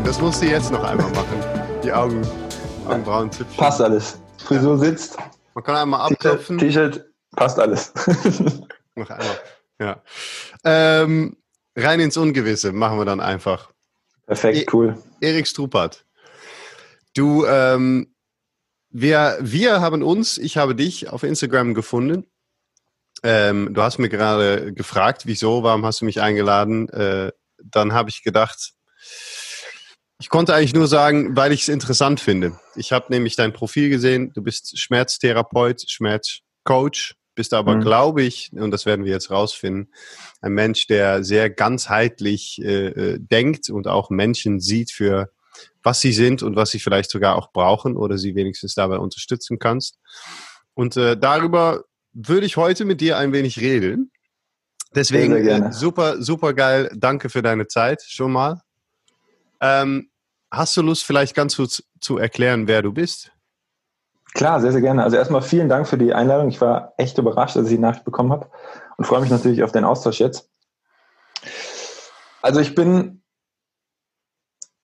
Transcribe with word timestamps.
aufnehmen. 0.00 0.04
Das 0.04 0.20
musst 0.20 0.42
du 0.42 0.46
jetzt 0.46 0.70
noch 0.70 0.82
einmal 0.82 1.10
machen. 1.10 1.80
Die 1.82 1.92
Augen, 1.92 2.22
Augenbrauen 2.86 3.30
züpfen. 3.30 3.56
Passt 3.56 3.80
alles. 3.80 4.18
Frisur 4.38 4.78
sitzt. 4.78 5.16
Man 5.54 5.64
kann 5.64 5.76
einmal 5.76 6.10
abklopfen. 6.10 6.58
T-Shirt, 6.58 7.04
passt 7.36 7.58
alles. 7.58 7.92
noch 8.94 9.10
einmal. 9.10 9.40
Ja. 9.78 10.02
Ähm, 10.64 11.36
rein 11.76 12.00
ins 12.00 12.16
Ungewisse 12.16 12.72
machen 12.72 12.98
wir 12.98 13.04
dann 13.04 13.20
einfach. 13.20 13.70
Perfekt, 14.26 14.58
e 14.58 14.66
cool. 14.72 14.98
Erik 15.20 15.46
Strupert. 15.46 16.04
Du, 17.14 17.44
ähm, 17.46 18.14
wir, 18.90 19.38
wir 19.40 19.80
haben 19.80 20.02
uns, 20.02 20.38
ich 20.38 20.56
habe 20.56 20.74
dich 20.74 21.08
auf 21.08 21.22
Instagram 21.22 21.74
gefunden. 21.74 22.26
Ähm, 23.22 23.74
du 23.74 23.82
hast 23.82 23.98
mir 23.98 24.08
gerade 24.08 24.72
gefragt, 24.72 25.22
wieso, 25.26 25.62
warum 25.62 25.84
hast 25.84 26.00
du 26.00 26.04
mich 26.04 26.20
eingeladen? 26.20 26.88
Äh, 26.88 27.32
dann 27.62 27.92
habe 27.92 28.08
ich 28.08 28.22
gedacht, 28.22 28.72
ich 30.20 30.28
konnte 30.28 30.54
eigentlich 30.54 30.74
nur 30.74 30.86
sagen, 30.86 31.34
weil 31.34 31.50
ich 31.50 31.62
es 31.62 31.68
interessant 31.68 32.20
finde. 32.20 32.60
Ich 32.76 32.92
habe 32.92 33.06
nämlich 33.08 33.36
dein 33.36 33.54
Profil 33.54 33.88
gesehen. 33.88 34.32
Du 34.34 34.42
bist 34.42 34.78
Schmerztherapeut, 34.78 35.88
Schmerzcoach, 35.88 37.14
bist 37.34 37.54
aber, 37.54 37.76
mhm. 37.76 37.80
glaube 37.80 38.22
ich, 38.22 38.52
und 38.52 38.70
das 38.70 38.84
werden 38.84 39.06
wir 39.06 39.12
jetzt 39.12 39.30
rausfinden, 39.30 39.92
ein 40.42 40.52
Mensch, 40.52 40.86
der 40.86 41.24
sehr 41.24 41.48
ganzheitlich 41.48 42.60
äh, 42.62 42.88
äh, 42.88 43.18
denkt 43.18 43.70
und 43.70 43.88
auch 43.88 44.10
Menschen 44.10 44.60
sieht 44.60 44.90
für 44.90 45.30
was 45.82 46.02
sie 46.02 46.12
sind 46.12 46.42
und 46.42 46.54
was 46.54 46.70
sie 46.70 46.80
vielleicht 46.80 47.10
sogar 47.10 47.36
auch 47.36 47.50
brauchen 47.52 47.96
oder 47.96 48.18
sie 48.18 48.34
wenigstens 48.34 48.74
dabei 48.74 48.98
unterstützen 48.98 49.58
kannst. 49.58 49.98
Und 50.74 50.98
äh, 50.98 51.16
darüber 51.16 51.84
würde 52.12 52.44
ich 52.44 52.58
heute 52.58 52.84
mit 52.84 53.00
dir 53.00 53.16
ein 53.16 53.32
wenig 53.32 53.58
reden. 53.58 54.10
Deswegen 54.94 55.34
äh, 55.34 55.72
super, 55.72 56.22
super 56.22 56.52
geil. 56.52 56.90
Danke 56.94 57.30
für 57.30 57.40
deine 57.40 57.68
Zeit 57.68 58.02
schon 58.02 58.32
mal. 58.32 58.60
Ähm, 59.60 60.09
hast 60.50 60.76
du 60.76 60.82
Lust, 60.82 61.04
vielleicht 61.04 61.34
ganz 61.34 61.56
kurz 61.56 61.82
zu 62.00 62.18
erklären, 62.18 62.66
wer 62.66 62.82
du 62.82 62.92
bist? 62.92 63.32
Klar, 64.34 64.60
sehr, 64.60 64.72
sehr 64.72 64.80
gerne. 64.80 65.02
Also 65.02 65.16
erstmal 65.16 65.42
vielen 65.42 65.68
Dank 65.68 65.88
für 65.88 65.98
die 65.98 66.14
Einladung. 66.14 66.48
Ich 66.48 66.60
war 66.60 66.94
echt 66.96 67.18
überrascht, 67.18 67.56
als 67.56 67.66
ich 67.66 67.74
die 67.74 67.80
Nachricht 67.80 68.04
bekommen 68.04 68.32
habe 68.32 68.48
und 68.96 69.04
freue 69.04 69.20
mich 69.20 69.30
natürlich 69.30 69.62
auf 69.62 69.72
den 69.72 69.84
Austausch 69.84 70.20
jetzt. 70.20 70.48
Also 72.42 72.60
ich 72.60 72.74
bin 72.74 73.22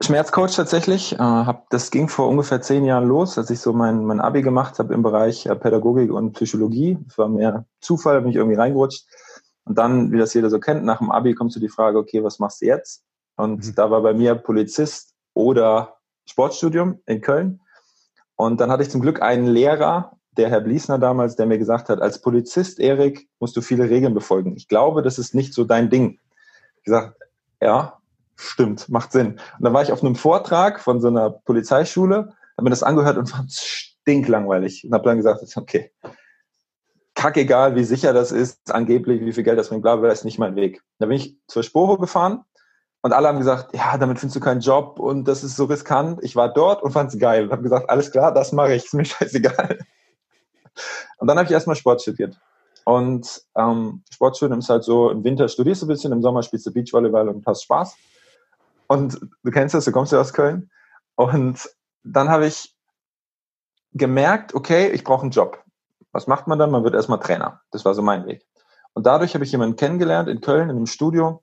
Schmerzcoach 0.02 0.54
tatsächlich. 0.54 1.14
Äh, 1.14 1.18
hab, 1.18 1.70
das 1.70 1.90
ging 1.90 2.08
vor 2.08 2.28
ungefähr 2.28 2.60
zehn 2.60 2.84
Jahren 2.84 3.06
los, 3.06 3.38
als 3.38 3.50
ich 3.50 3.60
so 3.60 3.72
mein, 3.72 4.04
mein 4.04 4.20
Abi 4.20 4.42
gemacht 4.42 4.78
habe 4.78 4.94
im 4.94 5.02
Bereich 5.02 5.46
äh, 5.46 5.54
Pädagogik 5.54 6.12
und 6.12 6.32
Psychologie. 6.32 6.98
Das 7.06 7.16
war 7.16 7.28
mehr 7.28 7.64
Zufall, 7.80 8.20
bin 8.20 8.30
ich 8.30 8.36
irgendwie 8.36 8.56
reingerutscht. 8.56 9.06
Und 9.64 9.78
dann, 9.78 10.12
wie 10.12 10.18
das 10.18 10.34
jeder 10.34 10.50
so 10.50 10.60
kennt, 10.60 10.84
nach 10.84 10.98
dem 10.98 11.10
Abi 11.10 11.34
kommt 11.34 11.52
zu 11.52 11.60
die 11.60 11.68
Frage, 11.68 11.98
okay, 11.98 12.22
was 12.22 12.38
machst 12.38 12.62
du 12.62 12.66
jetzt? 12.66 13.04
Und 13.36 13.64
mhm. 13.64 13.74
da 13.74 13.90
war 13.90 14.02
bei 14.02 14.12
mir 14.12 14.34
Polizist 14.34 15.15
oder 15.36 15.98
Sportstudium 16.24 17.00
in 17.06 17.20
Köln. 17.20 17.60
Und 18.36 18.58
dann 18.58 18.70
hatte 18.70 18.82
ich 18.82 18.90
zum 18.90 19.02
Glück 19.02 19.22
einen 19.22 19.46
Lehrer, 19.46 20.16
der 20.36 20.48
Herr 20.48 20.60
Bliesner 20.60 20.98
damals, 20.98 21.36
der 21.36 21.46
mir 21.46 21.58
gesagt 21.58 21.88
hat, 21.88 22.00
als 22.00 22.20
Polizist, 22.20 22.80
Erik, 22.80 23.28
musst 23.38 23.56
du 23.56 23.60
viele 23.60 23.88
Regeln 23.88 24.14
befolgen. 24.14 24.56
Ich 24.56 24.66
glaube, 24.66 25.02
das 25.02 25.18
ist 25.18 25.34
nicht 25.34 25.54
so 25.54 25.64
dein 25.64 25.90
Ding. 25.90 26.18
Ich 26.78 26.84
gesagt, 26.84 27.18
ja, 27.60 27.98
stimmt, 28.34 28.88
macht 28.88 29.12
Sinn. 29.12 29.32
Und 29.32 29.40
dann 29.60 29.72
war 29.74 29.82
ich 29.82 29.92
auf 29.92 30.02
einem 30.02 30.16
Vortrag 30.16 30.80
von 30.80 31.00
so 31.00 31.08
einer 31.08 31.30
Polizeischule, 31.30 32.34
habe 32.56 32.64
mir 32.64 32.70
das 32.70 32.82
angehört 32.82 33.18
und 33.18 33.28
fand 33.28 33.50
es 33.50 33.60
stinklangweilig. 33.60 34.84
Und 34.84 34.94
habe 34.94 35.04
dann 35.04 35.18
gesagt, 35.18 35.42
okay, 35.56 35.92
kackegal, 37.14 37.76
wie 37.76 37.84
sicher 37.84 38.12
das 38.14 38.32
ist, 38.32 38.74
angeblich, 38.74 39.22
wie 39.22 39.32
viel 39.32 39.44
Geld 39.44 39.58
das 39.58 39.68
bringt, 39.68 39.82
bla, 39.82 39.96
bla, 39.96 40.10
ist 40.10 40.24
nicht 40.24 40.38
mein 40.38 40.56
Weg. 40.56 40.82
Da 40.98 41.06
bin 41.06 41.16
ich 41.16 41.36
zur 41.46 41.62
Sporo 41.62 41.98
gefahren 41.98 42.44
und 43.02 43.12
alle 43.12 43.28
haben 43.28 43.38
gesagt, 43.38 43.74
ja, 43.74 43.96
damit 43.98 44.18
findest 44.18 44.36
du 44.36 44.40
keinen 44.40 44.60
Job 44.60 44.98
und 44.98 45.26
das 45.28 45.44
ist 45.44 45.56
so 45.56 45.64
riskant. 45.64 46.22
Ich 46.24 46.34
war 46.34 46.52
dort 46.52 46.82
und 46.82 46.92
fand 46.92 47.12
es 47.12 47.18
geil 47.18 47.44
und 47.44 47.52
habe 47.52 47.62
gesagt, 47.62 47.88
alles 47.88 48.10
klar, 48.10 48.32
das 48.32 48.52
mache 48.52 48.74
ich, 48.74 48.86
ist 48.86 48.94
mir 48.94 49.04
scheißegal. 49.06 49.78
Und 51.18 51.28
dann 51.28 51.38
habe 51.38 51.46
ich 51.46 51.52
erstmal 51.52 51.76
Sport 51.76 52.02
studiert. 52.02 52.38
Und 52.84 53.42
ähm, 53.56 54.04
Sportstudium 54.12 54.60
ist 54.60 54.68
halt 54.68 54.84
so, 54.84 55.10
im 55.10 55.24
Winter 55.24 55.48
studierst 55.48 55.82
du 55.82 55.86
ein 55.86 55.88
bisschen, 55.88 56.12
im 56.12 56.22
Sommer 56.22 56.42
spielst 56.42 56.66
du 56.66 56.72
Beachvolleyball 56.72 57.28
und 57.28 57.46
hast 57.46 57.64
Spaß. 57.64 57.96
Und 58.86 59.20
du 59.42 59.50
kennst 59.50 59.74
das, 59.74 59.84
du 59.84 59.92
kommst 59.92 60.12
ja 60.12 60.20
aus 60.20 60.32
Köln. 60.32 60.70
Und 61.16 61.68
dann 62.04 62.28
habe 62.28 62.46
ich 62.46 62.76
gemerkt, 63.92 64.54
okay, 64.54 64.88
ich 64.88 65.02
brauche 65.02 65.22
einen 65.22 65.32
Job. 65.32 65.62
Was 66.12 66.26
macht 66.26 66.46
man 66.46 66.58
dann? 66.58 66.70
Man 66.70 66.84
wird 66.84 66.94
erstmal 66.94 67.18
Trainer. 67.18 67.60
Das 67.72 67.84
war 67.84 67.94
so 67.94 68.02
mein 68.02 68.26
Weg. 68.26 68.46
Und 68.92 69.04
dadurch 69.06 69.34
habe 69.34 69.44
ich 69.44 69.52
jemanden 69.52 69.76
kennengelernt 69.76 70.28
in 70.28 70.40
Köln, 70.40 70.70
in 70.70 70.76
einem 70.76 70.86
Studio, 70.86 71.42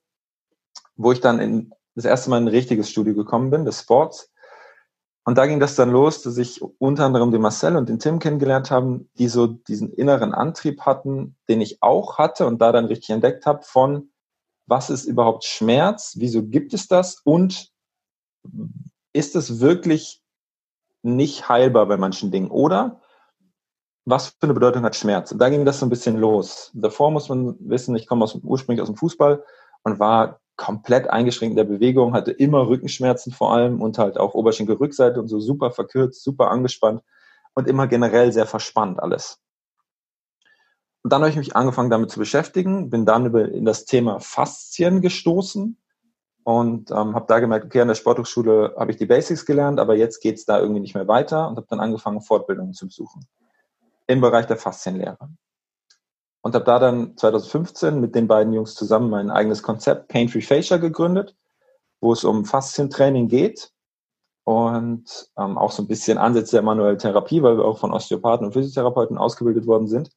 wo 0.96 1.12
ich 1.12 1.22
dann 1.22 1.40
in 1.40 1.74
das 1.96 2.06
erste 2.06 2.30
Mal 2.30 2.38
in 2.38 2.46
ein 2.46 2.50
richtiges 2.50 2.90
Studio 2.90 3.14
gekommen 3.14 3.50
bin, 3.50 3.66
das 3.66 3.82
Sports. 3.82 4.32
Und 5.26 5.38
da 5.38 5.46
ging 5.46 5.60
das 5.60 5.76
dann 5.76 5.92
los, 5.92 6.22
dass 6.22 6.38
ich 6.38 6.62
unter 6.80 7.06
anderem 7.06 7.32
den 7.32 7.42
Marcel 7.42 7.78
und 7.78 7.88
den 7.88 8.00
Tim 8.00 8.20
kennengelernt 8.20 8.72
haben, 8.72 9.10
die 9.18 9.30
so 9.30 9.48
diesen 9.48 9.94
inneren 9.94 10.34
Antrieb 10.34 10.82
hatten, 10.82 11.38
den 11.48 11.62
ich 11.62 11.82
auch 11.82 12.18
hatte 12.18 12.46
und 12.46 12.62
da 12.62 12.72
dann 12.72 12.86
richtig 12.86 13.12
entdeckt 13.12 13.46
habe 13.46 13.64
von, 13.64 14.10
was 14.66 14.90
ist 14.90 15.06
überhaupt 15.06 15.46
Schmerz, 15.46 16.16
wieso 16.18 16.44
gibt 16.44 16.74
es 16.74 16.88
das 16.88 17.22
und 17.24 17.72
ist 19.14 19.36
es 19.36 19.60
wirklich 19.62 20.22
nicht 21.04 21.48
heilbar 21.48 21.86
bei 21.86 21.98
manchen 21.98 22.32
Dingen 22.32 22.50
oder 22.50 23.02
was 24.06 24.28
für 24.28 24.44
eine 24.44 24.54
Bedeutung 24.54 24.84
hat 24.84 24.96
Schmerz? 24.96 25.32
Und 25.32 25.40
da 25.40 25.50
ging 25.50 25.64
das 25.64 25.80
so 25.80 25.86
ein 25.86 25.90
bisschen 25.90 26.18
los. 26.18 26.72
Davor 26.74 27.12
muss 27.12 27.30
man 27.30 27.56
wissen, 27.60 27.96
ich 27.96 28.08
komme 28.08 28.24
aus, 28.26 28.36
ursprünglich 28.36 28.82
aus 28.82 28.90
dem 28.90 28.98
Fußball 28.98 29.44
und 29.84 30.00
war 30.00 30.42
komplett 30.56 31.10
eingeschränkt 31.10 31.54
in 31.54 31.58
der 31.58 31.64
Bewegung, 31.64 32.14
hatte 32.14 32.32
immer 32.32 32.68
Rückenschmerzen 32.68 33.32
vor 33.32 33.54
allem 33.54 33.82
und 33.82 33.98
halt 33.98 34.18
auch 34.18 34.34
Oberschenkelrückseite 34.34 35.20
und 35.20 35.28
so 35.28 35.40
super 35.40 35.72
verkürzt, 35.72 36.24
super 36.24 36.52
angespannt 36.52 37.02
und 37.54 37.68
immer 37.68 37.88
generell 37.88 38.32
sehr 38.32 38.46
verspannt 38.46 39.02
alles. 39.02 39.40
Und 41.04 41.12
dann 41.12 41.22
habe 41.22 41.30
ich 41.30 41.36
mich 41.36 41.56
angefangen 41.56 41.90
damit 41.90 42.12
zu 42.12 42.20
beschäftigen, 42.20 42.90
bin 42.90 43.06
dann 43.06 43.26
über 43.26 43.50
in 43.50 43.66
das 43.66 43.86
Thema 43.86 44.20
Faszien 44.20 45.02
gestoßen 45.02 45.78
und 46.44 46.92
ähm, 46.92 47.16
habe 47.16 47.26
da 47.28 47.40
gemerkt, 47.40 47.66
okay, 47.66 47.82
an 47.82 47.90
der 47.90 47.96
Sporthochschule 47.96 48.76
habe 48.78 48.92
ich 48.92 48.98
die 48.98 49.06
Basics 49.06 49.46
gelernt, 49.46 49.80
aber 49.80 49.96
jetzt 49.96 50.22
geht 50.22 50.38
es 50.38 50.46
da 50.46 50.60
irgendwie 50.60 50.82
nicht 50.82 50.96
mehr 50.96 51.08
weiter 51.08 51.50
und 51.50 51.58
habe 51.58 51.68
dann 51.70 51.80
angefangen, 51.80 52.22
Fortbildungen 52.22 52.74
zu 52.74 52.88
besuchen 52.88 53.28
im 54.08 54.22
Bereich 54.22 54.46
der 54.48 54.58
Faszienlehre 54.58 55.30
und 56.44 56.56
habe 56.56 56.66
da 56.66 56.78
dann 56.78 57.16
2015 57.18 58.00
mit 58.00 58.16
den 58.16 58.28
beiden 58.28 58.54
Jungs 58.54 58.76
zusammen 58.76 59.10
mein 59.10 59.32
eigenes 59.32 59.64
Konzept 59.64 60.10
Pain 60.10 60.28
Free 60.28 60.42
Fascia 60.42 60.78
gegründet, 60.78 61.36
wo 62.02 62.12
es 62.12 62.26
um 62.26 62.44
Faszientraining 62.44 63.30
geht 63.30 63.72
und 64.44 65.30
ähm, 65.38 65.58
auch 65.58 65.72
so 65.72 65.82
ein 65.82 65.88
bisschen 65.88 66.18
Ansätze 66.18 66.58
der 66.58 66.62
manuellen 66.62 67.00
Therapie, 67.00 67.42
weil 67.42 67.58
wir 67.58 67.64
auch 67.64 67.78
von 67.78 67.94
Osteopathen 67.94 68.46
und 68.46 68.52
Physiotherapeuten 68.52 69.18
ausgebildet 69.18 69.66
worden 69.68 69.88
sind. 69.88 70.10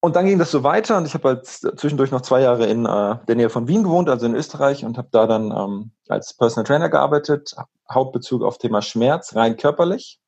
Und 0.00 0.16
dann 0.16 0.24
ging 0.24 0.38
das 0.38 0.50
so 0.50 0.62
weiter 0.62 0.96
und 0.96 1.06
ich 1.06 1.12
habe 1.12 1.28
halt 1.28 1.46
zwischendurch 1.46 2.10
noch 2.10 2.22
zwei 2.22 2.40
Jahre 2.40 2.66
in 2.66 2.86
äh, 2.86 3.16
der 3.26 3.36
Nähe 3.36 3.50
von 3.50 3.68
Wien 3.68 3.82
gewohnt, 3.82 4.08
also 4.08 4.24
in 4.24 4.34
Österreich 4.34 4.86
und 4.86 4.96
habe 4.96 5.08
da 5.10 5.26
dann 5.26 5.50
ähm, 5.50 5.90
als 6.08 6.34
Personal 6.34 6.66
Trainer 6.66 6.88
gearbeitet, 6.88 7.54
Hauptbezug 7.92 8.42
auf 8.42 8.56
Thema 8.56 8.80
Schmerz, 8.80 9.36
rein 9.36 9.58
körperlich 9.58 10.18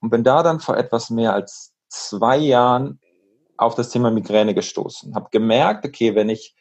und 0.00 0.10
bin 0.10 0.24
da 0.24 0.42
dann 0.42 0.60
vor 0.60 0.76
etwas 0.76 1.08
mehr 1.08 1.32
als 1.32 1.72
zwei 1.88 2.36
Jahren 2.36 3.00
auf 3.60 3.74
das 3.74 3.90
Thema 3.90 4.10
Migräne 4.10 4.54
gestoßen. 4.54 5.14
Habe 5.14 5.28
gemerkt, 5.30 5.84
okay, 5.84 6.14
wenn 6.14 6.28
ich 6.28 6.56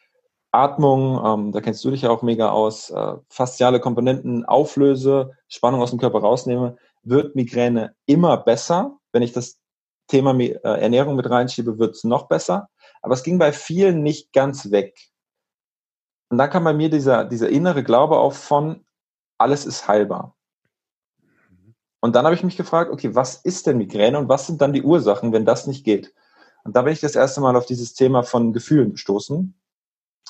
Atmung, 0.52 1.24
ähm, 1.24 1.52
da 1.52 1.62
kennst 1.62 1.84
du 1.86 1.92
dich 1.92 2.02
ja 2.02 2.10
auch 2.10 2.24
mega 2.24 2.50
aus, 2.50 2.90
äh, 2.90 3.14
fasziale 3.30 3.80
Komponenten 3.80 4.46
auflöse, 4.46 5.32
Spannung 5.48 5.82
aus 5.82 5.92
dem 5.92 6.00
Körper 6.00 6.20
rausnehme, 6.20 6.78
wird 7.04 7.36
Migräne 7.36 7.96
immer 8.06 8.38
besser. 8.38 8.98
Wenn 9.12 9.22
ich 9.22 9.32
das 9.32 9.60
Thema 10.08 10.38
äh, 10.40 10.58
Ernährung 10.64 11.16
mit 11.16 11.30
reinschiebe, 11.30 11.80
wird 11.80 11.96
es 11.96 12.04
noch 12.04 12.28
besser. 12.28 12.70
Aber 13.02 13.14
es 13.14 13.24
ging 13.24 13.38
bei 13.38 13.54
vielen 13.54 14.04
nicht 14.04 14.34
ganz 14.34 14.72
weg. 14.72 14.98
Und 16.30 16.38
dann 16.38 16.50
kam 16.50 16.64
bei 16.64 16.74
mir 16.74 16.90
dieser, 16.90 17.24
dieser 17.26 17.50
innere 17.50 17.84
Glaube 17.84 18.18
auf 18.18 18.38
von, 18.38 18.86
alles 19.38 19.66
ist 19.66 19.88
heilbar. 19.88 20.36
Und 22.02 22.16
dann 22.16 22.26
habe 22.26 22.36
ich 22.36 22.44
mich 22.44 22.58
gefragt, 22.58 22.92
okay, 22.92 23.16
was 23.16 23.36
ist 23.36 23.68
denn 23.68 23.78
Migräne 23.78 24.18
und 24.18 24.30
was 24.30 24.48
sind 24.48 24.62
dann 24.62 24.74
die 24.74 24.84
Ursachen, 24.84 25.32
wenn 25.32 25.46
das 25.46 25.68
nicht 25.68 25.84
geht? 25.84 26.14
Und 26.70 26.76
da 26.76 26.84
bin 26.84 26.94
ich 26.94 27.00
das 27.00 27.16
erste 27.16 27.42
Mal 27.42 27.56
auf 27.56 27.66
dieses 27.66 27.96
Thema 27.96 28.22
von 28.22 28.54
Gefühlen 28.54 28.92
gestoßen. 28.92 29.60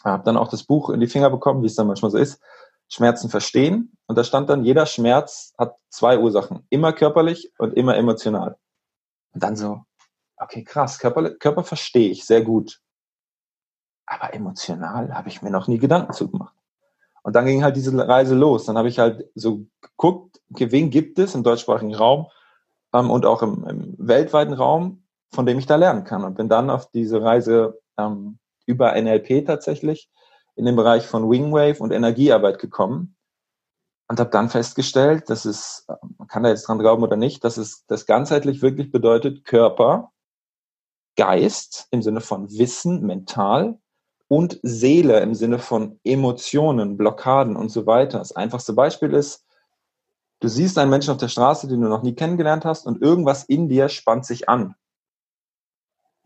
Habe 0.06 0.24
dann 0.24 0.38
auch 0.38 0.47
das 0.47 0.63
Buch 0.63 0.89
in 0.89 1.01
die 1.01 1.07
Finger 1.07 1.30
bekommen, 1.30 1.63
wie 1.63 1.65
es 1.65 1.75
dann 1.75 1.88
manchmal 1.88 2.12
so 2.12 2.18
ist, 2.18 2.41
Schmerzen 2.88 3.30
verstehen. 3.30 3.97
Und 4.07 4.18
da 4.18 4.24
stand 4.24 4.50
dann, 4.50 4.63
jeder 4.63 4.86
Schmerz 4.86 5.53
hat 5.57 5.75
zwei 5.89 6.18
Ursachen, 6.18 6.65
immer 6.69 6.94
körperlich 6.94 7.51
und 7.57 7.74
immer 7.74 7.97
emotional. 7.97 8.57
Und 9.33 9.44
dann 9.44 9.57
so, 9.57 9.81
okay, 10.38 10.63
krass, 10.63 10.97
Körper, 10.97 11.31
Körper 11.31 11.65
verstehe 11.65 12.09
ich 12.09 12.25
sehr 12.25 12.41
gut. 12.41 12.80
Aber 14.06 14.33
emotional 14.33 15.13
habe 15.13 15.27
ich 15.27 15.41
mir 15.41 15.51
noch 15.51 15.68
nie 15.68 15.77
Gedanken 15.77 16.13
zu 16.13 16.31
gemacht. 16.31 16.56
Und 17.21 17.36
dann 17.36 17.45
ging 17.45 17.65
halt 17.65 17.75
diese 17.75 18.07
Reise 18.07 18.33
los. 18.33 18.63
Dann 18.63 18.77
habe 18.77 18.88
ich 18.88 18.97
halt 18.97 19.30
so 19.36 19.65
geguckt, 19.81 20.39
okay, 20.53 20.71
wen 20.71 20.89
gibt 20.89 21.19
es 21.19 21.36
im 21.36 21.44
deutschsprachigen 21.44 21.94
Raum 21.94 22.27
ähm, 22.94 23.12
und 23.12 23.25
auch 23.25 23.44
im, 23.44 23.68
im 23.68 23.95
weltweiten 23.97 24.53
Raum, 24.53 25.03
von 25.31 25.46
dem 25.46 25.60
ich 25.60 25.66
da 25.66 25.76
lernen 25.76 26.04
kann. 26.04 26.24
Und 26.24 26.36
bin 26.36 26.50
dann 26.50 26.70
auf 26.70 26.90
diese 26.92 27.22
Reise 27.22 27.80
ähm, 27.98 28.40
über 28.66 29.00
NLP 29.00 29.46
tatsächlich 29.46 30.10
in 30.56 30.66
den 30.66 30.76
Bereich 30.76 31.06
von 31.06 31.30
Wingwave 31.30 31.80
und 31.80 31.92
Energiearbeit 31.92 32.60
gekommen 32.60 33.16
und 34.10 34.20
habe 34.20 34.31
dann 34.31 34.50
festgestellt, 34.50 35.30
dass 35.30 35.46
es, 35.46 35.86
man 36.18 36.28
kann 36.28 36.44
da 36.44 36.50
jetzt 36.50 36.68
dran 36.68 36.80
glauben 36.80 37.04
oder 37.04 37.16
nicht, 37.16 37.44
dass 37.44 37.58
es 37.58 37.86
das 37.86 38.06
ganzheitlich 38.06 38.62
wirklich 38.62 38.92
bedeutet, 38.92 39.46
Körper, 39.46 40.12
Geist 41.16 41.88
im 41.92 42.02
Sinne 42.02 42.22
von 42.22 42.50
Wissen, 42.50 43.06
mental 43.06 43.78
und 44.28 44.60
Seele 44.64 45.20
im 45.20 45.36
Sinne 45.36 45.60
von 45.60 46.00
Emotionen, 46.04 46.98
Blockaden 46.98 47.56
und 47.56 47.70
so 47.70 47.86
weiter. 47.86 48.20
Das 48.20 48.36
einfachste 48.36 48.74
Beispiel 48.74 49.14
ist, 49.14 49.46
du 50.40 50.48
siehst 50.48 50.78
einen 50.78 50.92
Menschen 50.92 51.12
auf 51.12 51.18
der 51.18 51.28
Straße, 51.28 51.68
den 51.68 51.82
du 51.82 51.88
noch 51.88 52.04
nie 52.04 52.16
kennengelernt 52.16 52.66
hast 52.66 52.88
und 52.88 53.02
irgendwas 53.02 53.44
in 53.44 53.70
dir 53.70 53.90
spannt 53.90 54.25
sich 54.25 54.50
an. 54.50 54.75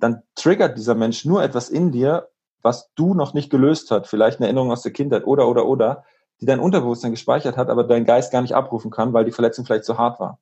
Dann 0.04 0.22
triggert 0.36 0.78
dieser 0.78 0.96
Mensch 0.96 1.24
nur 1.24 1.42
etwas 1.42 1.70
in 1.70 1.94
dir, 1.94 2.28
was 2.62 2.92
du 2.96 3.14
noch 3.14 3.34
nicht 3.34 3.50
gelöst 3.50 3.90
hast, 3.90 4.10
vielleicht 4.10 4.40
eine 4.40 4.48
Erinnerung 4.48 4.70
aus 4.70 4.82
der 4.82 4.92
Kindheit 4.92 5.26
oder, 5.26 5.48
oder, 5.48 5.66
oder 5.66 6.04
die 6.42 6.46
dein 6.46 6.60
Unterbewusstsein 6.60 7.12
gespeichert 7.12 7.56
hat, 7.56 7.70
aber 7.70 7.86
dein 7.86 8.04
Geist 8.04 8.30
gar 8.30 8.42
nicht 8.42 8.54
abrufen 8.54 8.92
kann, 8.92 9.14
weil 9.14 9.24
die 9.24 9.32
Verletzung 9.32 9.64
vielleicht 9.64 9.86
zu 9.86 9.98
hart 9.98 10.20
war. 10.20 10.40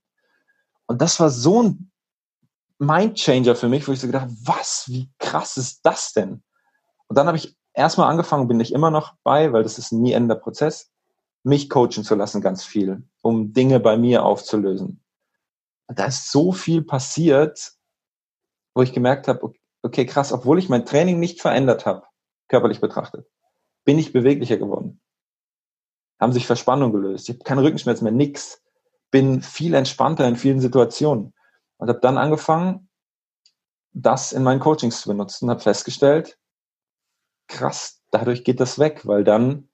Und 0.88 1.00
das 1.00 1.20
war 1.20 1.30
so 1.30 1.62
ein 1.62 1.92
Mindchanger 2.80 3.54
für 3.54 3.70
mich, 3.70 3.88
wo 3.88 3.92
ich 3.92 4.00
so 4.00 4.08
gedacht 4.08 4.30
was, 4.46 4.86
wie 4.88 5.12
krass 5.20 5.58
ist 5.58 5.82
das 5.86 6.12
denn? 6.12 6.42
Und 7.06 7.16
dann 7.20 7.28
habe 7.28 7.38
ich 7.38 7.56
erstmal 7.76 8.10
angefangen, 8.10 8.48
bin 8.48 8.60
ich 8.60 8.74
immer 8.74 8.90
noch 8.90 9.14
bei, 9.22 9.54
weil 9.54 9.62
das 9.62 9.78
ist 9.78 9.92
ein 9.92 10.02
nie 10.02 10.14
endender 10.14 10.42
Prozess, 10.42 10.90
mich 11.44 11.70
coachen 11.70 12.04
zu 12.04 12.16
lassen 12.16 12.42
ganz 12.42 12.64
viel, 12.64 13.04
um 13.22 13.54
Dinge 13.54 13.80
bei 13.80 13.96
mir 13.96 14.26
aufzulösen. 14.26 15.04
Und 15.86 16.00
da 16.00 16.06
ist 16.06 16.32
so 16.32 16.52
viel 16.52 16.82
passiert, 16.82 17.74
wo 18.74 18.82
ich 18.82 18.94
gemerkt 18.94 19.28
habe, 19.28 19.54
okay, 19.82 20.06
krass, 20.06 20.32
obwohl 20.32 20.60
ich 20.60 20.70
mein 20.70 20.86
Training 20.86 21.20
nicht 21.20 21.42
verändert 21.42 21.86
habe, 21.86 22.04
körperlich 22.48 22.82
betrachtet, 22.82 23.28
bin 23.86 24.00
ich 24.00 24.14
beweglicher 24.14 24.58
geworden 24.58 25.02
haben 26.22 26.32
sich 26.32 26.46
Verspannungen 26.46 26.94
gelöst. 26.94 27.28
Ich 27.28 27.36
habe 27.36 27.44
keine 27.44 27.64
Rückenschmerzen 27.64 28.04
mehr, 28.04 28.14
nix. 28.14 28.62
Bin 29.10 29.42
viel 29.42 29.74
entspannter 29.74 30.28
in 30.28 30.38
vielen 30.38 30.62
Situationen. 30.62 31.34
Und 31.78 31.90
habe 31.90 32.00
dann 32.00 32.20
angefangen, 32.20 32.88
das 33.92 34.32
in 34.32 34.44
meinen 34.44 34.60
Coachings 34.60 35.02
zu 35.02 35.10
benutzen, 35.10 35.50
habe 35.50 35.60
festgestellt, 35.60 36.38
krass, 37.48 38.02
dadurch 38.12 38.44
geht 38.44 38.60
das 38.60 38.78
weg, 38.78 39.06
weil 39.06 39.24
dann 39.24 39.68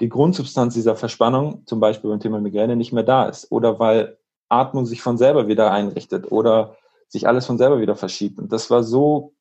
die 0.00 0.08
Grundsubstanz 0.08 0.74
dieser 0.74 0.96
Verspannung, 0.96 1.64
zum 1.66 1.78
Beispiel 1.78 2.10
beim 2.10 2.18
Thema 2.18 2.40
Migräne, 2.40 2.74
nicht 2.74 2.92
mehr 2.92 3.04
da 3.04 3.28
ist. 3.28 3.52
Oder 3.52 3.78
weil 3.78 4.18
Atmung 4.48 4.86
sich 4.86 5.02
von 5.02 5.18
selber 5.18 5.48
wieder 5.48 5.70
einrichtet 5.70 6.32
oder 6.32 6.78
sich 7.08 7.28
alles 7.28 7.46
von 7.46 7.58
selber 7.58 7.80
wieder 7.80 7.96
verschiebt. 7.96 8.38
Und 8.38 8.52
das 8.52 8.70
war 8.70 8.82
so 8.82 9.34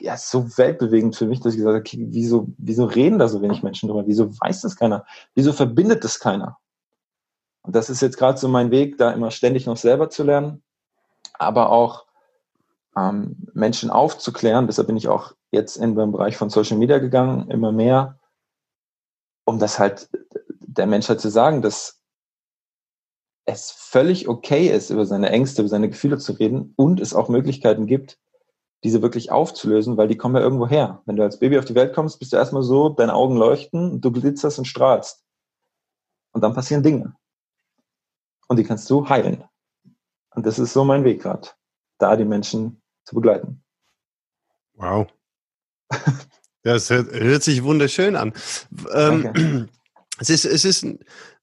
ja, 0.00 0.16
so 0.16 0.56
weltbewegend 0.56 1.16
für 1.16 1.26
mich, 1.26 1.40
dass 1.40 1.54
ich 1.54 1.58
gesagt 1.58 1.74
habe, 1.74 1.80
okay, 1.80 2.06
wieso, 2.10 2.48
wieso 2.56 2.84
reden 2.84 3.18
da 3.18 3.28
so 3.28 3.42
wenig 3.42 3.62
Menschen 3.62 3.88
drüber? 3.88 4.06
Wieso 4.06 4.30
weiß 4.40 4.60
das 4.60 4.76
keiner? 4.76 5.04
Wieso 5.34 5.52
verbindet 5.52 6.04
das 6.04 6.20
keiner? 6.20 6.58
Und 7.62 7.74
das 7.74 7.90
ist 7.90 8.00
jetzt 8.00 8.16
gerade 8.16 8.38
so 8.38 8.48
mein 8.48 8.70
Weg, 8.70 8.98
da 8.98 9.10
immer 9.10 9.30
ständig 9.30 9.66
noch 9.66 9.76
selber 9.76 10.08
zu 10.08 10.22
lernen, 10.22 10.62
aber 11.34 11.70
auch 11.70 12.06
ähm, 12.96 13.48
Menschen 13.54 13.90
aufzuklären. 13.90 14.66
Deshalb 14.66 14.86
bin 14.86 14.96
ich 14.96 15.08
auch 15.08 15.32
jetzt 15.50 15.76
in 15.76 15.96
den 15.96 16.12
Bereich 16.12 16.36
von 16.36 16.50
Social 16.50 16.78
Media 16.78 16.98
gegangen, 16.98 17.50
immer 17.50 17.72
mehr, 17.72 18.18
um 19.44 19.58
das 19.58 19.78
halt 19.78 20.08
der 20.60 20.86
Menschheit 20.86 21.20
zu 21.20 21.28
sagen, 21.28 21.60
dass 21.60 21.97
es 23.48 23.70
völlig 23.70 24.28
okay 24.28 24.68
ist, 24.68 24.90
über 24.90 25.06
seine 25.06 25.30
Ängste, 25.30 25.62
über 25.62 25.70
seine 25.70 25.88
Gefühle 25.88 26.18
zu 26.18 26.32
reden 26.32 26.74
und 26.76 27.00
es 27.00 27.14
auch 27.14 27.30
Möglichkeiten 27.30 27.86
gibt, 27.86 28.18
diese 28.84 29.00
wirklich 29.00 29.32
aufzulösen, 29.32 29.96
weil 29.96 30.06
die 30.06 30.18
kommen 30.18 30.36
ja 30.36 30.42
irgendwo 30.42 30.68
her. 30.68 31.02
Wenn 31.06 31.16
du 31.16 31.22
als 31.22 31.38
Baby 31.38 31.58
auf 31.58 31.64
die 31.64 31.74
Welt 31.74 31.94
kommst, 31.94 32.18
bist 32.18 32.32
du 32.32 32.36
erstmal 32.36 32.62
so, 32.62 32.90
deine 32.90 33.14
Augen 33.14 33.38
leuchten, 33.38 34.02
du 34.02 34.12
glitzerst 34.12 34.58
und 34.58 34.66
strahlst. 34.66 35.24
Und 36.32 36.42
dann 36.42 36.52
passieren 36.52 36.82
Dinge. 36.82 37.16
Und 38.48 38.58
die 38.58 38.64
kannst 38.64 38.88
du 38.90 39.08
heilen. 39.08 39.44
Und 40.34 40.44
das 40.44 40.58
ist 40.58 40.74
so 40.74 40.84
mein 40.84 41.04
Weg 41.04 41.22
gerade, 41.22 41.48
da 41.96 42.16
die 42.16 42.26
Menschen 42.26 42.82
zu 43.06 43.14
begleiten. 43.14 43.64
Wow. 44.74 45.06
Das 46.64 46.90
hört, 46.90 47.12
hört 47.12 47.42
sich 47.44 47.62
wunderschön 47.62 48.14
an. 48.16 48.34
Ähm, 48.92 49.70
es, 50.18 50.30
ist, 50.30 50.44
es 50.44 50.64
ist 50.64 50.86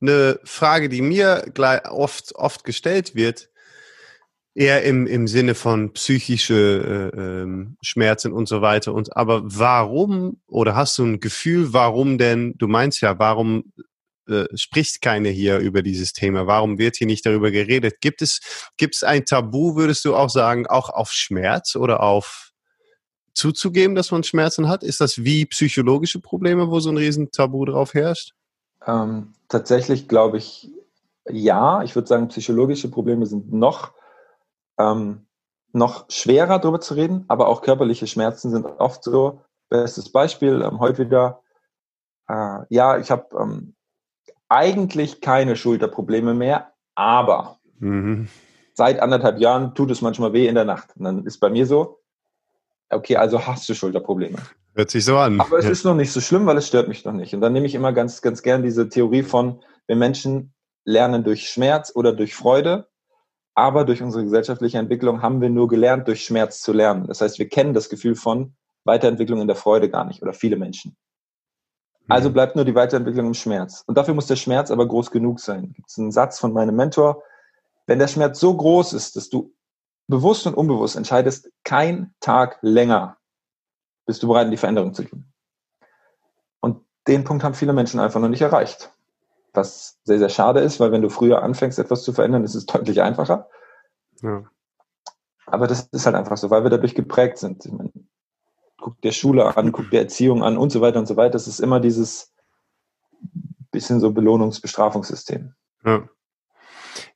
eine 0.02 0.40
Frage, 0.44 0.90
die 0.90 1.02
mir 1.02 1.46
oft, 1.90 2.36
oft 2.36 2.64
gestellt 2.64 3.16
wird 3.16 3.50
Eher 4.58 4.84
im, 4.84 5.06
im 5.06 5.28
Sinne 5.28 5.54
von 5.54 5.92
psychische 5.92 7.12
äh, 7.14 7.20
ähm, 7.20 7.76
Schmerzen 7.82 8.32
und 8.32 8.48
so 8.48 8.62
weiter. 8.62 8.94
Und 8.94 9.18
aber 9.18 9.42
warum 9.44 10.40
oder 10.48 10.78
hast 10.78 10.98
du 10.98 11.04
ein 11.04 11.20
Gefühl, 11.20 11.74
warum 11.74 12.18
denn? 12.18 12.54
Du 12.58 12.70
meinst 12.70 13.02
ja, 13.02 13.20
warum 13.20 13.74
äh, 14.30 14.46
spricht 14.56 15.02
keiner 15.02 15.28
hier 15.28 15.58
über 15.58 15.82
dieses 15.82 16.14
Thema? 16.14 16.48
Warum 16.48 16.78
wird 16.78 16.96
hier 16.96 17.06
nicht 17.06 17.26
darüber 17.26 17.52
geredet? 17.52 17.96
Gibt 18.00 18.22
es 18.22 18.40
gibt 18.78 18.96
es 18.96 19.04
ein 19.04 19.26
Tabu, 19.26 19.76
würdest 19.76 20.06
du 20.06 20.16
auch 20.16 20.30
sagen, 20.30 20.68
auch 20.68 20.88
auf 20.88 21.12
Schmerz 21.12 21.76
oder 21.76 22.02
auf 22.02 22.52
zuzugeben, 23.34 23.94
dass 23.94 24.12
man 24.12 24.24
Schmerzen 24.24 24.70
hat? 24.70 24.84
Ist 24.84 25.02
das 25.02 25.26
wie 25.26 25.46
psychologische 25.48 26.22
Probleme, 26.22 26.70
wo 26.70 26.80
so 26.80 26.92
ein 26.92 26.98
riesen 26.98 27.30
Tabu 27.30 27.66
drauf 27.66 27.94
herrscht? 27.94 28.32
Ähm, 28.86 29.34
tatsächlich 29.48 30.08
glaube 30.08 30.38
ich 30.38 30.72
ja. 31.30 31.82
Ich 31.84 31.96
würde 31.96 32.08
sagen, 32.08 32.28
psychologische 32.28 32.90
Probleme 32.90 33.26
sind 33.26 33.52
noch 33.52 33.94
ähm, 34.78 35.26
noch 35.76 36.06
schwerer 36.10 36.60
darüber 36.60 36.80
zu 36.80 36.94
reden, 36.94 37.26
aber 37.28 37.48
auch 37.48 37.62
körperliche 37.62 38.08
Schmerzen 38.08 38.50
sind 38.50 38.66
oft 38.66 39.04
so. 39.04 39.42
Bestes 39.70 40.12
Beispiel, 40.12 40.62
ähm, 40.62 40.80
heute 40.80 41.06
wieder, 41.06 41.42
äh, 42.30 42.60
ja, 42.70 42.98
ich 42.98 43.12
habe 43.12 43.26
ähm, 43.38 43.76
eigentlich 44.48 45.22
keine 45.22 45.56
Schulterprobleme 45.56 46.34
mehr, 46.34 46.72
aber 46.94 47.60
mhm. 47.80 48.30
seit 48.74 49.00
anderthalb 49.00 49.40
Jahren 49.40 49.76
tut 49.76 49.92
es 49.92 50.02
manchmal 50.02 50.34
weh 50.34 50.48
in 50.48 50.56
der 50.56 50.66
Nacht. 50.66 50.96
Und 50.96 51.04
dann 51.04 51.26
ist 51.26 51.40
bei 51.40 51.50
mir 51.50 51.66
so, 51.66 52.00
okay, 52.90 53.18
also 53.18 53.46
hast 53.46 53.68
du 53.68 53.74
Schulterprobleme. 53.74 54.38
Hört 54.76 54.90
sich 54.92 55.06
so 55.06 55.18
an. 55.18 55.40
Aber 55.40 55.58
es 55.58 55.66
ja. 55.66 55.72
ist 55.72 55.86
noch 55.86 55.96
nicht 55.96 56.12
so 56.12 56.20
schlimm, 56.20 56.46
weil 56.46 56.58
es 56.58 56.68
stört 56.68 56.90
mich 56.90 57.06
noch 57.06 57.14
nicht. 57.14 57.34
Und 57.34 57.40
dann 57.40 57.54
nehme 57.54 57.66
ich 57.66 57.76
immer 57.76 57.94
ganz, 57.94 58.22
ganz 58.22 58.44
gern 58.44 58.62
diese 58.62 58.90
Theorie 58.90 59.24
von, 59.24 59.64
wenn 59.88 59.98
Menschen 59.98 60.54
lernen 60.84 61.24
durch 61.24 61.50
Schmerz 61.50 61.94
oder 61.96 62.12
durch 62.12 62.36
Freude, 62.36 62.90
aber 63.54 63.86
durch 63.86 64.04
unsere 64.04 64.26
gesellschaftliche 64.26 64.78
Entwicklung 64.78 65.22
haben 65.22 65.40
wir 65.40 65.50
nur 65.50 65.70
gelernt, 65.70 66.10
durch 66.10 66.26
Schmerz 66.26 66.62
zu 66.62 66.74
lernen. 66.74 67.08
Das 67.08 67.22
heißt, 67.22 67.40
wir 67.40 67.48
kennen 67.48 67.74
das 67.74 67.88
Gefühl 67.88 68.16
von 68.16 68.54
Weiterentwicklung 68.84 69.40
in 69.40 69.48
der 69.48 69.56
Freude 69.56 69.90
gar 69.90 70.04
nicht 70.04 70.22
oder 70.22 70.34
viele 70.34 70.58
Menschen. 70.58 70.98
Also 72.10 72.30
mhm. 72.30 72.34
bleibt 72.34 72.58
nur 72.58 72.66
die 72.66 72.76
Weiterentwicklung 72.76 73.28
im 73.28 73.34
Schmerz. 73.34 73.82
Und 73.88 73.98
dafür 73.98 74.14
muss 74.14 74.28
der 74.28 74.36
Schmerz 74.36 74.72
aber 74.72 74.86
groß 74.86 75.10
genug 75.10 75.40
sein. 75.40 75.72
Gibt 75.72 75.90
es 75.90 75.98
einen 75.98 76.12
Satz 76.12 76.38
von 76.38 76.52
meinem 76.52 76.76
Mentor, 76.76 77.24
wenn 77.88 77.98
der 77.98 78.10
Schmerz 78.10 78.42
so 78.42 78.56
groß 78.56 78.92
ist, 78.92 79.16
dass 79.16 79.30
du 79.30 79.54
bewusst 80.08 80.46
und 80.46 80.54
unbewusst 80.54 80.98
entscheidest, 80.98 81.50
kein 81.64 82.14
Tag 82.20 82.60
länger 82.62 83.18
bist 84.06 84.22
du 84.24 84.28
bereit, 84.28 84.46
in 84.46 84.52
die 84.52 84.58
Veränderung 84.58 84.94
zu 84.94 85.04
gehen. 85.04 85.32
Und 86.60 86.84
den 87.08 87.24
Punkt 87.24 87.44
haben 87.44 87.54
viele 87.54 87.74
Menschen 87.74 88.00
einfach 88.00 88.20
noch 88.20 88.30
nicht 88.30 88.42
erreicht 88.42 88.92
was 89.56 89.98
sehr, 90.04 90.20
sehr 90.20 90.30
schade 90.30 90.60
ist, 90.60 90.80
weil 90.80 90.92
wenn 90.92 91.02
du 91.02 91.10
früher 91.10 91.42
anfängst, 91.42 91.80
etwas 91.80 92.04
zu 92.04 92.14
verändern, 92.14 92.44
ist 92.44 92.56
es 92.56 92.66
deutlich 92.66 93.02
einfacher. 93.02 93.50
Ja. 94.22 94.44
Aber 95.46 95.68
das 95.68 95.88
ist 95.92 96.06
halt 96.06 96.16
einfach 96.16 96.38
so, 96.38 96.50
weil 96.50 96.64
wir 96.64 96.70
dadurch 96.70 96.96
geprägt 96.96 97.38
sind. 97.38 97.66
Ich 97.66 97.72
meine, 97.72 97.92
guck 98.78 99.00
dir 99.02 99.12
Schule 99.12 99.56
an, 99.56 99.72
guck 99.72 99.92
dir 99.92 100.00
Erziehung 100.00 100.44
an 100.44 100.58
und 100.58 100.72
so 100.72 100.82
weiter 100.82 101.00
und 101.00 101.08
so 101.08 101.18
weiter. 101.18 101.32
Das 101.32 101.48
ist 101.48 101.60
immer 101.60 101.80
dieses 101.80 102.34
bisschen 103.72 104.00
so 104.00 104.12
Belohnungs-Bestrafungssystem. 104.12 105.54
Ja. 105.86 106.08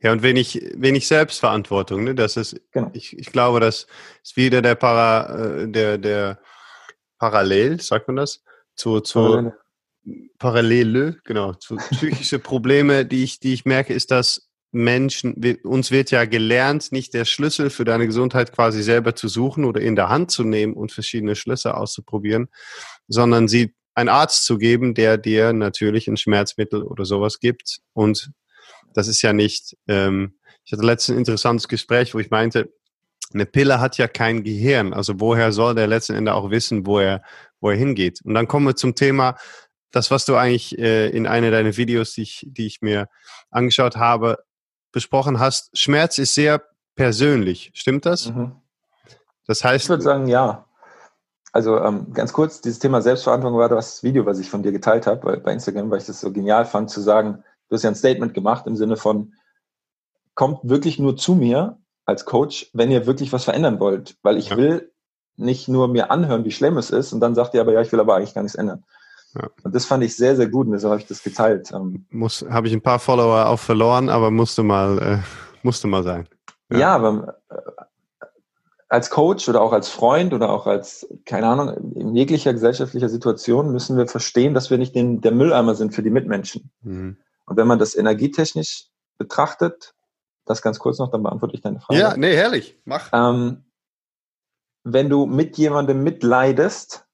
Ja, 0.02 0.12
und 0.12 0.24
wenig, 0.24 0.74
wenig 0.76 1.08
Selbstverantwortung, 1.08 2.04
ne? 2.04 2.14
Das 2.14 2.36
ist, 2.36 2.60
genau. 2.72 2.90
ich, 2.92 3.18
ich 3.18 3.32
glaube, 3.32 3.62
das 3.62 3.88
ist 4.24 4.36
wieder 4.36 4.62
der 4.62 4.76
Para, 4.76 5.36
äh, 5.36 5.70
der, 5.70 5.98
der 5.98 6.40
Parallel, 7.20 7.80
sagt 7.82 8.08
man 8.08 8.16
das, 8.18 8.44
zu, 8.76 9.00
zu, 9.02 9.20
Parallele. 9.20 9.58
Parallele, 10.40 11.18
genau, 11.26 11.54
zu 11.54 11.76
psychische 11.92 12.40
Probleme, 12.40 13.06
die 13.06 13.24
ich, 13.24 13.40
die 13.40 13.54
ich 13.54 13.66
merke, 13.66 13.94
ist, 13.94 14.12
dass 14.12 14.50
Menschen, 14.72 15.36
uns 15.64 15.90
wird 15.92 16.12
ja 16.12 16.26
gelernt, 16.26 16.92
nicht 16.92 17.14
der 17.14 17.26
Schlüssel 17.26 17.70
für 17.70 17.86
deine 17.86 18.06
Gesundheit 18.06 18.52
quasi 18.52 18.84
selber 18.84 19.16
zu 19.16 19.28
suchen 19.28 19.66
oder 19.66 19.82
in 19.82 19.96
der 19.96 20.10
Hand 20.10 20.32
zu 20.32 20.44
nehmen 20.44 20.74
und 20.74 20.92
verschiedene 20.92 21.36
Schlüsse 21.36 21.76
auszuprobieren, 21.76 22.50
sondern 23.08 23.48
sie 23.48 23.74
einen 23.96 24.10
Arzt 24.10 24.46
zu 24.46 24.58
geben, 24.58 24.94
der 24.94 25.18
dir 25.18 25.54
natürlich 25.54 26.08
ein 26.08 26.18
Schmerzmittel 26.18 26.84
oder 26.84 27.04
sowas 27.06 27.40
gibt. 27.40 27.80
Und 27.94 28.32
das 28.94 29.08
ist 29.08 29.22
ja 29.24 29.34
nicht, 29.34 29.76
ähm, 29.88 30.36
ich 30.64 30.72
hatte 30.72 30.86
letztens 30.86 31.16
ein 31.16 31.20
interessantes 31.20 31.68
Gespräch, 31.68 32.14
wo 32.14 32.20
ich 32.20 32.30
meinte, 32.30 32.72
eine 33.34 33.46
Pille 33.46 33.80
hat 33.80 33.98
ja 33.98 34.08
kein 34.08 34.44
Gehirn. 34.44 34.94
Also 34.94 35.20
woher 35.20 35.52
soll 35.52 35.76
der 35.76 35.88
letzten 35.88 36.16
Endes 36.16 36.34
auch 36.34 36.50
wissen, 36.50 36.86
wo 36.86 37.00
er, 37.00 37.22
wo 37.60 37.70
er 37.70 37.76
hingeht? 37.76 38.22
Und 38.24 38.34
dann 38.34 38.48
kommen 38.48 38.66
wir 38.66 38.76
zum 38.76 38.96
Thema 38.96 39.36
das, 39.92 40.12
was 40.12 40.26
du 40.26 40.36
eigentlich 40.36 40.78
äh, 40.78 41.10
in 41.10 41.28
einer 41.28 41.52
deiner 41.52 41.78
Videos, 41.78 42.14
die 42.14 42.24
ich, 42.24 42.46
die 42.48 42.68
ich 42.68 42.82
mir 42.82 43.08
angeschaut 43.50 43.98
habe, 43.98 44.38
besprochen 44.92 45.40
hast. 45.40 45.78
Schmerz 45.78 46.18
ist 46.18 46.36
sehr 46.36 46.64
persönlich. 46.96 47.72
Stimmt 47.74 48.06
das? 48.06 48.32
Mhm. 48.32 48.56
Das 49.46 49.64
heißt. 49.64 49.86
Ich 49.86 49.90
würde 49.90 50.04
sagen, 50.04 50.28
ja. 50.28 50.66
Also 51.52 51.80
ähm, 51.80 52.14
ganz 52.14 52.34
kurz, 52.34 52.62
dieses 52.62 52.78
Thema 52.78 53.02
Selbstverantwortung 53.02 53.58
war 53.58 53.70
das 53.70 54.04
Video, 54.04 54.26
was 54.26 54.38
ich 54.38 54.50
von 54.50 54.62
dir 54.62 54.72
geteilt 54.72 55.08
habe 55.08 55.38
bei 55.38 55.52
Instagram, 55.52 55.90
weil 55.90 55.98
ich 55.98 56.06
das 56.06 56.22
so 56.22 56.32
genial 56.32 56.66
fand, 56.66 56.92
zu 56.92 57.02
sagen, 57.02 57.44
du 57.68 57.76
hast 57.76 57.84
ja 57.84 57.90
ein 57.90 57.96
Statement 57.96 58.36
gemacht 58.36 58.68
im 58.68 58.76
Sinne 58.76 58.98
von, 58.98 59.34
kommt 60.36 60.60
wirklich 60.62 61.00
nur 61.00 61.18
zu 61.18 61.34
mir 61.34 61.80
als 62.10 62.26
Coach, 62.26 62.70
wenn 62.74 62.92
ihr 62.92 63.06
wirklich 63.06 63.32
was 63.32 63.44
verändern 63.44 63.80
wollt, 63.80 64.18
weil 64.24 64.38
ich 64.38 64.50
ja. 64.50 64.58
will 64.58 64.92
nicht 65.38 65.68
nur 65.68 65.88
mir 65.88 66.12
anhören, 66.12 66.44
wie 66.44 66.52
schlimm 66.52 66.78
es 66.78 66.90
ist 66.90 67.14
und 67.14 67.22
dann 67.22 67.36
sagt 67.36 67.54
ihr 67.54 67.62
aber, 67.62 67.72
ja, 67.72 67.82
ich 67.82 67.92
will 67.92 68.00
aber 68.00 68.16
eigentlich 68.16 68.34
gar 68.34 68.42
nichts 68.42 68.58
ändern. 68.58 68.84
Ja. 69.36 69.48
Und 69.64 69.76
das 69.76 69.86
fand 69.86 70.04
ich 70.04 70.16
sehr, 70.16 70.36
sehr 70.36 70.48
gut 70.48 70.66
und 70.66 70.74
deshalb 70.74 70.92
habe 70.92 71.02
ich 71.02 71.08
das 71.08 71.24
geteilt. 71.24 71.72
Ähm. 71.72 72.06
Muss, 72.10 72.44
habe 72.50 72.68
ich 72.68 72.74
ein 72.74 72.82
paar 72.82 73.00
Follower 73.00 73.46
auch 73.46 73.60
verloren, 73.60 74.10
aber 74.10 74.32
musste 74.32 74.64
mal, 74.64 74.98
äh, 75.00 75.18
musste 75.62 75.88
mal 75.88 76.04
sein. 76.04 76.28
Ja, 76.72 76.80
ja 76.80 76.96
aber 76.96 77.38
äh, 77.50 77.56
als 78.90 79.12
Coach 79.12 79.48
oder 79.48 79.62
auch 79.62 79.72
als 79.72 79.88
Freund 79.88 80.34
oder 80.34 80.50
auch 80.50 80.66
als, 80.66 81.08
keine 81.26 81.48
Ahnung, 81.48 81.94
in 81.94 82.16
jeglicher 82.16 82.54
gesellschaftlicher 82.54 83.08
Situation 83.08 83.72
müssen 83.72 83.98
wir 83.98 84.08
verstehen, 84.08 84.56
dass 84.56 84.72
wir 84.72 84.80
nicht 84.80 84.96
den, 84.96 85.22
der 85.22 85.32
Mülleimer 85.32 85.76
sind 85.76 85.94
für 85.94 86.02
die 86.02 86.10
Mitmenschen. 86.10 86.72
Mhm. 86.82 87.18
Und 87.46 87.58
wenn 87.58 87.68
man 87.68 87.78
das 87.78 87.96
energietechnisch 87.96 88.88
betrachtet, 89.20 89.94
das 90.50 90.62
ganz 90.62 90.80
kurz 90.80 90.98
noch, 91.00 91.12
dann 91.12 91.24
beantworte 91.24 91.56
ich 91.56 91.62
deine 91.62 91.80
Frage. 91.80 92.00
Ja, 92.00 92.18
nee, 92.18 92.36
herrlich, 92.36 92.78
mach. 92.86 93.10
Ähm, 93.14 93.66
wenn 94.84 95.10
du 95.10 95.26
mit 95.26 95.58
jemandem 95.58 96.04
mitleidest, 96.04 97.06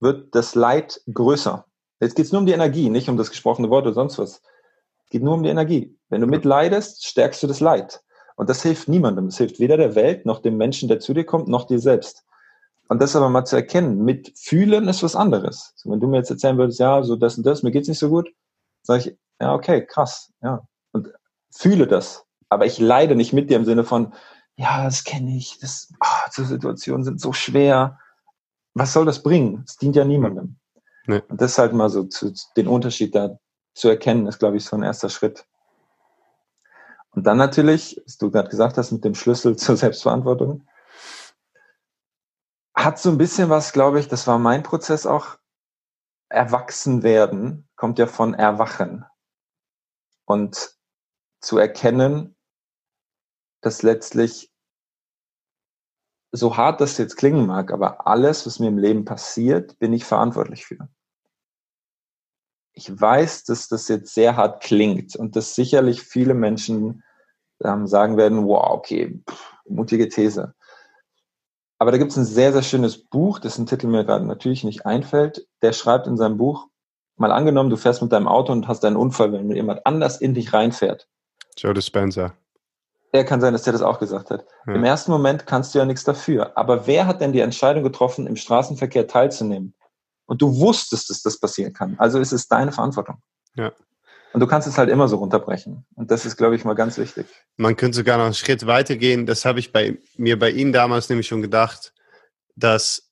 wird 0.00 0.34
das 0.34 0.54
Leid 0.54 1.00
größer. 1.12 1.64
Jetzt 2.00 2.14
geht 2.14 2.26
es 2.26 2.32
nur 2.32 2.40
um 2.40 2.46
die 2.46 2.52
Energie, 2.52 2.90
nicht 2.90 3.08
um 3.08 3.16
das 3.16 3.30
gesprochene 3.30 3.70
Wort 3.70 3.86
oder 3.86 3.94
sonst 3.94 4.18
was. 4.18 4.42
Es 5.04 5.10
geht 5.10 5.22
nur 5.22 5.34
um 5.34 5.42
die 5.42 5.48
Energie. 5.48 5.98
Wenn 6.08 6.20
du 6.20 6.26
mitleidest, 6.26 7.04
stärkst 7.06 7.42
du 7.42 7.46
das 7.46 7.60
Leid. 7.60 8.02
Und 8.36 8.50
das 8.50 8.62
hilft 8.62 8.88
niemandem. 8.88 9.26
Das 9.26 9.38
hilft 9.38 9.58
weder 9.58 9.76
der 9.76 9.94
Welt, 9.94 10.26
noch 10.26 10.40
dem 10.40 10.56
Menschen, 10.56 10.88
der 10.88 11.00
zu 11.00 11.14
dir 11.14 11.24
kommt, 11.24 11.48
noch 11.48 11.66
dir 11.66 11.78
selbst. 11.78 12.24
Und 12.88 13.00
das 13.00 13.16
aber 13.16 13.30
mal 13.30 13.44
zu 13.44 13.56
erkennen, 13.56 14.04
mit 14.04 14.32
fühlen 14.36 14.88
ist 14.88 15.02
was 15.02 15.16
anderes. 15.16 15.72
So, 15.76 15.90
wenn 15.90 16.00
du 16.00 16.06
mir 16.06 16.18
jetzt 16.18 16.30
erzählen 16.30 16.58
würdest, 16.58 16.78
ja, 16.78 17.02
so 17.02 17.16
das 17.16 17.38
und 17.38 17.46
das, 17.46 17.62
mir 17.62 17.70
geht's 17.70 17.88
nicht 17.88 17.98
so 17.98 18.10
gut, 18.10 18.28
sage 18.82 19.00
ich, 19.00 19.18
ja, 19.40 19.54
okay, 19.54 19.86
krass, 19.86 20.32
ja. 20.42 20.66
Und 20.92 21.12
fühle 21.50 21.86
das. 21.86 22.23
Aber 22.54 22.66
ich 22.66 22.78
leide 22.78 23.16
nicht 23.16 23.32
mit 23.32 23.50
dir 23.50 23.56
im 23.56 23.64
Sinne 23.64 23.84
von, 23.84 24.14
ja, 24.56 24.84
das 24.84 25.04
kenne 25.04 25.36
ich, 25.36 25.58
das, 25.60 25.92
oh, 26.00 26.28
so 26.30 26.44
Situationen 26.44 27.04
sind 27.04 27.20
so 27.20 27.32
schwer. 27.32 27.98
Was 28.74 28.92
soll 28.92 29.04
das 29.04 29.22
bringen? 29.22 29.64
Es 29.66 29.76
dient 29.76 29.96
ja 29.96 30.04
niemandem. 30.04 30.56
Nee. 31.06 31.22
Und 31.28 31.40
das 31.40 31.58
halt 31.58 31.72
mal 31.72 31.90
so 31.90 32.04
zu, 32.04 32.32
den 32.56 32.68
Unterschied 32.68 33.14
da 33.14 33.38
zu 33.74 33.88
erkennen, 33.88 34.26
ist, 34.26 34.38
glaube 34.38 34.56
ich, 34.56 34.64
so 34.64 34.76
ein 34.76 34.82
erster 34.82 35.10
Schritt. 35.10 35.46
Und 37.10 37.24
dann 37.24 37.36
natürlich, 37.36 38.00
was 38.04 38.18
du 38.18 38.30
gerade 38.30 38.48
gesagt 38.48 38.78
hast, 38.78 38.92
mit 38.92 39.04
dem 39.04 39.14
Schlüssel 39.14 39.56
zur 39.56 39.76
Selbstverantwortung, 39.76 40.66
hat 42.74 42.98
so 42.98 43.10
ein 43.10 43.18
bisschen 43.18 43.50
was, 43.50 43.72
glaube 43.72 44.00
ich, 44.00 44.08
das 44.08 44.26
war 44.26 44.38
mein 44.38 44.62
Prozess 44.62 45.06
auch, 45.06 45.38
erwachsen 46.28 47.02
werden, 47.02 47.68
kommt 47.76 47.98
ja 47.98 48.06
von 48.06 48.34
erwachen. 48.34 49.04
Und 50.24 50.74
zu 51.40 51.58
erkennen, 51.58 52.34
dass 53.64 53.82
letztlich, 53.82 54.50
so 56.32 56.56
hart 56.56 56.80
das 56.80 56.98
jetzt 56.98 57.16
klingen 57.16 57.46
mag, 57.46 57.72
aber 57.72 58.06
alles, 58.06 58.46
was 58.46 58.58
mir 58.58 58.68
im 58.68 58.78
Leben 58.78 59.04
passiert, 59.04 59.78
bin 59.78 59.92
ich 59.92 60.04
verantwortlich 60.04 60.66
für 60.66 60.88
ich 62.74 63.00
weiß, 63.00 63.44
dass 63.44 63.68
das 63.68 63.88
jetzt 63.88 64.14
sehr 64.14 64.36
hart 64.36 64.62
klingt 64.62 65.16
und 65.16 65.36
dass 65.36 65.54
sicherlich 65.54 66.02
viele 66.02 66.34
Menschen 66.34 67.02
ähm, 67.62 67.86
sagen 67.86 68.16
werden, 68.16 68.46
wow, 68.46 68.70
okay, 68.70 69.20
pff, 69.28 69.52
mutige 69.68 70.08
These. 70.08 70.54
Aber 71.78 71.92
da 71.92 71.98
gibt 71.98 72.10
es 72.10 72.16
ein 72.16 72.24
sehr, 72.24 72.52
sehr 72.52 72.62
schönes 72.62 72.98
Buch, 72.98 73.38
dessen 73.38 73.66
Titel 73.66 73.86
mir 73.86 74.04
gerade 74.04 74.26
natürlich 74.26 74.64
nicht 74.64 74.86
einfällt. 74.86 75.46
Der 75.62 75.72
schreibt 75.72 76.06
in 76.06 76.16
seinem 76.16 76.36
Buch, 76.36 76.68
mal 77.16 77.32
angenommen, 77.32 77.70
du 77.70 77.76
fährst 77.76 78.02
mit 78.02 78.12
deinem 78.12 78.28
Auto 78.28 78.52
und 78.52 78.66
hast 78.66 78.84
einen 78.84 78.96
Unfall, 78.96 79.32
wenn 79.32 79.50
jemand 79.50 79.86
anders 79.86 80.20
in 80.20 80.34
dich 80.34 80.52
reinfährt. 80.52 81.08
Joe 81.56 81.74
Dispenza. 81.74 82.34
Er 83.14 83.24
kann 83.24 83.40
sein, 83.40 83.52
dass 83.52 83.62
der 83.62 83.72
das 83.72 83.82
auch 83.82 84.00
gesagt 84.00 84.30
hat. 84.30 84.44
Ja. 84.66 84.74
Im 84.74 84.82
ersten 84.82 85.12
Moment 85.12 85.46
kannst 85.46 85.72
du 85.72 85.78
ja 85.78 85.84
nichts 85.84 86.02
dafür. 86.02 86.58
Aber 86.58 86.88
wer 86.88 87.06
hat 87.06 87.20
denn 87.20 87.32
die 87.32 87.38
Entscheidung 87.38 87.84
getroffen, 87.84 88.26
im 88.26 88.34
Straßenverkehr 88.34 89.06
teilzunehmen? 89.06 89.72
Und 90.26 90.42
du 90.42 90.58
wusstest, 90.58 91.10
dass 91.10 91.22
das 91.22 91.38
passieren 91.38 91.72
kann. 91.72 91.94
Also 91.98 92.18
ist 92.18 92.32
es 92.32 92.48
deine 92.48 92.72
Verantwortung. 92.72 93.18
Ja. 93.54 93.70
Und 94.32 94.40
du 94.40 94.48
kannst 94.48 94.66
es 94.66 94.76
halt 94.76 94.90
immer 94.90 95.06
so 95.06 95.18
runterbrechen. 95.18 95.86
Und 95.94 96.10
das 96.10 96.26
ist, 96.26 96.36
glaube 96.36 96.56
ich, 96.56 96.64
mal 96.64 96.74
ganz 96.74 96.98
wichtig. 96.98 97.26
Man 97.56 97.76
könnte 97.76 97.98
sogar 97.98 98.18
noch 98.18 98.24
einen 98.24 98.34
Schritt 98.34 98.66
weitergehen. 98.66 99.26
Das 99.26 99.44
habe 99.44 99.60
ich 99.60 99.70
bei 99.70 99.96
mir 100.16 100.36
bei 100.36 100.50
Ihnen 100.50 100.72
damals 100.72 101.08
nämlich 101.08 101.28
schon 101.28 101.40
gedacht, 101.40 101.94
dass, 102.56 103.03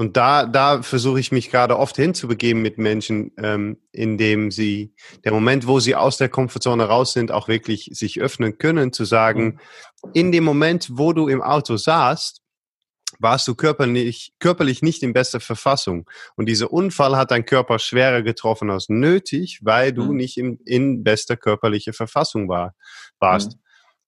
und 0.00 0.16
da, 0.16 0.46
da 0.46 0.80
versuche 0.80 1.20
ich 1.20 1.30
mich 1.30 1.50
gerade 1.50 1.78
oft 1.78 1.94
hinzubegeben 1.94 2.62
mit 2.62 2.78
Menschen, 2.78 3.32
ähm, 3.36 3.76
indem 3.92 4.50
sie, 4.50 4.94
der 5.24 5.32
Moment, 5.32 5.66
wo 5.66 5.78
sie 5.78 5.94
aus 5.94 6.16
der 6.16 6.30
Komfortzone 6.30 6.84
raus 6.84 7.12
sind, 7.12 7.30
auch 7.30 7.48
wirklich 7.48 7.90
sich 7.92 8.18
öffnen 8.18 8.56
können, 8.56 8.94
zu 8.94 9.04
sagen, 9.04 9.58
mhm. 10.02 10.10
in 10.14 10.32
dem 10.32 10.42
Moment, 10.42 10.88
wo 10.92 11.12
du 11.12 11.28
im 11.28 11.42
Auto 11.42 11.76
saßt, 11.76 12.40
warst 13.18 13.46
du 13.46 13.54
körperlich, 13.54 14.32
körperlich 14.38 14.80
nicht 14.80 15.02
in 15.02 15.12
bester 15.12 15.38
Verfassung. 15.38 16.08
Und 16.34 16.46
dieser 16.46 16.72
Unfall 16.72 17.18
hat 17.18 17.30
dein 17.30 17.44
Körper 17.44 17.78
schwerer 17.78 18.22
getroffen 18.22 18.70
als 18.70 18.88
nötig, 18.88 19.60
weil 19.62 19.92
du 19.92 20.04
mhm. 20.04 20.16
nicht 20.16 20.38
in, 20.38 20.60
in 20.64 21.04
bester 21.04 21.36
körperlicher 21.36 21.92
Verfassung 21.92 22.48
war, 22.48 22.74
warst. 23.18 23.56
Mhm. 23.56 23.60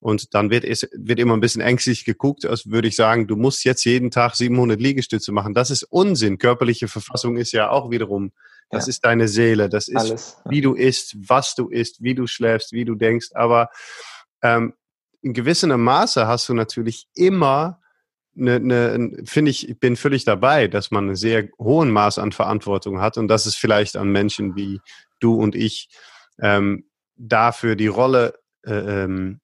Und 0.03 0.33
dann 0.33 0.49
wird 0.49 0.65
es 0.65 0.85
wird 0.91 1.17
immer 1.17 1.33
ein 1.33 1.39
bisschen 1.39 1.61
ängstlich 1.61 2.03
geguckt, 2.03 2.45
als 2.45 2.69
würde 2.69 2.89
ich 2.89 2.95
sagen, 2.97 3.25
du 3.25 3.37
musst 3.37 3.63
jetzt 3.63 3.85
jeden 3.85 4.11
Tag 4.11 4.35
700 4.35 4.77
Liegestütze 4.77 5.31
machen. 5.31 5.53
Das 5.53 5.71
ist 5.71 5.83
Unsinn. 5.83 6.37
Körperliche 6.39 6.89
Verfassung 6.89 7.37
ist 7.37 7.53
ja 7.53 7.69
auch 7.69 7.89
wiederum, 7.89 8.33
das 8.69 8.85
ja. 8.85 8.89
ist 8.89 9.05
deine 9.05 9.29
Seele, 9.29 9.69
das 9.69 9.87
ist, 9.87 9.95
Alles, 9.95 10.37
wie 10.43 10.59
du 10.59 10.73
isst, 10.73 11.15
was 11.29 11.55
du 11.55 11.69
isst, 11.69 12.03
wie 12.03 12.15
du 12.15 12.27
schläfst, 12.27 12.73
wie 12.73 12.83
du 12.83 12.95
denkst. 12.95 13.29
Aber 13.33 13.69
ähm, 14.41 14.73
in 15.21 15.31
gewissem 15.31 15.81
Maße 15.81 16.27
hast 16.27 16.49
du 16.49 16.53
natürlich 16.53 17.07
immer 17.15 17.79
eine, 18.37 18.55
eine, 18.55 19.23
finde 19.23 19.51
ich, 19.51 19.69
ich 19.69 19.79
bin 19.79 19.95
völlig 19.95 20.25
dabei, 20.25 20.67
dass 20.67 20.91
man 20.91 21.05
einen 21.05 21.15
sehr 21.15 21.47
hohen 21.57 21.91
Maß 21.91 22.19
an 22.19 22.33
Verantwortung 22.33 22.99
hat 22.99 23.17
und 23.17 23.29
dass 23.29 23.45
es 23.45 23.55
vielleicht 23.55 23.95
an 23.95 24.09
Menschen 24.09 24.57
wie 24.57 24.81
du 25.21 25.35
und 25.35 25.55
ich 25.55 25.87
ähm, 26.41 26.89
dafür 27.15 27.77
die 27.77 27.87
Rolle 27.87 28.37
äh, 28.65 29.03
ähm, 29.03 29.39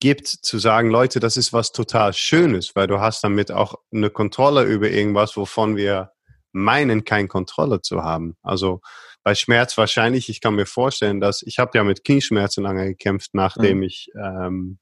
gibt, 0.00 0.28
zu 0.28 0.58
sagen, 0.58 0.90
Leute, 0.90 1.20
das 1.20 1.36
ist 1.36 1.52
was 1.52 1.72
total 1.72 2.12
Schönes, 2.12 2.74
weil 2.74 2.86
du 2.86 3.00
hast 3.00 3.24
damit 3.24 3.50
auch 3.52 3.74
eine 3.92 4.10
Kontrolle 4.10 4.64
über 4.64 4.90
irgendwas, 4.90 5.36
wovon 5.36 5.76
wir 5.76 6.12
meinen, 6.52 7.04
keine 7.04 7.28
Kontrolle 7.28 7.82
zu 7.82 8.02
haben. 8.02 8.36
Also 8.42 8.80
bei 9.22 9.34
Schmerz 9.34 9.76
wahrscheinlich, 9.76 10.28
ich 10.28 10.40
kann 10.40 10.54
mir 10.54 10.66
vorstellen, 10.66 11.20
dass 11.20 11.42
ich 11.42 11.58
habe 11.58 11.76
ja 11.76 11.84
mit 11.84 12.04
Knieschmerzen 12.04 12.62
lange 12.62 12.86
gekämpft, 12.86 13.30
nachdem 13.32 13.78
mhm. 13.78 13.82
ich 13.84 14.10
ähm, 14.16 14.78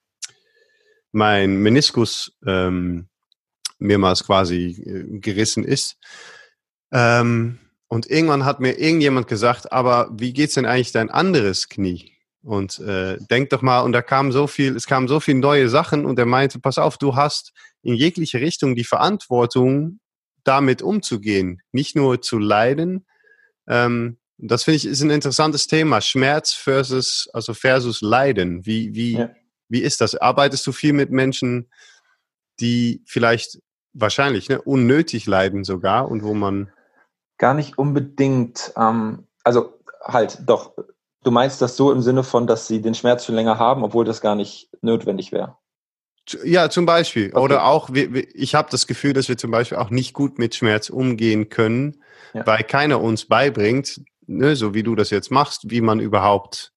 mein 1.12 1.56
Meniskus 1.56 2.36
ähm, 2.46 3.08
mehrmals 3.78 4.24
quasi 4.24 4.82
äh, 4.84 5.18
gerissen 5.18 5.64
ist. 5.64 5.96
Ähm, 6.92 7.58
und 7.88 8.06
irgendwann 8.10 8.44
hat 8.44 8.60
mir 8.60 8.78
irgendjemand 8.78 9.28
gesagt, 9.28 9.72
aber 9.72 10.10
wie 10.12 10.32
geht's 10.32 10.54
denn 10.54 10.66
eigentlich 10.66 10.92
dein 10.92 11.10
anderes 11.10 11.68
Knie? 11.68 12.12
Und 12.42 12.80
äh, 12.80 13.18
denk 13.30 13.50
doch 13.50 13.62
mal, 13.62 13.80
und 13.80 13.92
da 13.92 14.02
kam 14.02 14.32
so 14.32 14.46
viel, 14.46 14.74
es 14.74 14.86
kamen 14.86 15.06
so 15.06 15.20
viele 15.20 15.38
neue 15.38 15.68
Sachen 15.68 16.04
und 16.04 16.18
er 16.18 16.26
meinte, 16.26 16.58
pass 16.58 16.78
auf, 16.78 16.98
du 16.98 17.14
hast 17.14 17.52
in 17.82 17.94
jegliche 17.94 18.40
Richtung 18.40 18.74
die 18.74 18.84
Verantwortung, 18.84 20.00
damit 20.44 20.82
umzugehen, 20.82 21.62
nicht 21.70 21.94
nur 21.94 22.20
zu 22.20 22.38
leiden. 22.38 23.06
Ähm, 23.68 24.18
das 24.38 24.64
finde 24.64 24.76
ich 24.76 24.86
ist 24.86 25.02
ein 25.02 25.10
interessantes 25.10 25.68
Thema, 25.68 26.00
Schmerz 26.00 26.52
versus 26.52 27.28
also 27.32 27.54
versus 27.54 28.00
Leiden. 28.00 28.66
Wie 28.66 28.92
wie 28.92 29.12
ja. 29.12 29.30
wie 29.68 29.82
ist 29.82 30.00
das? 30.00 30.16
Arbeitest 30.16 30.66
du 30.66 30.72
viel 30.72 30.92
mit 30.92 31.12
Menschen, 31.12 31.70
die 32.58 33.02
vielleicht 33.06 33.60
wahrscheinlich, 33.92 34.48
ne, 34.48 34.60
unnötig 34.60 35.26
leiden 35.26 35.64
sogar 35.64 36.10
und 36.10 36.22
wo 36.22 36.34
man. 36.34 36.70
Gar 37.38 37.54
nicht 37.54 37.78
unbedingt, 37.78 38.72
ähm, 38.76 39.26
also 39.44 39.78
halt, 40.02 40.38
doch, 40.46 40.74
du 41.22 41.30
meinst 41.30 41.62
das 41.62 41.76
so 41.76 41.92
im 41.92 42.02
Sinne 42.02 42.24
von, 42.24 42.46
dass 42.46 42.66
sie 42.66 42.80
den 42.80 42.94
Schmerz 42.94 43.24
schon 43.24 43.34
länger 43.34 43.58
haben, 43.58 43.84
obwohl 43.84 44.04
das 44.04 44.20
gar 44.20 44.34
nicht 44.34 44.70
notwendig 44.80 45.32
wäre. 45.32 45.56
Ja, 46.44 46.70
zum 46.70 46.86
Beispiel. 46.86 47.30
Okay. 47.32 47.40
Oder 47.40 47.64
auch, 47.64 47.90
ich 47.90 48.54
habe 48.54 48.68
das 48.70 48.86
Gefühl, 48.86 49.12
dass 49.12 49.28
wir 49.28 49.36
zum 49.36 49.50
Beispiel 49.50 49.78
auch 49.78 49.90
nicht 49.90 50.12
gut 50.12 50.38
mit 50.38 50.54
Schmerz 50.54 50.88
umgehen 50.88 51.48
können, 51.48 52.02
ja. 52.32 52.46
weil 52.46 52.62
keiner 52.62 53.00
uns 53.00 53.26
beibringt, 53.26 54.00
ne, 54.26 54.54
so 54.54 54.72
wie 54.72 54.84
du 54.84 54.94
das 54.94 55.10
jetzt 55.10 55.30
machst, 55.30 55.70
wie 55.70 55.80
man 55.80 55.98
überhaupt 55.98 56.72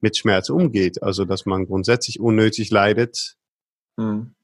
mit 0.00 0.16
Schmerz 0.16 0.48
umgeht. 0.48 1.02
Also, 1.02 1.26
dass 1.26 1.44
man 1.44 1.66
grundsätzlich 1.66 2.18
unnötig 2.18 2.70
leidet. 2.70 3.36
Hm 3.98 4.36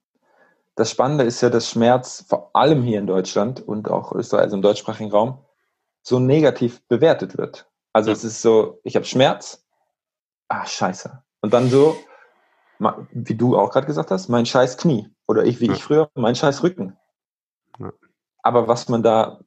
das 0.74 0.90
Spannende 0.90 1.24
ist 1.24 1.40
ja, 1.40 1.50
dass 1.50 1.70
Schmerz 1.70 2.24
vor 2.26 2.50
allem 2.54 2.82
hier 2.82 2.98
in 2.98 3.06
Deutschland 3.06 3.60
und 3.60 3.90
auch 3.90 4.12
Österreich, 4.12 4.44
also 4.44 4.56
im 4.56 4.62
deutschsprachigen 4.62 5.10
Raum, 5.10 5.44
so 6.02 6.18
negativ 6.18 6.86
bewertet 6.88 7.36
wird. 7.36 7.68
Also 7.92 8.10
ja. 8.10 8.16
es 8.16 8.24
ist 8.24 8.42
so, 8.42 8.80
ich 8.84 8.96
habe 8.96 9.04
Schmerz, 9.04 9.66
ah, 10.48 10.66
scheiße. 10.66 11.22
Und 11.40 11.52
dann 11.52 11.68
so, 11.68 11.96
wie 13.12 13.34
du 13.34 13.56
auch 13.56 13.70
gerade 13.70 13.86
gesagt 13.86 14.10
hast, 14.10 14.28
mein 14.28 14.46
scheiß 14.46 14.76
Knie. 14.76 15.14
Oder 15.26 15.44
ich, 15.44 15.60
wie 15.60 15.66
ja. 15.66 15.72
ich 15.72 15.82
früher, 15.82 16.10
mein 16.14 16.34
scheiß 16.34 16.62
Rücken. 16.62 16.96
Ja. 17.78 17.92
Aber 18.42 18.68
was 18.68 18.88
man 18.88 19.02
da 19.02 19.40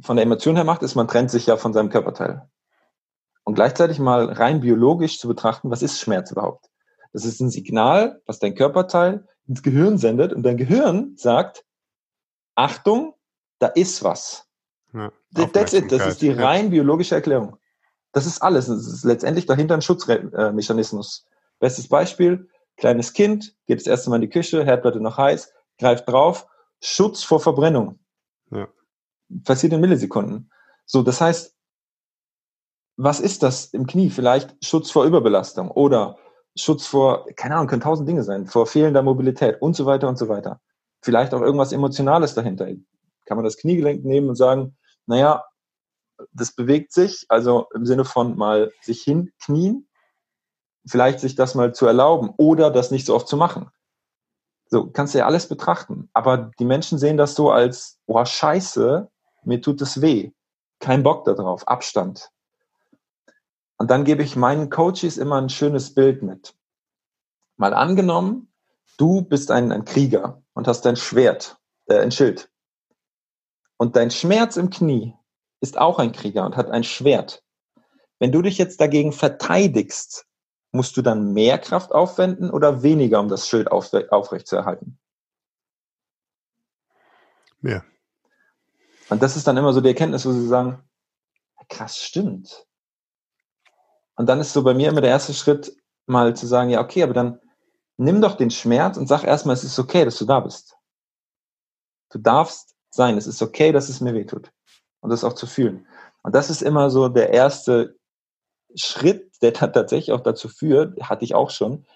von 0.00 0.16
der 0.16 0.24
Emotion 0.24 0.56
her 0.56 0.64
macht, 0.64 0.82
ist, 0.82 0.94
man 0.94 1.08
trennt 1.08 1.30
sich 1.30 1.46
ja 1.46 1.56
von 1.56 1.72
seinem 1.72 1.90
Körperteil. 1.90 2.48
Und 3.44 3.54
gleichzeitig 3.54 3.98
mal 3.98 4.26
rein 4.26 4.60
biologisch 4.60 5.18
zu 5.18 5.28
betrachten, 5.28 5.70
was 5.70 5.82
ist 5.82 6.00
Schmerz 6.00 6.30
überhaupt? 6.30 6.68
Das 7.12 7.24
ist 7.24 7.40
ein 7.40 7.50
Signal, 7.50 8.20
was 8.26 8.38
dein 8.38 8.54
Körperteil 8.54 9.26
ins 9.46 9.62
Gehirn 9.62 9.98
sendet 9.98 10.32
und 10.32 10.42
dein 10.42 10.56
Gehirn 10.56 11.16
sagt, 11.16 11.64
Achtung, 12.54 13.14
da 13.58 13.68
ist 13.68 14.02
was. 14.02 14.48
Ja, 14.92 15.12
That's 15.52 15.72
it. 15.72 15.90
Das 15.92 16.06
ist 16.06 16.22
die 16.22 16.30
rein 16.30 16.70
biologische 16.70 17.14
Erklärung. 17.14 17.56
Das 18.12 18.26
ist 18.26 18.42
alles. 18.42 18.66
Das 18.66 18.86
ist 18.86 19.04
letztendlich 19.04 19.46
dahinter 19.46 19.74
ein 19.74 19.82
Schutzmechanismus. 19.82 21.26
Bestes 21.58 21.88
Beispiel, 21.88 22.48
kleines 22.76 23.12
Kind, 23.12 23.54
geht 23.66 23.78
das 23.78 23.86
erste 23.86 24.10
Mal 24.10 24.16
in 24.16 24.22
die 24.22 24.30
Küche, 24.30 24.64
Herdplatte 24.64 25.00
noch 25.00 25.18
heiß, 25.18 25.52
greift 25.78 26.08
drauf, 26.08 26.46
Schutz 26.80 27.22
vor 27.22 27.40
Verbrennung. 27.40 27.98
Ja. 28.50 28.68
Passiert 29.44 29.72
in 29.72 29.80
Millisekunden. 29.80 30.50
So, 30.84 31.02
das 31.02 31.20
heißt, 31.20 31.54
was 32.96 33.20
ist 33.20 33.42
das 33.42 33.66
im 33.66 33.86
Knie? 33.86 34.10
Vielleicht 34.10 34.56
Schutz 34.64 34.90
vor 34.90 35.04
Überbelastung 35.04 35.70
oder 35.70 36.16
Schutz 36.56 36.86
vor, 36.86 37.26
keine 37.36 37.56
Ahnung, 37.56 37.66
können 37.66 37.82
tausend 37.82 38.08
Dinge 38.08 38.22
sein, 38.22 38.46
vor 38.46 38.66
fehlender 38.66 39.02
Mobilität 39.02 39.60
und 39.60 39.76
so 39.76 39.84
weiter 39.84 40.08
und 40.08 40.16
so 40.16 40.28
weiter. 40.28 40.60
Vielleicht 41.02 41.34
auch 41.34 41.42
irgendwas 41.42 41.72
Emotionales 41.72 42.34
dahinter. 42.34 42.66
Kann 43.26 43.36
man 43.36 43.44
das 43.44 43.58
Kniegelenk 43.58 44.04
nehmen 44.04 44.30
und 44.30 44.36
sagen, 44.36 44.76
naja, 45.06 45.44
das 46.32 46.52
bewegt 46.52 46.92
sich, 46.92 47.26
also 47.28 47.66
im 47.74 47.86
Sinne 47.86 48.04
von 48.04 48.36
mal 48.36 48.72
sich 48.80 49.02
hinknien, 49.02 49.88
vielleicht 50.86 51.20
sich 51.20 51.34
das 51.34 51.54
mal 51.54 51.74
zu 51.74 51.86
erlauben 51.86 52.32
oder 52.36 52.70
das 52.70 52.90
nicht 52.90 53.06
so 53.06 53.14
oft 53.14 53.28
zu 53.28 53.36
machen. 53.36 53.70
So, 54.68 54.90
kannst 54.90 55.14
du 55.14 55.18
ja 55.18 55.26
alles 55.26 55.48
betrachten. 55.48 56.08
Aber 56.12 56.50
die 56.58 56.64
Menschen 56.64 56.98
sehen 56.98 57.16
das 57.16 57.34
so 57.34 57.50
als, 57.50 58.00
boah, 58.06 58.26
scheiße, 58.26 59.08
mir 59.44 59.62
tut 59.62 59.80
es 59.80 60.00
weh. 60.00 60.32
Kein 60.80 61.02
Bock 61.02 61.24
darauf, 61.24 61.66
Abstand. 61.68 62.30
Und 63.78 63.90
dann 63.90 64.04
gebe 64.04 64.22
ich 64.22 64.36
meinen 64.36 64.70
Coaches 64.70 65.18
immer 65.18 65.40
ein 65.40 65.50
schönes 65.50 65.94
Bild 65.94 66.22
mit. 66.22 66.56
Mal 67.56 67.74
angenommen, 67.74 68.52
du 68.96 69.22
bist 69.22 69.50
ein, 69.50 69.70
ein 69.70 69.84
Krieger 69.84 70.42
und 70.54 70.66
hast 70.66 70.82
dein 70.82 70.96
Schwert, 70.96 71.58
äh, 71.86 71.98
ein 71.98 72.10
Schild. 72.10 72.50
Und 73.76 73.96
dein 73.96 74.10
Schmerz 74.10 74.56
im 74.56 74.70
Knie 74.70 75.14
ist 75.60 75.78
auch 75.78 75.98
ein 75.98 76.12
Krieger 76.12 76.44
und 76.44 76.56
hat 76.56 76.70
ein 76.70 76.84
Schwert. 76.84 77.42
Wenn 78.18 78.32
du 78.32 78.42
dich 78.42 78.58
jetzt 78.58 78.80
dagegen 78.80 79.12
verteidigst, 79.12 80.26
musst 80.72 80.96
du 80.96 81.02
dann 81.02 81.32
mehr 81.32 81.58
Kraft 81.58 81.92
aufwenden 81.92 82.50
oder 82.50 82.82
weniger, 82.82 83.20
um 83.20 83.28
das 83.28 83.48
Schild 83.48 83.70
auf, 83.70 83.92
aufrecht 84.10 84.46
zu 84.46 84.56
erhalten? 84.56 84.98
Mehr. 87.60 87.84
Und 89.08 89.22
das 89.22 89.36
ist 89.36 89.46
dann 89.46 89.56
immer 89.56 89.72
so 89.72 89.80
die 89.80 89.88
Erkenntnis, 89.88 90.26
wo 90.26 90.32
sie 90.32 90.46
sagen, 90.46 90.82
krass, 91.68 91.98
stimmt. 91.98 92.66
Und 94.16 94.26
dann 94.26 94.40
ist 94.40 94.52
so 94.52 94.62
bei 94.62 94.74
mir 94.74 94.88
immer 94.88 95.00
der 95.00 95.10
erste 95.10 95.34
Schritt, 95.34 95.76
mal 96.06 96.34
zu 96.34 96.46
sagen, 96.46 96.70
ja, 96.70 96.80
okay, 96.80 97.02
aber 97.02 97.12
dann 97.12 97.40
nimm 97.96 98.20
doch 98.20 98.36
den 98.36 98.50
Schmerz 98.50 98.96
und 98.96 99.06
sag 99.06 99.24
erstmal, 99.24 99.54
es 99.54 99.64
ist 99.64 99.78
okay, 99.78 100.04
dass 100.04 100.18
du 100.18 100.24
da 100.24 100.40
bist. 100.40 100.76
Du 102.10 102.18
darfst 102.18 102.75
sein, 102.96 103.16
es 103.16 103.26
ist 103.26 103.42
okay, 103.42 103.72
dass 103.72 103.88
es 103.88 104.00
mir 104.00 104.14
wehtut. 104.14 104.50
Und 105.00 105.10
das 105.10 105.24
auch 105.24 105.34
zu 105.34 105.46
fühlen. 105.46 105.86
Und 106.22 106.34
das 106.34 106.50
ist 106.50 106.62
immer 106.62 106.90
so 106.90 107.08
der 107.08 107.30
erste 107.30 107.96
Schritt, 108.74 109.30
der 109.42 109.52
tatsächlich 109.52 110.12
auch 110.12 110.20
dazu 110.20 110.48
führt, 110.48 111.00
hatte 111.00 111.24
ich 111.24 111.34
auch 111.34 111.50
schon, 111.50 111.86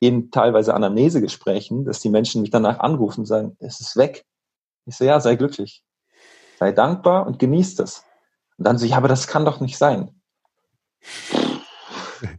in 0.00 0.30
teilweise 0.30 0.74
Anamnesegesprächen, 0.74 1.84
dass 1.84 2.00
die 2.00 2.08
Menschen 2.08 2.40
mich 2.40 2.50
danach 2.50 2.80
anrufen 2.80 3.20
und 3.20 3.26
sagen, 3.26 3.56
es 3.60 3.80
ist 3.80 3.96
weg. 3.96 4.24
Ich 4.86 4.96
so, 4.96 5.04
ja, 5.04 5.20
sei 5.20 5.36
glücklich. 5.36 5.82
Sei 6.58 6.72
dankbar 6.72 7.26
und 7.26 7.38
genieß 7.38 7.74
das. 7.76 8.04
Und 8.56 8.66
dann 8.66 8.78
so, 8.78 8.86
ja, 8.86 8.96
aber 8.96 9.08
das 9.08 9.26
kann 9.26 9.44
doch 9.44 9.60
nicht 9.60 9.76
sein. 9.76 10.10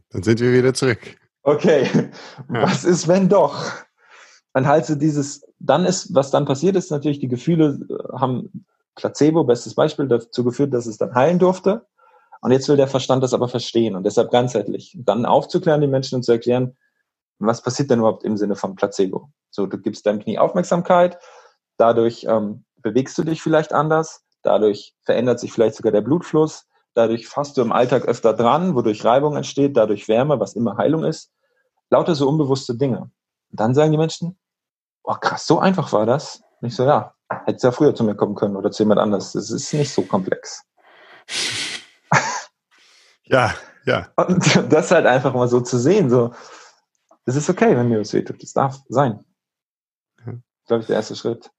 Dann 0.10 0.24
sind 0.24 0.40
wir 0.40 0.54
wieder 0.54 0.74
zurück. 0.74 1.18
Okay, 1.44 1.88
ja. 2.54 2.62
was 2.64 2.84
ist, 2.84 3.08
wenn 3.08 3.30
doch? 3.30 3.72
Dann 4.54 4.68
halt 4.68 4.86
so 4.86 4.96
dieses, 4.96 5.46
dann 5.60 5.86
ist, 5.86 6.14
was 6.14 6.32
dann 6.32 6.46
passiert 6.46 6.76
ist, 6.76 6.92
natürlich, 6.92 7.20
die 7.20 7.28
Gefühle 7.28 7.80
äh, 7.90 8.18
haben 8.20 8.66
Placebo, 8.96 9.44
bestes 9.44 9.76
Beispiel, 9.76 10.08
dazu 10.08 10.44
geführt, 10.44 10.74
dass 10.74 10.86
es 10.86 10.98
dann 10.98 11.16
heilen 11.16 11.40
durfte. 11.40 11.86
Und 12.42 12.52
jetzt 12.52 12.68
will 12.68 12.78
der 12.78 12.88
Verstand 12.88 13.24
das 13.24 13.34
aber 13.34 13.48
verstehen 13.48 13.96
und 13.96 14.04
deshalb 14.04 14.32
ganzheitlich. 14.32 14.98
Dann 15.00 15.26
aufzuklären, 15.26 15.82
die 15.82 15.88
Menschen 15.88 16.16
und 16.16 16.24
zu 16.24 16.32
erklären, 16.32 16.76
was 17.40 17.62
passiert 17.62 17.90
denn 17.90 18.00
überhaupt 18.00 18.24
im 18.24 18.36
Sinne 18.36 18.56
von 18.56 18.76
Placebo? 18.76 19.30
So, 19.52 19.68
du 19.68 19.78
gibst 19.78 20.06
deinem 20.06 20.20
Knie 20.20 20.40
Aufmerksamkeit, 20.40 21.18
dadurch 21.78 22.26
ähm, 22.28 22.66
bewegst 22.78 23.18
du 23.18 23.24
dich 23.24 23.42
vielleicht 23.42 23.74
anders, 23.74 24.24
dadurch 24.42 24.96
verändert 25.04 25.40
sich 25.40 25.54
vielleicht 25.54 25.76
sogar 25.76 25.92
der 25.92 26.02
Blutfluss, 26.02 26.68
Dadurch 26.94 27.28
fasst 27.28 27.56
du 27.56 27.62
im 27.62 27.72
Alltag 27.72 28.06
öfter 28.06 28.34
dran, 28.34 28.76
wodurch 28.76 29.06
Reibung 29.06 29.38
entsteht, 29.38 29.78
dadurch 29.78 30.08
Wärme, 30.08 30.40
was 30.40 30.56
immer 30.56 30.78
Heilung 30.78 31.06
ist. 31.06 31.32
Lauter 31.90 32.16
so 32.16 32.28
unbewusste 32.28 32.76
Dinge. 32.76 33.12
Und 33.50 33.60
dann 33.60 33.74
sagen 33.74 33.92
die 33.92 33.98
Menschen, 33.98 34.38
oh 35.04 35.16
krass, 35.16 35.46
so 35.48 35.60
einfach 35.60 35.92
war 35.94 36.06
das. 36.06 36.42
Und 36.62 36.68
ich 36.68 36.76
so, 36.76 36.86
ja, 36.86 37.14
hättest 37.46 37.64
ja 37.64 37.72
früher 37.72 37.96
zu 37.96 38.04
mir 38.04 38.16
kommen 38.16 38.36
können 38.36 38.56
oder 38.56 38.72
zu 38.72 38.84
jemand 38.84 39.00
anders. 39.00 39.34
Das 39.34 39.50
ist 39.50 39.74
nicht 39.74 39.94
so 39.94 40.04
komplex. 40.04 40.64
Ja, 43.32 43.54
ja. 43.86 44.10
Und 44.18 44.44
das 44.74 44.92
halt 44.92 45.06
einfach 45.06 45.34
mal 45.34 45.48
so 45.48 45.62
zu 45.62 45.80
sehen, 45.80 46.10
so, 46.10 46.34
es 47.26 47.36
ist 47.36 47.50
okay, 47.50 47.76
wenn 47.78 47.88
mir 47.88 48.00
das 48.00 48.14
wehtut. 48.14 48.44
Das 48.44 48.54
darf 48.54 48.80
sein. 48.90 49.24
Glaube 50.68 50.82
ich, 50.82 50.88
der 50.88 50.98
erste 50.98 51.16
Schritt. 51.16 51.50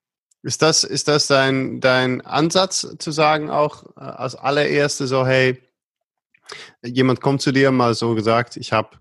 Ist 0.42 0.60
das, 0.60 0.84
ist 0.84 1.08
das 1.08 1.28
dein, 1.28 1.80
dein 1.80 2.20
Ansatz 2.20 2.86
zu 2.98 3.10
sagen, 3.10 3.50
auch 3.50 3.84
äh, 3.96 4.00
als 4.00 4.34
allererste 4.34 5.06
so, 5.06 5.24
hey, 5.24 5.62
jemand 6.82 7.20
kommt 7.20 7.42
zu 7.42 7.52
dir, 7.52 7.70
mal 7.70 7.94
so 7.94 8.14
gesagt, 8.14 8.56
ich 8.56 8.72
habe 8.72 8.98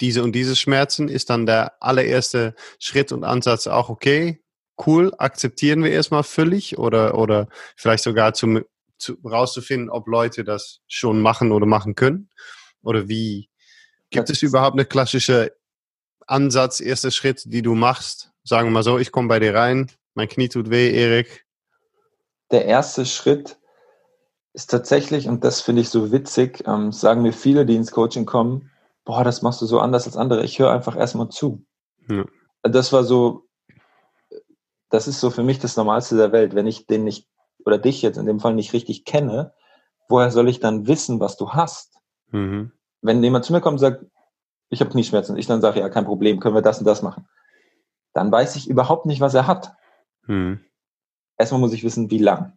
diese 0.00 0.22
und 0.22 0.32
diese 0.32 0.56
Schmerzen, 0.56 1.08
ist 1.08 1.30
dann 1.30 1.46
der 1.46 1.82
allererste 1.82 2.54
Schritt 2.78 3.12
und 3.12 3.24
Ansatz 3.24 3.66
auch 3.66 3.88
okay, 3.88 4.42
cool, 4.86 5.12
akzeptieren 5.18 5.82
wir 5.82 5.90
erstmal 5.90 6.22
völlig 6.22 6.78
oder, 6.78 7.18
oder 7.18 7.48
vielleicht 7.76 8.04
sogar 8.04 8.34
zum, 8.34 8.64
zu, 8.98 9.16
rauszufinden, 9.24 9.90
ob 9.90 10.08
Leute 10.08 10.44
das 10.44 10.80
schon 10.86 11.20
machen 11.20 11.52
oder 11.52 11.66
machen 11.66 11.94
können? 11.94 12.30
Oder 12.82 13.08
wie, 13.08 13.48
gibt 14.10 14.30
es 14.30 14.42
überhaupt 14.42 14.74
eine 14.74 14.84
klassische 14.84 15.52
Ansatz, 16.26 16.80
erster 16.80 17.10
Schritt, 17.10 17.42
die 17.46 17.62
du 17.62 17.74
machst? 17.74 18.32
Sagen 18.44 18.68
wir 18.68 18.72
mal 18.72 18.82
so, 18.82 18.98
ich 18.98 19.12
komme 19.12 19.28
bei 19.28 19.38
dir 19.38 19.54
rein, 19.54 19.90
mein 20.14 20.28
Knie 20.28 20.48
tut 20.48 20.70
weh, 20.70 20.92
Erik. 20.92 21.46
Der 22.50 22.66
erste 22.66 23.06
Schritt 23.06 23.56
ist 24.52 24.70
tatsächlich, 24.70 25.28
und 25.28 25.44
das 25.44 25.60
finde 25.60 25.82
ich 25.82 25.88
so 25.88 26.12
witzig, 26.12 26.64
ähm, 26.66 26.92
sagen 26.92 27.22
mir 27.22 27.32
viele, 27.32 27.64
die 27.64 27.76
ins 27.76 27.92
Coaching 27.92 28.26
kommen, 28.26 28.70
boah, 29.04 29.24
das 29.24 29.42
machst 29.42 29.60
du 29.60 29.66
so 29.66 29.80
anders 29.80 30.06
als 30.06 30.16
andere. 30.16 30.44
Ich 30.44 30.58
höre 30.58 30.70
einfach 30.70 30.96
erstmal 30.96 31.28
zu. 31.28 31.64
Ja. 32.08 32.24
Das 32.62 32.92
war 32.92 33.04
so, 33.04 33.48
das 34.90 35.08
ist 35.08 35.20
so 35.20 35.30
für 35.30 35.42
mich 35.42 35.58
das 35.58 35.76
Normalste 35.76 36.16
der 36.16 36.32
Welt. 36.32 36.54
Wenn 36.54 36.66
ich 36.66 36.86
den 36.86 37.04
nicht, 37.04 37.28
oder 37.64 37.78
dich 37.78 38.02
jetzt 38.02 38.18
in 38.18 38.26
dem 38.26 38.40
Fall 38.40 38.54
nicht 38.54 38.72
richtig 38.72 39.04
kenne, 39.04 39.54
woher 40.08 40.30
soll 40.30 40.48
ich 40.48 40.60
dann 40.60 40.86
wissen, 40.86 41.20
was 41.20 41.36
du 41.36 41.50
hast? 41.50 41.96
Mhm. 42.30 42.72
Wenn 43.00 43.22
jemand 43.22 43.44
zu 43.44 43.52
mir 43.52 43.60
kommt 43.60 43.74
und 43.74 43.78
sagt, 43.78 44.04
ich 44.72 44.80
habe 44.80 44.90
Knieschmerzen, 44.90 45.36
ich 45.36 45.46
dann 45.46 45.60
sage, 45.60 45.80
ja, 45.80 45.88
kein 45.88 46.06
Problem, 46.06 46.40
können 46.40 46.54
wir 46.54 46.62
das 46.62 46.78
und 46.78 46.86
das 46.86 47.02
machen. 47.02 47.28
Dann 48.14 48.32
weiß 48.32 48.56
ich 48.56 48.68
überhaupt 48.68 49.06
nicht, 49.06 49.20
was 49.20 49.34
er 49.34 49.46
hat. 49.46 49.74
Hm. 50.26 50.60
Erstmal 51.36 51.60
muss 51.60 51.72
ich 51.72 51.84
wissen, 51.84 52.10
wie 52.10 52.18
lang. 52.18 52.56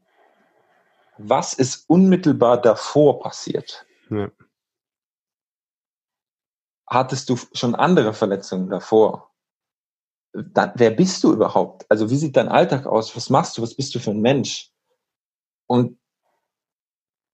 Was 1.17 1.53
ist 1.53 1.89
unmittelbar 1.89 2.61
davor 2.61 3.19
passiert? 3.19 3.85
Ja. 4.09 4.29
Hattest 6.87 7.29
du 7.29 7.37
schon 7.53 7.75
andere 7.75 8.13
Verletzungen 8.13 8.69
davor? 8.69 9.31
Dann, 10.33 10.73
wer 10.75 10.91
bist 10.91 11.23
du 11.23 11.33
überhaupt? 11.33 11.85
Also 11.89 12.09
wie 12.09 12.17
sieht 12.17 12.35
dein 12.35 12.49
Alltag 12.49 12.85
aus? 12.85 13.15
Was 13.15 13.29
machst 13.29 13.57
du? 13.57 13.61
Was 13.61 13.75
bist 13.75 13.95
du 13.95 13.99
für 13.99 14.11
ein 14.11 14.21
Mensch? 14.21 14.71
Und 15.67 15.97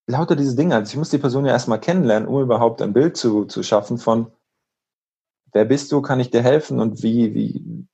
lauter 0.07 0.35
diese 0.35 0.55
Dinge. 0.55 0.75
Also 0.75 0.91
ich 0.91 0.97
muss 0.97 1.09
die 1.09 1.17
Person 1.17 1.45
ja 1.45 1.51
erstmal 1.51 1.79
kennenlernen, 1.79 2.29
um 2.29 2.41
überhaupt 2.41 2.81
ein 2.81 2.93
Bild 2.93 3.17
zu, 3.17 3.45
zu 3.45 3.63
schaffen 3.63 3.97
von, 3.97 4.31
wer 5.53 5.65
bist 5.65 5.91
du, 5.91 6.01
kann 6.01 6.19
ich 6.19 6.29
dir 6.29 6.43
helfen 6.43 6.79
und 6.79 7.03
wie, 7.03 7.33
wie, 7.33 7.87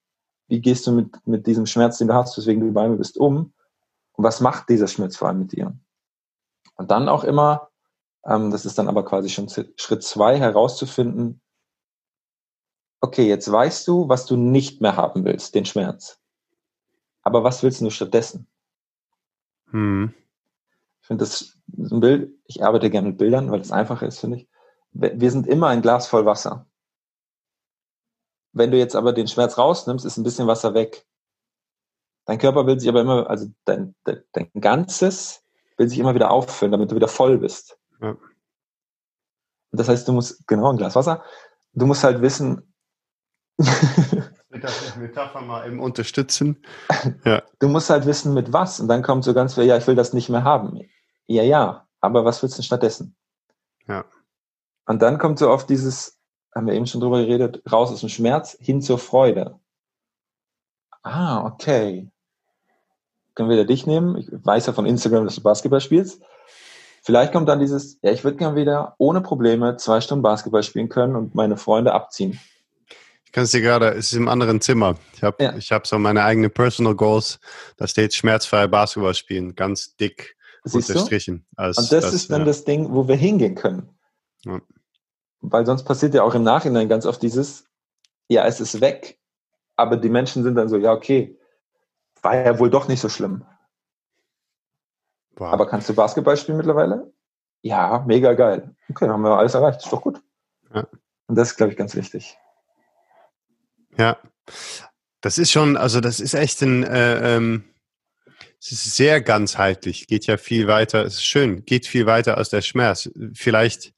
wie 0.47 0.61
gehst 0.61 0.85
du 0.87 0.91
mit, 0.91 1.25
mit 1.25 1.47
diesem 1.47 1.65
Schmerz, 1.65 1.97
den 1.97 2.07
du 2.07 2.13
hast, 2.13 2.37
weswegen 2.37 2.65
du 2.65 2.71
bei 2.71 2.87
mir 2.87 2.97
bist, 2.97 3.17
um? 3.17 3.53
Und 4.13 4.23
was 4.23 4.41
macht 4.41 4.69
dieser 4.69 4.87
Schmerz 4.87 5.15
vor 5.15 5.27
allem 5.27 5.39
mit 5.39 5.51
dir? 5.51 5.77
Und 6.75 6.91
dann 6.91 7.09
auch 7.09 7.23
immer, 7.23 7.69
ähm, 8.25 8.51
das 8.51 8.65
ist 8.65 8.77
dann 8.77 8.87
aber 8.87 9.05
quasi 9.05 9.29
schon 9.29 9.49
Schritt 9.49 10.03
zwei, 10.03 10.37
herauszufinden, 10.37 11.41
okay, 13.01 13.27
jetzt 13.27 13.51
weißt 13.51 13.87
du, 13.87 14.09
was 14.09 14.25
du 14.25 14.35
nicht 14.35 14.81
mehr 14.81 14.95
haben 14.95 15.25
willst, 15.25 15.55
den 15.55 15.65
Schmerz. 15.65 16.19
Aber 17.21 17.43
was 17.43 17.63
willst 17.63 17.81
du 17.81 17.89
stattdessen? 17.89 18.47
Hm. 19.71 20.13
Ich 21.01 21.07
finde 21.07 21.25
das 21.25 21.57
ein 21.77 21.99
Bild, 21.99 22.31
ich 22.45 22.63
arbeite 22.63 22.89
gerne 22.89 23.09
mit 23.09 23.17
Bildern, 23.17 23.51
weil 23.51 23.61
es 23.61 23.71
einfacher 23.71 24.07
ist, 24.07 24.19
finde 24.19 24.37
ich. 24.37 24.47
Wir 24.91 25.31
sind 25.31 25.47
immer 25.47 25.67
ein 25.67 25.81
Glas 25.81 26.07
voll 26.07 26.25
Wasser. 26.25 26.65
Wenn 28.53 28.71
du 28.71 28.77
jetzt 28.77 28.95
aber 28.95 29.13
den 29.13 29.27
Schmerz 29.27 29.57
rausnimmst, 29.57 30.05
ist 30.05 30.17
ein 30.17 30.23
bisschen 30.23 30.47
Wasser 30.47 30.73
weg. 30.73 31.05
Dein 32.25 32.39
Körper 32.39 32.65
will 32.65 32.79
sich 32.79 32.89
aber 32.89 33.01
immer, 33.01 33.29
also 33.29 33.47
dein, 33.65 33.95
dein, 34.03 34.23
dein 34.31 34.49
Ganzes 34.59 35.43
will 35.77 35.87
sich 35.87 35.99
immer 35.99 36.15
wieder 36.15 36.31
auffüllen, 36.31 36.71
damit 36.71 36.91
du 36.91 36.95
wieder 36.95 37.07
voll 37.07 37.37
bist. 37.37 37.77
Ja. 38.01 38.17
Das 39.71 39.87
heißt, 39.87 40.07
du 40.07 40.13
musst, 40.13 40.47
genau, 40.47 40.71
ein 40.71 40.77
Glas 40.77 40.95
Wasser, 40.95 41.23
du 41.73 41.85
musst 41.85 42.03
halt 42.03 42.21
wissen, 42.21 42.73
das 43.57 44.95
Metapher 44.97 45.41
mal 45.41 45.67
eben 45.67 45.79
unterstützen. 45.79 46.63
Ja. 47.25 47.43
Du 47.59 47.67
musst 47.67 47.89
halt 47.89 48.05
wissen, 48.05 48.33
mit 48.33 48.53
was. 48.53 48.79
Und 48.79 48.87
dann 48.87 49.03
kommt 49.03 49.23
so 49.23 49.33
ganz 49.33 49.55
viel, 49.55 49.65
ja, 49.65 49.77
ich 49.77 49.87
will 49.87 49.95
das 49.95 50.13
nicht 50.13 50.29
mehr 50.29 50.43
haben. 50.43 50.81
Ja, 51.27 51.43
ja, 51.43 51.87
aber 51.99 52.25
was 52.25 52.41
willst 52.41 52.57
du 52.57 52.63
stattdessen? 52.63 53.15
Ja. 53.87 54.05
Und 54.85 55.01
dann 55.01 55.17
kommt 55.17 55.39
so 55.39 55.49
oft 55.49 55.69
dieses, 55.69 56.17
haben 56.55 56.67
wir 56.67 56.73
eben 56.73 56.87
schon 56.87 57.01
drüber 57.01 57.19
geredet, 57.19 57.61
raus 57.71 57.91
aus 57.91 57.99
dem 57.99 58.09
Schmerz 58.09 58.57
hin 58.59 58.81
zur 58.81 58.99
Freude. 58.99 59.59
Ah, 61.03 61.45
okay. 61.45 62.09
Können 63.35 63.49
wir 63.49 63.57
da 63.57 63.63
dich 63.65 63.85
nehmen? 63.85 64.17
Ich 64.17 64.29
weiß 64.31 64.65
ja 64.65 64.73
von 64.73 64.85
Instagram, 64.85 65.25
dass 65.25 65.35
du 65.35 65.43
Basketball 65.43 65.81
spielst. 65.81 66.21
Vielleicht 67.03 67.31
kommt 67.31 67.47
dann 67.47 67.59
dieses, 67.59 67.99
ja, 68.01 68.11
ich 68.11 68.23
würde 68.23 68.37
gerne 68.37 68.55
wieder 68.55 68.95
ohne 68.97 69.21
Probleme 69.21 69.77
zwei 69.77 70.01
Stunden 70.01 70.23
Basketball 70.23 70.63
spielen 70.63 70.89
können 70.89 71.15
und 71.15 71.35
meine 71.35 71.55
Freunde 71.55 71.93
abziehen. 71.93 72.39
Ich 73.27 73.33
kann 73.33 73.43
es 73.43 73.51
dir 73.51 73.59
gerade, 73.59 73.89
es 73.89 74.07
ist 74.07 74.13
im 74.13 74.29
anderen 74.29 74.61
Zimmer. 74.61 74.95
Ich 75.13 75.21
habe 75.21 75.43
ja. 75.43 75.55
Ich 75.57 75.73
hab 75.73 75.85
so 75.85 75.99
meine 75.99 76.23
eigenen 76.23 76.49
Personal 76.49 76.95
Goals. 76.95 77.41
Da 77.75 77.85
steht 77.85 78.13
schmerzfrei 78.13 78.67
Basketball 78.67 79.13
spielen, 79.13 79.53
ganz 79.53 79.97
dick 79.97 80.37
Siehst 80.63 80.89
unterstrichen. 80.89 81.45
Als, 81.57 81.77
und 81.77 81.91
das 81.91 82.05
als, 82.05 82.13
ist 82.13 82.31
dann 82.31 82.41
ja. 82.41 82.45
das 82.45 82.63
Ding, 82.63 82.93
wo 82.93 83.05
wir 83.09 83.17
hingehen 83.17 83.55
können. 83.55 83.89
Ja. 84.45 84.61
Weil 85.41 85.65
sonst 85.65 85.83
passiert 85.83 86.13
ja 86.13 86.23
auch 86.23 86.35
im 86.35 86.43
Nachhinein 86.43 86.87
ganz 86.87 87.05
oft 87.05 87.21
dieses, 87.21 87.65
ja, 88.29 88.45
es 88.45 88.61
ist 88.61 88.79
weg, 88.79 89.19
aber 89.75 89.97
die 89.97 90.09
Menschen 90.09 90.43
sind 90.43 90.55
dann 90.55 90.69
so, 90.69 90.77
ja, 90.77 90.93
okay, 90.93 91.37
war 92.21 92.37
ja 92.37 92.57
wohl 92.59 92.69
doch 92.69 92.87
nicht 92.87 93.01
so 93.01 93.09
schlimm. 93.09 93.45
Wow. 95.35 95.51
Aber 95.51 95.67
kannst 95.67 95.89
du 95.89 95.93
Basketball 95.93 96.37
spielen 96.37 96.57
mittlerweile? 96.57 97.11
Ja, 97.61 98.05
mega 98.07 98.33
geil. 98.33 98.73
Okay, 98.89 99.09
haben 99.09 99.21
wir 99.21 99.37
alles 99.37 99.53
erreicht, 99.53 99.83
ist 99.83 99.91
doch 99.91 100.01
gut. 100.01 100.21
Ja. 100.73 100.87
Und 101.27 101.35
das 101.35 101.49
ist, 101.51 101.57
glaube 101.57 101.73
ich, 101.73 101.77
ganz 101.77 101.93
wichtig. 101.93 102.37
Ja, 103.97 104.17
das 105.21 105.37
ist 105.37 105.51
schon, 105.51 105.77
also 105.77 105.99
das 105.99 106.19
ist 106.19 106.33
echt 106.33 106.61
ein, 106.61 106.83
äh, 106.83 107.35
ähm, 107.35 107.63
ist 108.59 108.95
sehr 108.95 109.21
ganzheitlich, 109.21 110.07
geht 110.07 110.25
ja 110.25 110.37
viel 110.37 110.67
weiter, 110.67 111.05
es 111.05 111.15
ist 111.15 111.25
schön, 111.25 111.65
geht 111.65 111.85
viel 111.87 112.05
weiter 112.05 112.37
als 112.37 112.49
der 112.49 112.61
Schmerz. 112.61 113.09
Vielleicht, 113.33 113.93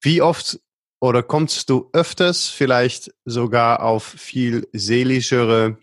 wie 0.00 0.22
oft 0.22 0.60
oder 1.00 1.22
kommst 1.22 1.70
du 1.70 1.88
öfters 1.92 2.48
vielleicht 2.48 3.12
sogar 3.24 3.82
auf 3.82 4.04
viel 4.04 4.68
seelischere, 4.72 5.78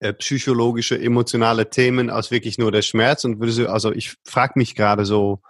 äh, 0.00 0.12
psychologische, 0.12 1.00
emotionale 1.00 1.70
Themen 1.70 2.10
als 2.10 2.30
wirklich 2.30 2.58
nur 2.58 2.72
der 2.72 2.82
Schmerz? 2.82 3.24
Und 3.24 3.40
würdest 3.40 3.58
du, 3.58 3.70
also 3.70 3.92
ich 3.92 4.16
frage 4.24 4.54
mich 4.56 4.74
gerade 4.74 5.04
so, 5.06 5.40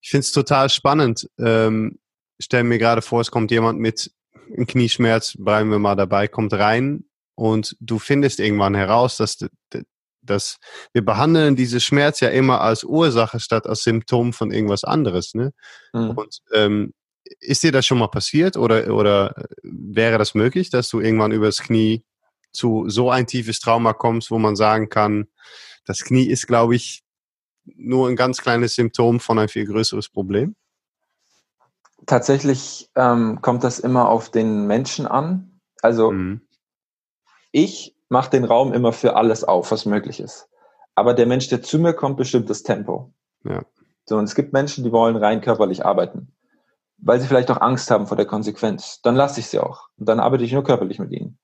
ich 0.00 0.10
finde 0.10 0.22
es 0.22 0.32
total 0.32 0.70
spannend. 0.70 1.28
Ähm, 1.38 1.98
stell 2.38 2.62
mir 2.62 2.78
gerade 2.78 3.02
vor, 3.02 3.20
es 3.20 3.30
kommt 3.30 3.50
jemand 3.50 3.80
mit 3.80 4.12
ein 4.56 4.66
Knieschmerz, 4.66 5.36
bleiben 5.38 5.70
wir 5.70 5.78
mal 5.78 5.96
dabei, 5.96 6.28
kommt 6.28 6.52
rein 6.52 7.04
und 7.34 7.76
du 7.80 7.98
findest 7.98 8.40
irgendwann 8.40 8.74
heraus, 8.74 9.16
dass, 9.16 9.38
dass 10.22 10.58
wir 10.92 11.04
behandeln 11.04 11.56
diese 11.56 11.80
Schmerz 11.80 12.20
ja 12.20 12.28
immer 12.28 12.60
als 12.60 12.84
Ursache 12.84 13.40
statt 13.40 13.66
als 13.66 13.82
Symptom 13.82 14.32
von 14.32 14.50
irgendwas 14.50 14.84
anderes. 14.84 15.34
Ne? 15.34 15.52
Mhm. 15.92 16.10
Und 16.10 16.40
ähm, 16.52 16.92
ist 17.40 17.62
dir 17.62 17.72
das 17.72 17.86
schon 17.86 17.98
mal 17.98 18.08
passiert 18.08 18.56
oder, 18.56 18.94
oder 18.94 19.34
wäre 19.62 20.18
das 20.18 20.34
möglich, 20.34 20.70
dass 20.70 20.88
du 20.88 21.00
irgendwann 21.00 21.32
übers 21.32 21.58
Knie 21.58 22.04
zu 22.52 22.88
so 22.88 23.10
ein 23.10 23.26
tiefes 23.26 23.60
Trauma 23.60 23.92
kommst, 23.92 24.30
wo 24.30 24.38
man 24.38 24.56
sagen 24.56 24.88
kann, 24.88 25.26
das 25.84 26.04
Knie 26.04 26.26
ist, 26.26 26.46
glaube 26.46 26.74
ich, 26.76 27.02
nur 27.64 28.08
ein 28.08 28.16
ganz 28.16 28.40
kleines 28.40 28.74
Symptom 28.74 29.20
von 29.20 29.38
ein 29.38 29.48
viel 29.48 29.66
größeres 29.66 30.08
Problem? 30.08 30.54
Tatsächlich 32.06 32.90
ähm, 32.94 33.40
kommt 33.42 33.64
das 33.64 33.78
immer 33.78 34.08
auf 34.08 34.30
den 34.30 34.66
Menschen 34.66 35.06
an. 35.06 35.60
Also 35.82 36.12
mhm. 36.12 36.40
ich 37.52 37.96
mache 38.08 38.30
den 38.30 38.44
Raum 38.44 38.72
immer 38.72 38.92
für 38.92 39.16
alles 39.16 39.44
auf, 39.44 39.70
was 39.70 39.86
möglich 39.86 40.20
ist. 40.20 40.48
Aber 40.94 41.12
der 41.12 41.26
Mensch, 41.26 41.48
der 41.48 41.62
zu 41.62 41.78
mir 41.78 41.92
kommt, 41.92 42.16
bestimmt 42.16 42.48
das 42.48 42.62
Tempo. 42.62 43.12
Ja. 43.44 43.62
So, 44.04 44.16
und 44.16 44.24
es 44.24 44.34
gibt 44.34 44.52
Menschen, 44.52 44.84
die 44.84 44.92
wollen 44.92 45.16
rein 45.16 45.40
körperlich 45.40 45.84
arbeiten, 45.84 46.32
weil 46.98 47.20
sie 47.20 47.26
vielleicht 47.26 47.50
auch 47.50 47.60
Angst 47.60 47.90
haben 47.90 48.06
vor 48.06 48.16
der 48.16 48.26
Konsequenz. 48.26 49.00
Dann 49.02 49.16
lasse 49.16 49.40
ich 49.40 49.48
sie 49.48 49.58
auch. 49.58 49.88
Und 49.98 50.08
dann 50.08 50.20
arbeite 50.20 50.44
ich 50.44 50.52
nur 50.52 50.64
körperlich 50.64 50.98
mit 50.98 51.10
ihnen. 51.10 51.38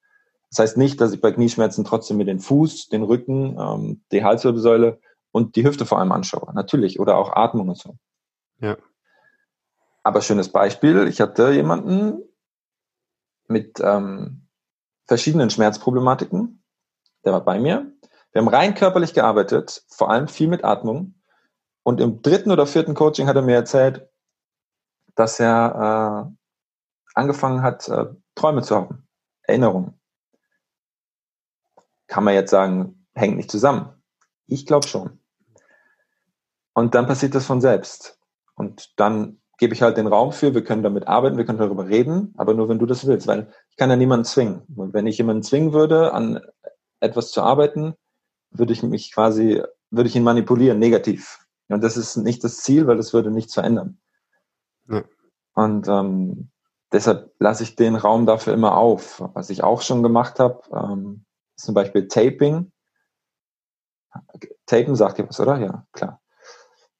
Das 0.48 0.60
heißt 0.60 0.76
nicht, 0.76 1.00
dass 1.00 1.12
ich 1.12 1.20
bei 1.20 1.32
Knieschmerzen 1.32 1.84
trotzdem 1.84 2.18
mir 2.18 2.24
den 2.24 2.38
Fuß, 2.38 2.88
den 2.88 3.02
Rücken, 3.02 3.58
ähm, 3.58 4.02
die 4.12 4.22
Halswirbelsäule 4.22 5.00
und 5.32 5.56
die 5.56 5.64
Hüfte 5.64 5.86
vor 5.86 5.98
allem 5.98 6.12
anschaue. 6.12 6.52
Natürlich. 6.54 7.00
Oder 7.00 7.16
auch 7.16 7.34
Atmung 7.34 7.70
und 7.70 7.78
so. 7.78 7.96
Ja. 8.60 8.76
Aber 10.02 10.20
schönes 10.20 10.50
Beispiel, 10.50 11.06
ich 11.06 11.20
hatte 11.20 11.50
jemanden 11.50 12.22
mit 13.46 13.78
ähm, 13.80 14.48
verschiedenen 15.06 15.50
Schmerzproblematiken, 15.50 16.62
der 17.24 17.32
war 17.32 17.44
bei 17.44 17.60
mir. 17.60 17.92
Wir 18.32 18.40
haben 18.40 18.48
rein 18.48 18.74
körperlich 18.74 19.14
gearbeitet, 19.14 19.84
vor 19.88 20.10
allem 20.10 20.26
viel 20.26 20.48
mit 20.48 20.64
Atmung. 20.64 21.14
Und 21.82 22.00
im 22.00 22.22
dritten 22.22 22.50
oder 22.50 22.66
vierten 22.66 22.94
Coaching 22.94 23.26
hat 23.28 23.36
er 23.36 23.42
mir 23.42 23.56
erzählt, 23.56 24.08
dass 25.14 25.38
er 25.38 26.30
äh, 26.32 26.36
angefangen 27.14 27.62
hat, 27.62 27.88
äh, 27.88 28.06
Träume 28.34 28.62
zu 28.62 28.74
haben, 28.74 29.06
Erinnerungen. 29.42 30.00
Kann 32.06 32.24
man 32.24 32.34
jetzt 32.34 32.50
sagen, 32.50 33.06
hängt 33.14 33.36
nicht 33.36 33.50
zusammen. 33.50 34.02
Ich 34.46 34.66
glaube 34.66 34.88
schon. 34.88 35.18
Und 36.72 36.94
dann 36.94 37.06
passiert 37.06 37.34
das 37.34 37.46
von 37.46 37.60
selbst. 37.60 38.18
Und 38.54 38.98
dann 38.98 39.41
gebe 39.62 39.74
ich 39.74 39.82
halt 39.82 39.96
den 39.96 40.08
Raum 40.08 40.32
für, 40.32 40.54
wir 40.54 40.64
können 40.64 40.82
damit 40.82 41.06
arbeiten, 41.06 41.36
wir 41.36 41.44
können 41.44 41.60
darüber 41.60 41.86
reden, 41.86 42.34
aber 42.36 42.52
nur 42.52 42.68
wenn 42.68 42.80
du 42.80 42.84
das 42.84 43.06
willst, 43.06 43.28
weil 43.28 43.48
ich 43.70 43.76
kann 43.76 43.90
ja 43.90 43.94
niemanden 43.94 44.24
zwingen. 44.24 44.62
Und 44.74 44.92
wenn 44.92 45.06
ich 45.06 45.18
jemanden 45.18 45.44
zwingen 45.44 45.72
würde, 45.72 46.12
an 46.12 46.40
etwas 46.98 47.30
zu 47.30 47.42
arbeiten, 47.42 47.94
würde 48.50 48.72
ich 48.72 48.82
mich 48.82 49.12
quasi, 49.12 49.62
würde 49.90 50.08
ich 50.08 50.16
ihn 50.16 50.24
manipulieren, 50.24 50.80
negativ. 50.80 51.46
Und 51.68 51.84
das 51.84 51.96
ist 51.96 52.16
nicht 52.16 52.42
das 52.42 52.56
Ziel, 52.56 52.88
weil 52.88 52.96
das 52.96 53.12
würde 53.12 53.30
nichts 53.30 53.54
verändern. 53.54 54.00
Ja. 54.88 55.04
Und 55.54 55.86
ähm, 55.86 56.50
deshalb 56.90 57.32
lasse 57.38 57.62
ich 57.62 57.76
den 57.76 57.94
Raum 57.94 58.26
dafür 58.26 58.54
immer 58.54 58.76
auf. 58.76 59.22
Was 59.34 59.48
ich 59.48 59.62
auch 59.62 59.80
schon 59.80 60.02
gemacht 60.02 60.40
habe, 60.40 60.60
ähm, 60.74 61.24
ist 61.56 61.66
zum 61.66 61.76
Beispiel 61.76 62.08
Taping. 62.08 62.72
Tapen 64.66 64.96
sagt 64.96 65.20
ihr 65.20 65.28
was, 65.28 65.38
oder? 65.38 65.60
Ja, 65.60 65.86
klar 65.92 66.21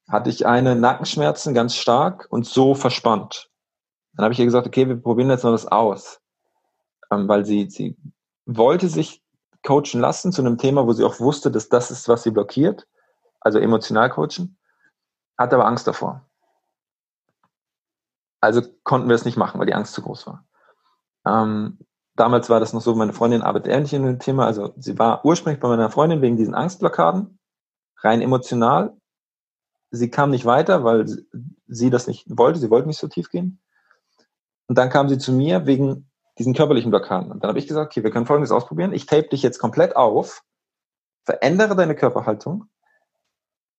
hatte 0.08 0.30
ich 0.30 0.46
eine 0.46 0.74
Nackenschmerzen 0.74 1.54
ganz 1.54 1.76
stark 1.76 2.26
und 2.30 2.46
so 2.46 2.74
verspannt. 2.74 3.50
Dann 4.14 4.24
habe 4.24 4.34
ich 4.34 4.40
ihr 4.40 4.44
gesagt, 4.44 4.66
okay, 4.66 4.88
wir 4.88 4.96
probieren 4.96 5.30
jetzt 5.30 5.44
mal 5.44 5.52
was 5.52 5.66
aus. 5.66 6.20
Ähm, 7.10 7.28
weil 7.28 7.44
sie, 7.44 7.70
sie 7.70 7.96
wollte 8.46 8.88
sich 8.88 9.22
coachen 9.64 10.00
lassen 10.00 10.32
zu 10.32 10.42
einem 10.42 10.58
Thema, 10.58 10.86
wo 10.86 10.92
sie 10.92 11.04
auch 11.04 11.20
wusste, 11.20 11.50
dass 11.50 11.68
das 11.68 11.90
ist, 11.90 12.08
was 12.08 12.22
sie 12.22 12.30
blockiert. 12.30 12.86
Also 13.40 13.58
emotional 13.58 14.10
coachen. 14.10 14.58
Hatte 15.38 15.56
aber 15.56 15.66
Angst 15.66 15.86
davor. 15.86 16.26
Also 18.40 18.62
konnten 18.82 19.08
wir 19.08 19.14
es 19.14 19.24
nicht 19.24 19.36
machen, 19.36 19.58
weil 19.58 19.66
die 19.66 19.74
Angst 19.74 19.94
zu 19.94 20.02
groß 20.02 20.26
war. 20.26 20.44
Ähm, 21.24 21.78
damals 22.16 22.50
war 22.50 22.60
das 22.60 22.72
noch 22.72 22.80
so, 22.80 22.94
meine 22.94 23.12
Freundin 23.12 23.42
arbeitet 23.42 23.72
ähnlich 23.72 23.92
in 23.94 24.04
dem 24.04 24.18
Thema. 24.18 24.46
Also 24.46 24.74
sie 24.76 24.98
war 24.98 25.24
ursprünglich 25.24 25.60
bei 25.60 25.68
meiner 25.68 25.90
Freundin 25.90 26.22
wegen 26.22 26.36
diesen 26.36 26.54
Angstblockaden, 26.54 27.38
rein 27.98 28.20
emotional 28.20 28.96
sie 29.92 30.11
kam 30.11 30.31
nicht 30.31 30.44
weiter, 30.44 30.83
weil 30.83 31.07
sie 31.68 31.90
das 31.90 32.09
nicht 32.09 32.26
wollte. 32.28 32.59
Sie 32.59 32.70
wollte 32.70 32.88
nicht 32.88 32.98
so 32.98 33.09
tief 33.09 33.31
gehen. 33.31 33.61
Und 34.66 34.78
dann 34.78 34.90
kam 34.90 35.09
sie 35.09 35.18
zu 35.18 35.33
mir 35.33 35.66
wegen 35.66 36.11
diesen 36.38 36.55
körperlichen 36.55 36.90
Blockaden. 36.90 37.31
Und 37.31 37.42
dann 37.44 37.50
habe 37.50 37.59
ich 37.59 37.68
gesagt, 37.68 37.92
okay, 37.92 38.02
wir 38.02 38.11
können 38.11 38.26
Folgendes 38.26 38.52
ausprobieren. 38.52 38.94
Ich 38.94 39.07
tape 39.07 39.28
dich 39.28 39.42
jetzt 39.42 39.59
komplett 39.59 39.94
auf, 39.94 40.42
verändere 41.24 41.76
deine 41.76 41.94
Körperhaltung, 41.94 42.64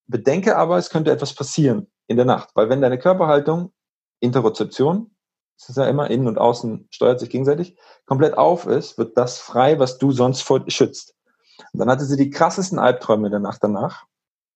bedenke 0.06 0.56
aber, 0.56 0.78
es 0.78 0.88
könnte 0.88 1.10
etwas 1.10 1.34
passieren 1.34 1.90
in 2.06 2.16
der 2.16 2.26
Nacht. 2.26 2.50
Weil 2.54 2.68
wenn 2.68 2.80
deine 2.80 2.98
Körperhaltung, 2.98 3.72
Interozeption, 4.20 5.10
das 5.58 5.70
ist 5.70 5.76
ja 5.76 5.86
immer 5.86 6.10
innen 6.10 6.28
und 6.28 6.38
außen, 6.38 6.86
steuert 6.90 7.18
sich 7.18 7.30
gegenseitig, 7.30 7.76
komplett 8.06 8.38
auf 8.38 8.66
ist, 8.66 8.98
wird 8.98 9.16
das 9.16 9.38
frei, 9.38 9.80
was 9.80 9.98
du 9.98 10.12
sonst 10.12 10.42
vor 10.42 10.64
schützt. 10.68 11.16
Und 11.72 11.80
dann 11.80 11.90
hatte 11.90 12.04
sie 12.04 12.16
die 12.16 12.30
krassesten 12.30 12.78
Albträume 12.78 13.26
in 13.26 13.32
der 13.32 13.40
Nacht 13.40 13.62
danach, 13.62 14.06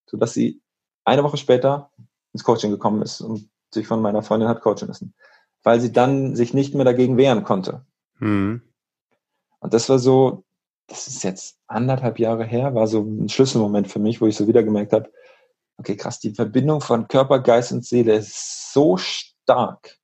sodass 0.07 0.35
sie 0.35 0.61
eine 1.09 1.25
Woche 1.25 1.37
später 1.37 1.90
ins 2.33 2.44
Coaching 2.44 2.71
gekommen 2.71 3.03
ist 3.03 3.21
und 3.21 3.49
sich 3.73 3.87
von 3.87 4.01
meiner 4.01 4.23
Freundin 4.23 4.49
hat 4.49 4.62
coachen 4.62 4.88
lassen, 4.88 5.14
weil 5.62 5.81
sie 5.81 5.92
dann 5.92 6.37
sich 6.37 6.55
nicht 6.55 6.75
mehr 6.75 6.85
dagegen 6.85 7.16
wehren 7.16 7.44
konnte. 7.44 7.85
Mhm. 8.18 8.62
Und 9.61 9.75
das 9.75 9.88
war 9.88 9.99
so, 9.99 10.44
das 10.87 11.07
ist 11.09 11.23
jetzt 11.25 11.59
anderthalb 11.66 12.18
Jahre 12.18 12.44
her, 12.44 12.75
war 12.75 12.87
so 12.87 13.03
ein 13.03 13.29
Schlüsselmoment 13.29 13.88
für 13.90 13.99
mich, 13.99 14.21
wo 14.21 14.27
ich 14.27 14.37
so 14.37 14.47
wieder 14.47 14.62
gemerkt 14.62 14.92
habe, 14.92 15.11
okay, 15.79 15.97
krass, 15.97 16.21
die 16.21 16.35
Verbindung 16.35 16.81
von 16.81 17.09
Körper, 17.09 17.40
Geist 17.40 17.73
und 17.73 17.85
Seele 17.85 18.14
ist 18.14 18.73
so 18.73 18.97
stark, 18.97 19.99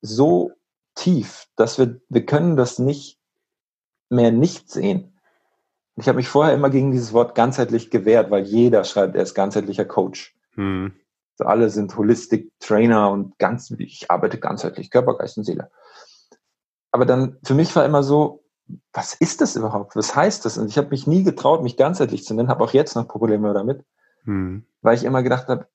so 0.00 0.52
tief, 0.94 1.48
dass 1.56 1.78
wir, 1.78 2.00
wir 2.08 2.26
können 2.26 2.56
das 2.56 2.78
nicht 2.78 3.18
mehr 4.10 4.32
nicht 4.32 4.70
sehen. 4.70 5.13
Ich 5.96 6.08
habe 6.08 6.16
mich 6.16 6.28
vorher 6.28 6.54
immer 6.54 6.70
gegen 6.70 6.90
dieses 6.90 7.12
Wort 7.12 7.34
ganzheitlich 7.34 7.90
gewehrt, 7.90 8.30
weil 8.30 8.44
jeder 8.44 8.84
schreibt, 8.84 9.14
er 9.14 9.22
ist 9.22 9.34
ganzheitlicher 9.34 9.84
Coach. 9.84 10.34
Hm. 10.54 10.92
So 11.36 11.44
alle 11.44 11.70
sind 11.70 11.96
Holistic 11.96 12.52
Trainer 12.60 13.10
und 13.10 13.38
ganz, 13.38 13.70
ich 13.78 14.10
arbeite 14.10 14.38
ganzheitlich, 14.38 14.90
Körper, 14.90 15.16
Geist 15.16 15.36
und 15.36 15.44
Seele. 15.44 15.70
Aber 16.90 17.06
dann, 17.06 17.38
für 17.44 17.54
mich 17.54 17.74
war 17.74 17.84
immer 17.84 18.02
so, 18.02 18.44
was 18.92 19.14
ist 19.14 19.40
das 19.40 19.56
überhaupt? 19.56 19.96
Was 19.96 20.14
heißt 20.14 20.44
das? 20.44 20.58
Und 20.58 20.68
ich 20.68 20.78
habe 20.78 20.88
mich 20.88 21.06
nie 21.06 21.22
getraut, 21.22 21.62
mich 21.62 21.76
ganzheitlich 21.76 22.24
zu 22.24 22.34
nennen, 22.34 22.48
habe 22.48 22.64
auch 22.64 22.72
jetzt 22.72 22.94
noch 22.94 23.08
Probleme 23.08 23.52
damit, 23.52 23.84
hm. 24.24 24.66
weil 24.80 24.96
ich 24.96 25.04
immer 25.04 25.22
gedacht 25.22 25.48
habe, 25.48 25.68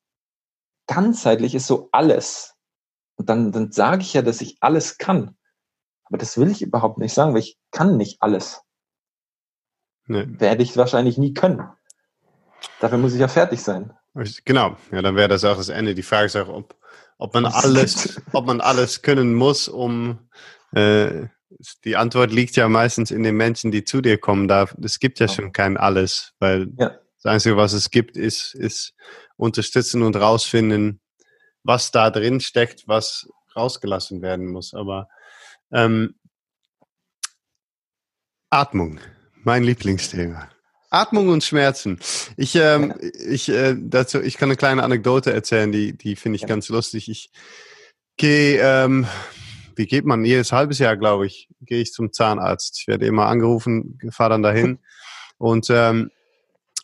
ganzheitlich 0.88 1.56
ist 1.56 1.68
so 1.68 1.90
alles. 1.92 2.56
Und 3.16 3.30
dann, 3.30 3.52
dann 3.52 3.72
sage 3.72 4.02
ich 4.02 4.14
ja, 4.14 4.22
dass 4.22 4.42
ich 4.42 4.58
alles 4.62 4.98
kann. 4.98 5.36
Aber 6.06 6.18
das 6.18 6.38
will 6.38 6.50
ich 6.50 6.62
überhaupt 6.62 6.98
nicht 6.98 7.14
sagen, 7.14 7.34
weil 7.34 7.42
ich 7.42 7.60
kann 7.72 7.98
nicht 7.98 8.22
alles. 8.22 8.62
Nee. 10.10 10.26
Werde 10.40 10.64
ich 10.64 10.76
wahrscheinlich 10.76 11.20
nie 11.20 11.36
können. 11.36 11.70
Dafür 12.80 12.98
muss 12.98 13.14
ich 13.14 13.20
ja 13.20 13.28
fertig 13.28 13.62
sein. 13.62 13.94
Genau, 14.44 14.76
ja, 14.92 15.04
dann 15.04 15.16
wäre 15.16 15.28
das 15.28 15.46
auch 15.46 15.56
das 15.56 15.70
Ende. 15.70 15.94
Die 15.94 16.02
Frage 16.02 16.26
ist 16.26 16.36
auch, 16.36 16.50
ob, 16.50 16.76
ob 17.20 17.34
man 17.36 17.46
alles, 17.46 18.20
ob 18.34 18.48
man 18.48 18.60
alles 18.60 19.04
können 19.04 19.36
muss, 19.36 19.68
um 19.68 20.18
äh, 20.72 21.28
die 21.84 21.96
Antwort 21.96 22.32
liegt 22.32 22.56
ja 22.56 22.68
meistens 22.68 23.12
in 23.12 23.22
den 23.22 23.38
Menschen, 23.38 23.70
die 23.72 23.84
zu 23.84 24.02
dir 24.02 24.18
kommen. 24.18 24.48
Da 24.48 24.68
es 24.82 25.00
gibt 25.00 25.20
ja 25.20 25.28
schon 25.28 25.52
kein 25.52 25.78
alles, 25.78 26.34
weil 26.40 26.72
ja. 26.80 26.98
das 27.22 27.26
Einzige, 27.26 27.56
was 27.56 27.74
es 27.74 27.92
gibt, 27.92 28.18
ist, 28.18 28.56
ist 28.56 28.96
unterstützen 29.38 30.02
und 30.02 30.16
rausfinden, 30.16 31.02
was 31.64 31.92
da 31.92 32.10
drin 32.10 32.40
steckt, 32.40 32.88
was 32.88 33.30
rausgelassen 33.56 34.24
werden 34.24 34.48
muss. 34.48 34.74
Aber 34.74 35.08
ähm, 35.72 36.16
Atmung, 38.50 39.00
mein 39.44 39.64
Lieblingsthema. 39.64 40.50
Atmung 40.90 41.30
und 41.30 41.44
Schmerzen. 41.44 42.00
Ich, 42.36 42.56
ähm, 42.56 42.94
ich, 43.28 43.50
äh, 43.50 43.76
dazu, 43.78 44.22
ich 44.22 44.38
kann 44.38 44.50
eine 44.50 44.56
kleine 44.56 44.84
Anekdote 44.84 45.32
erzählen, 45.32 45.72
die, 45.72 45.94
die 45.96 46.16
finde 46.16 46.38
ich 46.38 46.44
ja. 46.44 46.48
ganz 46.48 46.70
lustig. 46.70 47.10
Ich 47.10 47.32
gehe, 48.18 48.60
ähm, 48.62 49.06
wie 49.76 49.86
geht 49.86 50.06
man? 50.06 50.26
Jedes 50.26 50.52
halbes 50.52 50.80
Jahr, 50.80 50.98
glaube 50.98 51.28
ich, 51.28 51.48
gehe 51.62 51.82
ich 51.82 51.94
zum 51.94 52.12
Zahnarzt. 52.12 52.80
Ich 52.82 52.88
werde 52.88 53.06
immer 53.06 53.28
angerufen, 53.28 54.00
fahre 54.10 54.32
dann 54.32 54.44
dahin 54.44 54.80
und 55.38 55.68
ähm, 55.70 56.10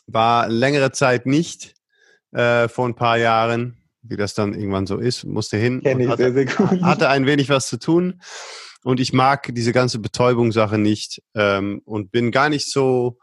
war 0.06 0.48
längere 0.48 0.92
Zeit 0.92 1.26
nicht 1.26 1.74
äh, 2.32 2.68
vor 2.68 2.86
ein 2.86 2.94
paar 2.94 3.18
Jahren, 3.18 3.76
wie 4.02 4.16
das 4.16 4.34
dann 4.34 4.54
irgendwann 4.54 4.86
so 4.86 4.98
ist, 4.98 5.24
musste 5.24 5.56
hin. 5.56 5.82
Kenn 5.82 5.98
ich 5.98 6.08
hatte, 6.08 6.32
sehr, 6.32 6.32
sehr 6.32 6.44
gut. 6.46 6.80
hatte 6.82 7.08
ein 7.08 7.26
wenig 7.26 7.48
was 7.48 7.66
zu 7.66 7.78
tun 7.78 8.20
und 8.86 9.00
ich 9.00 9.12
mag 9.12 9.52
diese 9.52 9.72
ganze 9.72 9.98
Betäubungssache 9.98 10.78
nicht 10.78 11.20
ähm, 11.34 11.82
und 11.84 12.12
bin 12.12 12.30
gar 12.30 12.48
nicht 12.48 12.70
so, 12.70 13.18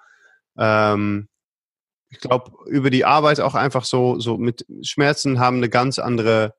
ähm, 0.58 1.30
ich 2.10 2.20
glaube, 2.20 2.52
über 2.68 2.90
die 2.90 3.06
Arbeit 3.06 3.40
auch 3.40 3.56
einfach 3.56 3.86
so, 3.86 4.20
so 4.20 4.38
mit 4.38 4.66
Schmerzen 4.82 5.40
haben 5.40 5.58
eine 5.58 5.70
ganz 5.70 6.00
andere 6.00 6.54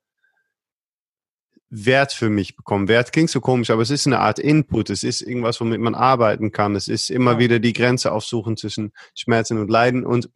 Wert 1.69 2.15
für 2.15 2.31
mich 2.31 2.57
bekommen. 2.57 2.89
Wert 2.89 3.13
klingt 3.13 3.29
so 3.29 3.43
komisch, 3.43 3.69
aber 3.69 3.83
es 3.83 3.91
ist 3.91 4.07
eine 4.07 4.21
Art 4.21 4.39
Input. 4.39 4.89
Es 4.89 5.03
ist 5.03 5.21
irgendwas, 5.21 5.61
womit 5.61 5.83
man 5.83 5.95
arbeiten 5.95 6.51
kann. 6.51 6.75
Es 6.75 6.89
ist 6.89 7.11
immer 7.11 7.33
ja. 7.33 7.39
wieder 7.41 7.59
die 7.59 7.75
Grenze 7.75 8.11
aufsuchen 8.11 8.57
zwischen 8.57 8.95
Schmerzen 9.15 9.59
und 9.59 9.69
Leiden. 9.69 10.07
Und 10.07 10.31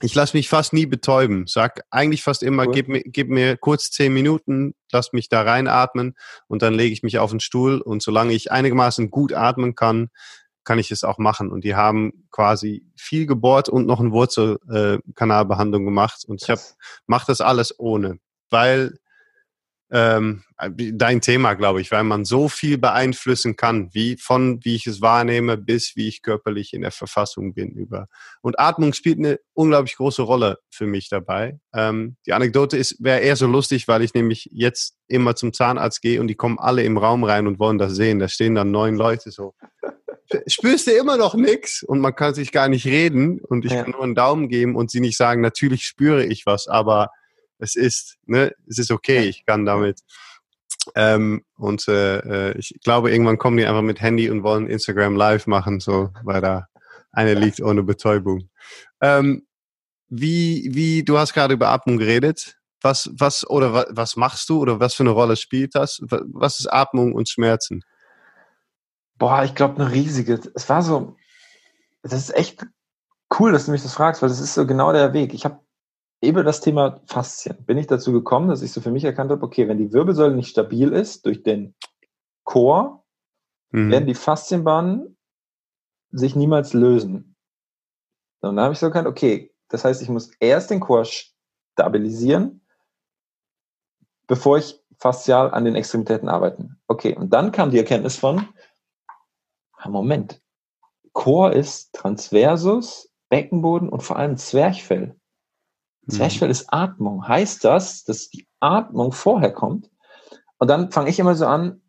ich 0.00 0.14
lasse 0.14 0.36
mich 0.36 0.48
fast 0.48 0.72
nie 0.72 0.86
betäuben. 0.86 1.46
Sag 1.46 1.82
eigentlich 1.90 2.22
fast 2.22 2.42
immer, 2.42 2.66
cool. 2.66 2.72
gib, 2.72 2.88
mir, 2.88 3.02
gib 3.04 3.28
mir 3.28 3.56
kurz 3.56 3.90
zehn 3.90 4.12
Minuten, 4.12 4.74
lass 4.92 5.12
mich 5.12 5.28
da 5.28 5.42
reinatmen 5.42 6.14
und 6.48 6.62
dann 6.62 6.74
lege 6.74 6.92
ich 6.92 7.02
mich 7.02 7.18
auf 7.18 7.30
den 7.30 7.40
Stuhl 7.40 7.80
und 7.80 8.02
solange 8.02 8.32
ich 8.32 8.52
einigermaßen 8.52 9.10
gut 9.10 9.32
atmen 9.32 9.74
kann, 9.74 10.10
kann 10.64 10.78
ich 10.78 10.90
es 10.90 11.04
auch 11.04 11.18
machen. 11.18 11.50
Und 11.52 11.64
die 11.64 11.74
haben 11.74 12.26
quasi 12.30 12.86
viel 12.96 13.26
gebohrt 13.26 13.68
und 13.68 13.86
noch 13.86 14.00
eine 14.00 14.12
Wurzelkanalbehandlung 14.12 15.82
äh, 15.82 15.84
gemacht. 15.84 16.24
Und 16.26 16.42
ich 16.42 16.54
mache 17.06 17.26
das 17.26 17.40
alles 17.40 17.78
ohne, 17.78 18.18
weil 18.50 18.98
ähm, 19.90 20.42
dein 20.68 21.20
Thema, 21.20 21.54
glaube 21.54 21.80
ich, 21.80 21.90
weil 21.90 22.04
man 22.04 22.24
so 22.24 22.48
viel 22.48 22.78
beeinflussen 22.78 23.56
kann, 23.56 23.90
wie 23.92 24.16
von 24.16 24.60
wie 24.64 24.76
ich 24.76 24.86
es 24.86 25.02
wahrnehme 25.02 25.56
bis 25.56 25.94
wie 25.94 26.08
ich 26.08 26.22
körperlich 26.22 26.72
in 26.72 26.82
der 26.82 26.90
Verfassung 26.90 27.54
bin 27.54 27.70
über. 27.70 28.08
Und 28.40 28.58
Atmung 28.58 28.92
spielt 28.92 29.18
eine 29.18 29.38
unglaublich 29.52 29.96
große 29.96 30.22
Rolle 30.22 30.58
für 30.70 30.86
mich 30.86 31.08
dabei. 31.08 31.58
Ähm, 31.74 32.16
die 32.26 32.32
Anekdote 32.32 32.76
ist 32.76 33.02
wäre 33.02 33.20
eher 33.20 33.36
so 33.36 33.46
lustig, 33.46 33.86
weil 33.86 34.02
ich 34.02 34.14
nämlich 34.14 34.48
jetzt 34.52 34.96
immer 35.06 35.36
zum 35.36 35.52
Zahnarzt 35.52 36.00
gehe 36.00 36.20
und 36.20 36.28
die 36.28 36.34
kommen 36.34 36.58
alle 36.58 36.82
im 36.82 36.96
Raum 36.96 37.24
rein 37.24 37.46
und 37.46 37.58
wollen 37.58 37.78
das 37.78 37.94
sehen. 37.94 38.18
Da 38.18 38.28
stehen 38.28 38.54
dann 38.54 38.70
neun 38.70 38.96
Leute 38.96 39.30
so. 39.30 39.54
Spürst 40.46 40.86
du 40.86 40.92
immer 40.92 41.18
noch 41.18 41.34
nichts 41.34 41.82
und 41.82 42.00
man 42.00 42.14
kann 42.14 42.34
sich 42.34 42.50
gar 42.50 42.68
nicht 42.68 42.86
reden 42.86 43.40
und 43.40 43.64
ich 43.64 43.72
ja. 43.72 43.82
kann 43.82 43.92
nur 43.92 44.02
einen 44.02 44.14
Daumen 44.14 44.48
geben 44.48 44.74
und 44.74 44.90
sie 44.90 45.00
nicht 45.00 45.18
sagen, 45.18 45.42
natürlich 45.42 45.84
spüre 45.84 46.24
ich 46.24 46.46
was, 46.46 46.66
aber 46.66 47.10
es 47.64 47.76
ist, 47.76 48.18
ne, 48.26 48.52
es 48.68 48.78
ist 48.78 48.90
okay, 48.90 49.24
ich 49.24 49.44
kann 49.46 49.64
damit. 49.64 50.00
Ähm, 50.94 51.44
und 51.56 51.88
äh, 51.88 52.18
äh, 52.50 52.58
ich 52.58 52.78
glaube, 52.84 53.10
irgendwann 53.10 53.38
kommen 53.38 53.56
die 53.56 53.64
einfach 53.64 53.82
mit 53.82 54.00
Handy 54.00 54.30
und 54.30 54.42
wollen 54.42 54.68
Instagram 54.68 55.16
live 55.16 55.46
machen, 55.46 55.80
so, 55.80 56.10
weil 56.22 56.40
da 56.40 56.68
eine 57.10 57.34
liegt 57.34 57.60
ohne 57.60 57.82
Betäubung. 57.82 58.50
Ähm, 59.00 59.46
wie, 60.08 60.70
wie, 60.72 61.04
du 61.04 61.18
hast 61.18 61.32
gerade 61.32 61.54
über 61.54 61.68
Atmung 61.68 61.98
geredet. 61.98 62.58
Was, 62.82 63.10
was, 63.16 63.48
oder 63.48 63.72
was, 63.72 63.86
was 63.90 64.16
machst 64.16 64.48
du 64.50 64.60
oder 64.60 64.78
was 64.78 64.92
für 64.92 65.04
eine 65.04 65.10
Rolle 65.10 65.36
spielt 65.36 65.74
das? 65.74 66.02
Was 66.02 66.60
ist 66.60 66.70
Atmung 66.70 67.14
und 67.14 67.30
Schmerzen? 67.30 67.82
Boah, 69.16 69.42
ich 69.42 69.54
glaube, 69.54 69.82
eine 69.82 69.90
riesige. 69.90 70.38
Es 70.54 70.68
war 70.68 70.82
so, 70.82 71.16
das 72.02 72.12
ist 72.12 72.34
echt 72.34 72.66
cool, 73.38 73.52
dass 73.52 73.64
du 73.64 73.70
mich 73.70 73.82
das 73.82 73.94
fragst, 73.94 74.20
weil 74.20 74.28
das 74.28 74.40
ist 74.40 74.52
so 74.52 74.66
genau 74.66 74.92
der 74.92 75.14
Weg. 75.14 75.32
Ich 75.32 75.46
habe 75.46 75.63
über 76.26 76.44
das 76.44 76.60
Thema 76.60 77.00
Faszien 77.06 77.64
bin 77.64 77.78
ich 77.78 77.86
dazu 77.86 78.12
gekommen, 78.12 78.48
dass 78.48 78.62
ich 78.62 78.72
so 78.72 78.80
für 78.80 78.90
mich 78.90 79.04
erkannt 79.04 79.30
habe, 79.30 79.44
okay, 79.44 79.68
wenn 79.68 79.78
die 79.78 79.92
Wirbelsäule 79.92 80.34
nicht 80.34 80.50
stabil 80.50 80.92
ist 80.92 81.26
durch 81.26 81.42
den 81.42 81.74
Chor, 82.44 83.04
mhm. 83.70 83.90
werden 83.90 84.06
die 84.06 84.14
Faszienbahnen 84.14 85.16
sich 86.10 86.36
niemals 86.36 86.72
lösen. 86.72 87.36
Und 88.40 88.56
dann 88.56 88.64
habe 88.64 88.74
ich 88.74 88.78
so 88.78 88.86
erkannt, 88.86 89.08
okay, 89.08 89.52
das 89.68 89.84
heißt, 89.84 90.02
ich 90.02 90.08
muss 90.08 90.30
erst 90.38 90.70
den 90.70 90.80
Chor 90.80 91.04
stabilisieren, 91.04 92.66
bevor 94.26 94.58
ich 94.58 94.80
faszial 94.98 95.50
an 95.52 95.64
den 95.64 95.74
Extremitäten 95.74 96.28
arbeiten. 96.28 96.80
Okay, 96.86 97.16
und 97.16 97.30
dann 97.30 97.52
kam 97.52 97.70
die 97.70 97.78
Erkenntnis 97.78 98.16
von, 98.16 98.48
ah, 99.76 99.88
Moment, 99.88 100.40
Chor 101.12 101.52
ist 101.52 101.94
Transversus, 101.94 103.10
Beckenboden 103.28 103.88
und 103.88 104.02
vor 104.02 104.16
allem 104.16 104.36
Zwerchfell. 104.36 105.16
Zwerchfell 106.08 106.48
mhm. 106.48 106.52
ist 106.52 106.72
Atmung. 106.72 107.26
Heißt 107.26 107.64
das, 107.64 108.04
dass 108.04 108.28
die 108.30 108.46
Atmung 108.60 109.12
vorher 109.12 109.52
kommt? 109.52 109.90
Und 110.58 110.68
dann 110.68 110.90
fange 110.90 111.10
ich 111.10 111.18
immer 111.18 111.34
so 111.34 111.46
an, 111.46 111.80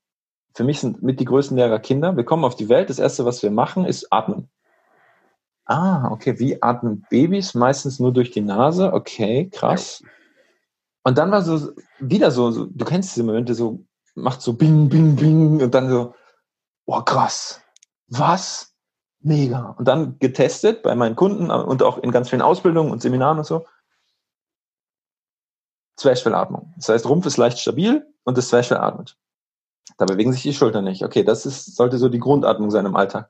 für 0.54 0.64
mich 0.64 0.80
sind 0.80 1.04
mit 1.04 1.20
die 1.20 1.26
größten 1.26 1.58
Lehrer 1.58 1.80
Kinder. 1.80 2.16
Wir 2.16 2.24
kommen 2.24 2.46
auf 2.46 2.56
die 2.56 2.70
Welt. 2.70 2.90
Das 2.90 3.00
erste, 3.00 3.26
was 3.26 3.44
wir 3.44 3.52
machen, 3.52 3.86
ist 3.86 4.12
atmen. 4.12 4.50
Ah, 5.66 6.10
okay. 6.12 6.40
Wie 6.40 6.62
atmen 6.62 7.06
Babys? 7.10 7.54
Meistens 7.54 8.00
nur 8.00 8.14
durch 8.14 8.32
die 8.32 8.42
Nase. 8.42 8.94
Okay, 8.94 9.50
krass. 9.50 10.02
Und 11.04 11.18
dann 11.18 11.30
war 11.30 11.42
so 11.42 11.72
wieder 12.00 12.32
so, 12.32 12.52
so 12.52 12.66
du 12.66 12.86
kennst 12.86 13.16
diese 13.16 13.26
Momente, 13.26 13.54
so 13.54 13.86
macht 14.16 14.42
so 14.42 14.54
bing, 14.54 14.90
bing, 14.90 15.16
bing 15.16 15.62
und 15.62 15.74
dann 15.76 15.90
so, 15.90 16.16
oh 16.86 17.02
krass, 17.02 17.62
was? 18.08 18.74
Mega. 19.20 19.76
Und 19.78 19.88
dann 19.88 20.20
getestet 20.20 20.84
bei 20.84 20.96
meinen 20.96 21.16
Kunden 21.16 21.50
und 21.50 21.84
auch 21.84 21.98
in 21.98 22.12
ganz 22.12 22.30
vielen 22.30 22.42
Ausbildungen 22.44 22.92
und 22.92 23.02
Seminaren 23.02 23.40
und 23.40 23.46
so. 23.46 23.66
Zwerchfellatmung. 25.96 26.74
Das 26.78 26.90
heißt, 26.90 27.08
Rumpf 27.08 27.26
ist 27.26 27.38
leicht 27.38 27.60
stabil 27.60 28.06
und 28.24 28.38
das 28.38 28.50
Zwerchfell 28.50 28.78
atmet. 28.78 29.18
Da 29.98 30.06
bewegen 30.06 30.34
sich 30.34 30.42
die 30.42 30.54
Schultern 30.54 30.84
nicht. 30.84 31.04
Okay, 31.04 31.24
das 31.24 31.46
ist, 31.46 31.76
sollte 31.76 31.98
so 31.98 32.10
die 32.10 32.20
Grundatmung 32.20 32.72
sein 32.72 32.86
im 32.86 32.96
Alltag. 32.96 33.30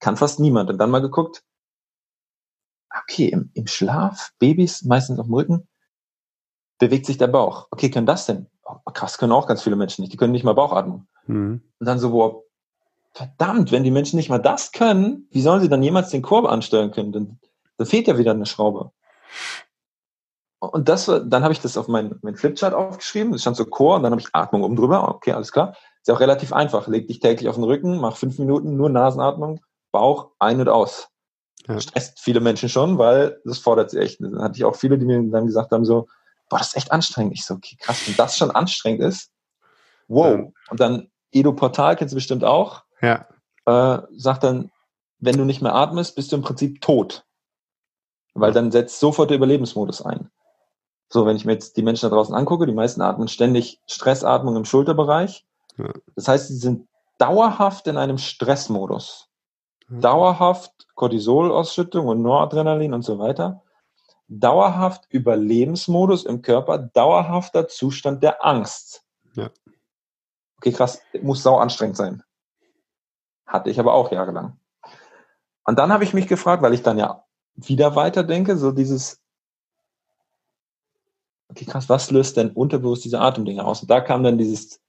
Kann 0.00 0.16
fast 0.16 0.38
niemand. 0.38 0.70
Und 0.70 0.78
dann 0.78 0.90
mal 0.90 1.00
geguckt, 1.00 1.42
okay, 3.02 3.28
im, 3.28 3.50
im 3.54 3.66
Schlaf, 3.66 4.32
Babys, 4.38 4.84
meistens 4.84 5.18
auf 5.18 5.26
dem 5.26 5.34
Rücken, 5.34 5.68
bewegt 6.78 7.06
sich 7.06 7.18
der 7.18 7.28
Bauch. 7.28 7.68
Okay, 7.70 7.90
können 7.90 8.06
das 8.06 8.26
denn? 8.26 8.46
Oh, 8.64 8.90
krass, 8.92 9.18
können 9.18 9.32
auch 9.32 9.46
ganz 9.46 9.62
viele 9.62 9.76
Menschen 9.76 10.02
nicht. 10.02 10.12
Die 10.12 10.16
können 10.16 10.32
nicht 10.32 10.44
mal 10.44 10.54
Bauchatmung. 10.54 11.06
Mhm. 11.26 11.62
Und 11.78 11.86
dann 11.86 11.98
so, 11.98 12.10
boah, 12.10 12.42
verdammt, 13.12 13.72
wenn 13.72 13.84
die 13.84 13.90
Menschen 13.90 14.16
nicht 14.16 14.28
mal 14.28 14.38
das 14.38 14.72
können, 14.72 15.28
wie 15.30 15.42
sollen 15.42 15.62
sie 15.62 15.68
dann 15.68 15.82
jemals 15.82 16.10
den 16.10 16.22
Korb 16.22 16.46
ansteuern 16.46 16.90
können? 16.90 17.12
Dann, 17.12 17.38
dann 17.76 17.86
fehlt 17.86 18.06
ja 18.06 18.18
wieder 18.18 18.32
eine 18.32 18.46
Schraube. 18.46 18.92
Und 20.72 20.88
das, 20.88 21.06
dann 21.06 21.42
habe 21.42 21.52
ich 21.52 21.60
das 21.60 21.76
auf 21.76 21.88
meinen 21.88 22.18
mein 22.22 22.36
Flipchart 22.36 22.74
aufgeschrieben. 22.74 23.34
Es 23.34 23.42
stand 23.42 23.56
so 23.56 23.64
Chor 23.64 23.96
und 23.96 24.02
dann 24.02 24.12
habe 24.12 24.20
ich 24.20 24.28
Atmung 24.32 24.62
oben 24.62 24.76
drüber. 24.76 25.08
Okay, 25.08 25.32
alles 25.32 25.52
klar. 25.52 25.76
Ist 26.00 26.08
ja 26.08 26.14
auch 26.14 26.20
relativ 26.20 26.52
einfach. 26.52 26.86
Leg 26.86 27.08
dich 27.08 27.20
täglich 27.20 27.48
auf 27.48 27.54
den 27.54 27.64
Rücken, 27.64 27.98
mach 27.98 28.16
fünf 28.16 28.38
Minuten 28.38 28.76
nur 28.76 28.90
Nasenatmung, 28.90 29.60
Bauch 29.92 30.30
ein 30.38 30.60
und 30.60 30.68
aus. 30.68 31.08
Ja. 31.66 31.80
Stresst 31.80 32.20
viele 32.20 32.40
Menschen 32.40 32.68
schon, 32.68 32.98
weil 32.98 33.40
das 33.44 33.58
fordert 33.58 33.90
sie 33.90 33.98
echt. 33.98 34.20
Dann 34.20 34.42
hatte 34.42 34.56
ich 34.56 34.64
auch 34.64 34.76
viele, 34.76 34.98
die 34.98 35.06
mir 35.06 35.22
dann 35.30 35.46
gesagt 35.46 35.72
haben 35.72 35.84
so, 35.84 36.08
boah, 36.50 36.58
das 36.58 36.68
ist 36.68 36.76
echt 36.76 36.92
anstrengend. 36.92 37.34
Ich 37.34 37.44
so, 37.44 37.54
okay, 37.54 37.76
krass, 37.80 38.06
wenn 38.06 38.16
das 38.16 38.36
schon 38.36 38.50
anstrengend 38.50 39.02
ist, 39.02 39.30
wow. 40.08 40.38
Ja. 40.38 40.46
Und 40.70 40.80
dann 40.80 41.10
Edo 41.32 41.52
Portal 41.52 41.96
kennst 41.96 42.12
du 42.12 42.16
bestimmt 42.16 42.44
auch. 42.44 42.84
Ja. 43.00 43.26
Äh, 43.66 44.02
sagt 44.16 44.44
dann, 44.44 44.70
wenn 45.18 45.36
du 45.36 45.44
nicht 45.44 45.62
mehr 45.62 45.74
atmest, 45.74 46.16
bist 46.16 46.32
du 46.32 46.36
im 46.36 46.42
Prinzip 46.42 46.80
tot. 46.80 47.24
Weil 48.34 48.52
dann 48.52 48.70
setzt 48.70 49.00
sofort 49.00 49.30
der 49.30 49.36
Überlebensmodus 49.36 50.02
ein. 50.02 50.30
So, 51.14 51.26
wenn 51.26 51.36
ich 51.36 51.44
mir 51.44 51.52
jetzt 51.52 51.76
die 51.76 51.84
Menschen 51.84 52.10
da 52.10 52.16
draußen 52.16 52.34
angucke, 52.34 52.66
die 52.66 52.72
meisten 52.72 53.00
atmen 53.00 53.28
ständig 53.28 53.80
Stressatmung 53.86 54.56
im 54.56 54.64
Schulterbereich. 54.64 55.46
Ja. 55.76 55.92
Das 56.16 56.26
heißt, 56.26 56.48
sie 56.48 56.56
sind 56.56 56.88
dauerhaft 57.18 57.86
in 57.86 57.96
einem 57.96 58.18
Stressmodus. 58.18 59.28
Ja. 59.88 60.00
Dauerhaft 60.00 60.72
Cortisolausschüttung 60.96 62.08
und 62.08 62.20
Noradrenalin 62.20 62.94
und 62.94 63.02
so 63.02 63.20
weiter. 63.20 63.62
Dauerhaft 64.26 65.04
Überlebensmodus 65.08 66.24
im 66.24 66.42
Körper, 66.42 66.78
dauerhafter 66.78 67.68
Zustand 67.68 68.24
der 68.24 68.44
Angst. 68.44 69.04
Ja. 69.34 69.50
Okay, 70.56 70.72
krass, 70.72 71.00
muss 71.22 71.44
sau 71.44 71.58
anstrengend 71.58 71.96
sein. 71.96 72.24
Hatte 73.46 73.70
ich 73.70 73.78
aber 73.78 73.92
auch 73.92 74.10
jahrelang. 74.10 74.58
Und 75.64 75.78
dann 75.78 75.92
habe 75.92 76.02
ich 76.02 76.12
mich 76.12 76.26
gefragt, 76.26 76.60
weil 76.64 76.74
ich 76.74 76.82
dann 76.82 76.98
ja 76.98 77.22
wieder 77.54 77.94
weiterdenke, 77.94 78.56
so 78.56 78.72
dieses, 78.72 79.23
okay, 81.48 81.64
krass, 81.64 81.88
was 81.88 82.10
löst 82.10 82.36
denn 82.36 82.50
unterbewusst 82.50 83.04
diese 83.04 83.20
Atemdinge 83.20 83.64
aus? 83.64 83.82
Und 83.82 83.90
da 83.90 84.00
kam 84.00 84.22
dann 84.22 84.38
dieses 84.38 84.80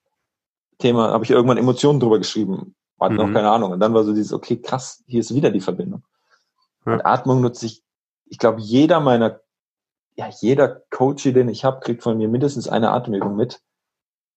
Thema, 0.78 1.12
habe 1.12 1.24
ich 1.24 1.32
irgendwann 1.32 1.58
Emotionen 1.58 2.00
drüber 2.00 2.18
geschrieben, 2.18 2.76
hatte 3.00 3.14
mhm. 3.14 3.20
noch 3.20 3.34
keine 3.34 3.50
Ahnung. 3.50 3.72
Und 3.72 3.80
dann 3.80 3.94
war 3.94 4.04
so 4.04 4.14
dieses, 4.14 4.34
okay, 4.34 4.58
krass, 4.58 5.04
hier 5.08 5.20
ist 5.20 5.34
wieder 5.34 5.52
die 5.52 5.62
Verbindung. 5.62 6.04
Ja. 6.86 6.94
Und 6.94 7.06
Atmung 7.06 7.42
nutze 7.42 7.66
ich, 7.66 7.84
ich 8.26 8.38
glaube, 8.38 8.62
jeder 8.62 9.00
meiner, 9.00 9.42
ja, 10.16 10.30
jeder 10.40 10.82
Coach, 10.90 11.24
den 11.24 11.50
ich 11.50 11.66
habe, 11.66 11.80
kriegt 11.80 12.04
von 12.04 12.18
mir 12.18 12.28
mindestens 12.28 12.68
eine 12.68 12.92
Atemübung 12.92 13.36
mit. 13.36 13.62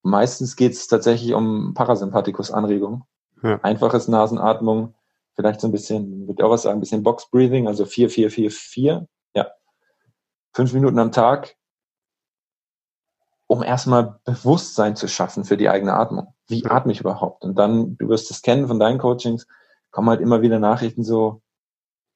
Meistens 0.02 0.57
geht 0.57 0.72
es 0.72 0.87
tatsächlich 0.87 1.35
um 1.35 1.74
Parasympathikus-Anregung. 1.74 3.04
Ja. 3.42 3.61
Einfaches 3.62 4.09
Nasenatmung, 4.09 4.94
vielleicht 5.35 5.61
so 5.61 5.68
ein 5.68 5.72
bisschen, 5.72 6.26
würde 6.26 6.35
ich 6.40 6.42
auch 6.42 6.50
was 6.50 6.62
sagen, 6.62 6.78
ein 6.78 6.81
bisschen 6.81 7.02
Box 7.02 7.31
Breathing, 7.31 7.68
also 7.68 7.85
4, 7.85 8.11
4, 8.11 8.31
4, 8.31 8.50
4. 8.50 9.09
Ja. 9.35 9.48
Fünf 10.52 10.72
Minuten 10.72 10.98
am 10.98 11.12
Tag, 11.12 11.57
um 13.48 13.62
erstmal 13.62 14.20
Bewusstsein 14.24 14.94
zu 14.94 15.08
schaffen 15.08 15.44
für 15.44 15.56
die 15.56 15.68
eigene 15.68 15.94
Atmung. 15.94 16.34
Wie 16.46 16.64
atme 16.66 16.92
ich 16.92 17.00
überhaupt? 17.00 17.44
Und 17.44 17.58
dann, 17.58 17.96
du 17.96 18.08
wirst 18.08 18.30
es 18.30 18.42
kennen 18.42 18.68
von 18.68 18.78
deinen 18.78 18.98
Coachings, 18.98 19.48
kommen 19.90 20.11
halt 20.11 20.20
immer 20.20 20.42
wieder 20.42 20.58
Nachrichten 20.58 21.02
so, 21.02 21.40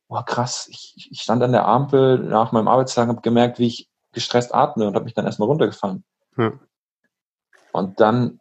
boah 0.09 0.25
krass, 0.25 0.69
ich, 0.71 1.09
ich 1.11 1.23
stand 1.23 1.43
an 1.43 1.53
der 1.53 1.67
Ampel 1.67 2.19
nach 2.19 2.53
meinem 2.53 2.69
Arbeitstag 2.69 3.05
und 3.05 3.17
habe 3.17 3.23
gemerkt, 3.23 3.59
wie 3.59 3.67
ich 3.67 3.89
gestresst 4.13 4.55
atme 4.55 4.87
und 4.87 4.95
habe 4.95 5.07
mich 5.07 5.15
dann 5.15 5.25
erstmal 5.25 5.49
runtergefahren. 5.49 6.05
Ja. 6.37 6.53
Und 7.73 7.99
dann, 7.99 8.39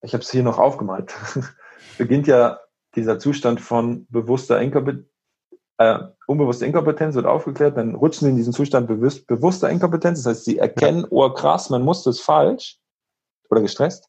ich 0.00 0.14
habe 0.14 0.22
es 0.22 0.30
hier 0.30 0.44
noch 0.44 0.58
aufgemalt, 0.58 1.12
beginnt 1.98 2.28
ja 2.28 2.60
dieser 2.94 3.18
Zustand 3.18 3.60
von 3.60 4.06
bewusster 4.10 4.60
Inkompetenz, 4.60 5.08
äh, 5.82 6.08
unbewusste 6.26 6.66
Inkompetenz 6.66 7.14
wird 7.14 7.26
aufgeklärt, 7.26 7.76
dann 7.76 7.94
rutschen 7.94 8.26
sie 8.26 8.30
in 8.30 8.36
diesen 8.36 8.52
Zustand 8.52 8.86
bewusst, 8.86 9.26
bewusster 9.26 9.70
Inkompetenz. 9.70 10.22
Das 10.22 10.36
heißt, 10.36 10.44
sie 10.44 10.58
erkennen, 10.58 11.06
oh 11.10 11.28
krass, 11.30 11.70
man 11.70 11.82
muss 11.82 12.04
das 12.04 12.20
falsch 12.20 12.78
oder 13.50 13.60
gestresst 13.60 14.08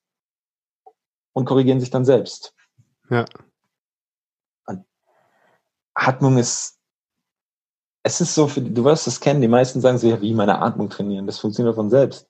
und 1.34 1.46
korrigieren 1.46 1.80
sich 1.80 1.90
dann 1.90 2.06
selbst. 2.06 2.54
Ja. 3.10 3.26
Und 4.66 4.86
Atmung 5.94 6.38
ist, 6.38 6.80
es 8.04 8.22
ist 8.22 8.36
so, 8.36 8.48
für, 8.48 8.62
du 8.62 8.84
wirst 8.84 9.08
es 9.08 9.20
kennen, 9.20 9.42
die 9.42 9.48
meisten 9.48 9.82
sagen 9.82 9.98
so, 9.98 10.08
ja, 10.08 10.22
wie 10.22 10.34
meine 10.34 10.60
Atmung 10.60 10.90
trainieren, 10.90 11.26
das 11.26 11.40
funktioniert 11.40 11.76
von 11.76 11.90
selbst. 11.90 12.28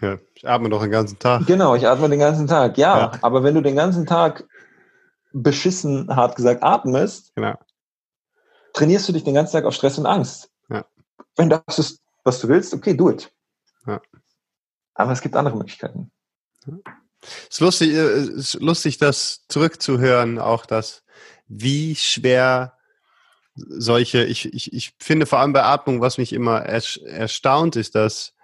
Ja, 0.00 0.18
ich 0.34 0.46
atme 0.46 0.68
doch 0.68 0.82
den 0.82 0.90
ganzen 0.90 1.18
Tag. 1.18 1.46
Genau, 1.46 1.74
ich 1.74 1.86
atme 1.86 2.08
den 2.08 2.18
ganzen 2.18 2.46
Tag, 2.46 2.76
ja, 2.78 2.98
ja. 2.98 3.12
aber 3.22 3.44
wenn 3.44 3.54
du 3.54 3.60
den 3.60 3.76
ganzen 3.76 4.06
Tag 4.06 4.46
beschissen, 5.32 6.14
hart 6.14 6.36
gesagt, 6.36 6.62
atmest, 6.62 7.32
genau 7.36 7.54
trainierst 8.74 9.08
du 9.08 9.12
dich 9.12 9.24
den 9.24 9.34
ganzen 9.34 9.52
Tag 9.52 9.64
auf 9.64 9.74
Stress 9.74 9.96
und 9.96 10.04
Angst. 10.04 10.50
Ja. 10.68 10.84
Wenn 11.36 11.48
das 11.48 11.78
ist, 11.78 12.02
was 12.24 12.40
du 12.40 12.48
willst, 12.48 12.74
okay, 12.74 12.94
do 12.94 13.10
it. 13.10 13.32
Ja. 13.86 14.02
Aber 14.94 15.12
es 15.12 15.22
gibt 15.22 15.34
andere 15.34 15.56
Möglichkeiten. 15.56 16.10
Es 17.22 17.56
ist 17.56 17.60
lustig, 17.60 17.94
äh, 17.94 18.20
ist 18.20 18.54
lustig, 18.54 18.98
das 18.98 19.46
zurückzuhören, 19.48 20.38
auch 20.38 20.66
das, 20.66 21.02
wie 21.46 21.94
schwer 21.94 22.76
solche, 23.56 24.24
ich, 24.24 24.52
ich, 24.52 24.72
ich 24.72 24.94
finde 24.98 25.26
vor 25.26 25.38
allem 25.38 25.52
bei 25.52 25.62
Atmung, 25.62 26.00
was 26.00 26.18
mich 26.18 26.32
immer 26.32 26.60
erstaunt, 26.60 27.76
ist, 27.76 27.94
dass 27.94 28.34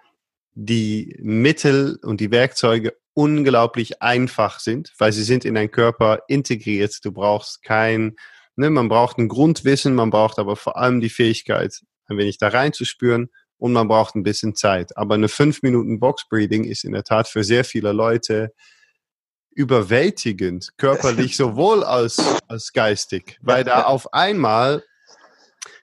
die 0.53 1.17
Mittel 1.19 1.99
und 2.01 2.21
die 2.21 2.31
Werkzeuge 2.31 2.95
unglaublich 3.13 4.01
einfach 4.01 4.59
sind, 4.59 4.93
weil 4.97 5.11
sie 5.11 5.23
sind 5.23 5.43
in 5.43 5.55
deinen 5.55 5.71
Körper 5.71 6.23
integriert. 6.27 7.03
Du 7.03 7.11
brauchst 7.11 7.61
kein 7.63 8.15
Ne, 8.55 8.69
man 8.69 8.89
braucht 8.89 9.17
ein 9.17 9.27
Grundwissen, 9.27 9.95
man 9.95 10.09
braucht 10.09 10.37
aber 10.37 10.55
vor 10.55 10.77
allem 10.77 10.99
die 10.99 11.09
Fähigkeit, 11.09 11.81
ein 12.07 12.17
wenig 12.17 12.37
da 12.37 12.49
reinzuspüren 12.49 13.29
und 13.57 13.73
man 13.73 13.87
braucht 13.87 14.15
ein 14.15 14.23
bisschen 14.23 14.55
Zeit. 14.55 14.97
Aber 14.97 15.15
eine 15.15 15.29
fünf 15.29 15.61
Minuten 15.61 15.99
Box 15.99 16.27
Breathing 16.27 16.63
ist 16.65 16.83
in 16.83 16.91
der 16.91 17.03
Tat 17.03 17.27
für 17.27 17.43
sehr 17.43 17.63
viele 17.63 17.93
Leute 17.93 18.53
überwältigend, 19.51 20.71
körperlich 20.77 21.37
sowohl 21.37 21.83
als, 21.83 22.17
als 22.47 22.73
geistig, 22.73 23.37
weil 23.41 23.63
da 23.63 23.83
auf 23.83 24.13
einmal 24.13 24.83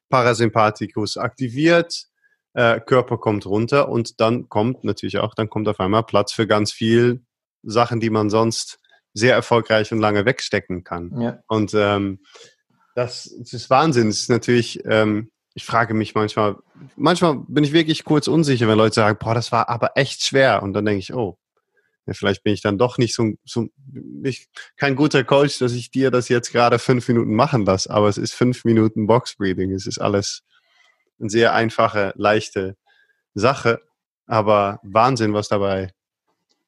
Parasympathikus 0.09 1.17
aktiviert, 1.17 2.07
äh, 2.55 2.81
Körper 2.81 3.19
kommt 3.19 3.47
runter 3.47 3.89
und 3.89 4.21
dann 4.21 4.49
kommt 4.49 4.85
natürlich 4.85 5.19
auch, 5.19 5.35
dann 5.35 5.51
kommt 5.51 5.69
auf 5.69 5.81
einmal 5.81 6.03
Platz 6.03 6.33
für 6.33 6.47
ganz 6.47 6.73
viel 6.73 7.23
Sachen, 7.63 8.01
die 8.01 8.11
man 8.11 8.31
sonst 8.31 8.81
sehr 9.15 9.35
erfolgreich 9.35 9.93
und 9.93 10.01
lange 10.01 10.25
wegstecken 10.25 10.85
kann. 10.85 11.21
Ja. 11.21 11.39
Und 11.47 11.75
ähm, 11.75 12.21
das, 12.99 13.33
das 13.39 13.53
ist 13.53 13.71
Wahnsinn. 13.71 14.09
Es 14.09 14.21
ist 14.21 14.29
natürlich, 14.29 14.85
ähm, 14.85 15.31
ich 15.55 15.65
frage 15.65 15.95
mich 15.95 16.17
manchmal, 16.17 16.57
manchmal 16.97 17.37
bin 17.47 17.63
ich 17.63 17.73
wirklich 17.73 18.05
kurz 18.05 18.27
unsicher, 18.27 18.67
wenn 18.67 18.77
Leute 18.77 18.97
sagen, 18.97 19.19
boah, 19.21 19.35
das 19.35 19.53
war 19.53 19.69
aber 19.69 19.93
echt 19.95 20.23
schwer. 20.23 20.65
Und 20.65 20.73
dann 20.73 20.85
denke 20.85 20.99
ich, 20.99 21.15
oh, 21.15 21.39
ja, 22.07 22.15
vielleicht 22.15 22.43
bin 22.43 22.55
ich 22.55 22.61
dann 22.61 22.77
doch 22.77 22.99
nicht 22.99 23.15
so, 23.15 23.35
so 23.45 23.69
ich, 24.25 24.49
kein 24.77 24.97
guter 24.97 25.23
Coach, 25.23 25.61
dass 25.61 25.75
ich 25.75 25.93
dir 25.93 26.11
das 26.11 26.29
jetzt 26.29 26.51
gerade 26.51 26.81
fünf 26.81 27.07
Minuten 27.07 27.35
machen 27.35 27.65
lasse. 27.65 27.89
Aber 27.89 28.09
es 28.09 28.19
ist 28.19 28.35
fünf 28.35 28.65
Minuten 28.65 29.07
Box 29.07 29.37
Breathing. 29.37 29.71
Es 29.71 29.87
ist 29.87 29.99
alles 29.99 30.43
eine 31.21 31.31
sehr 31.31 31.55
einfache, 31.55 32.13
leichte 32.17 32.77
Sache. 33.33 33.81
Aber 34.27 34.81
Wahnsinn, 34.83 35.35
was 35.35 35.47
dabei. 35.47 35.93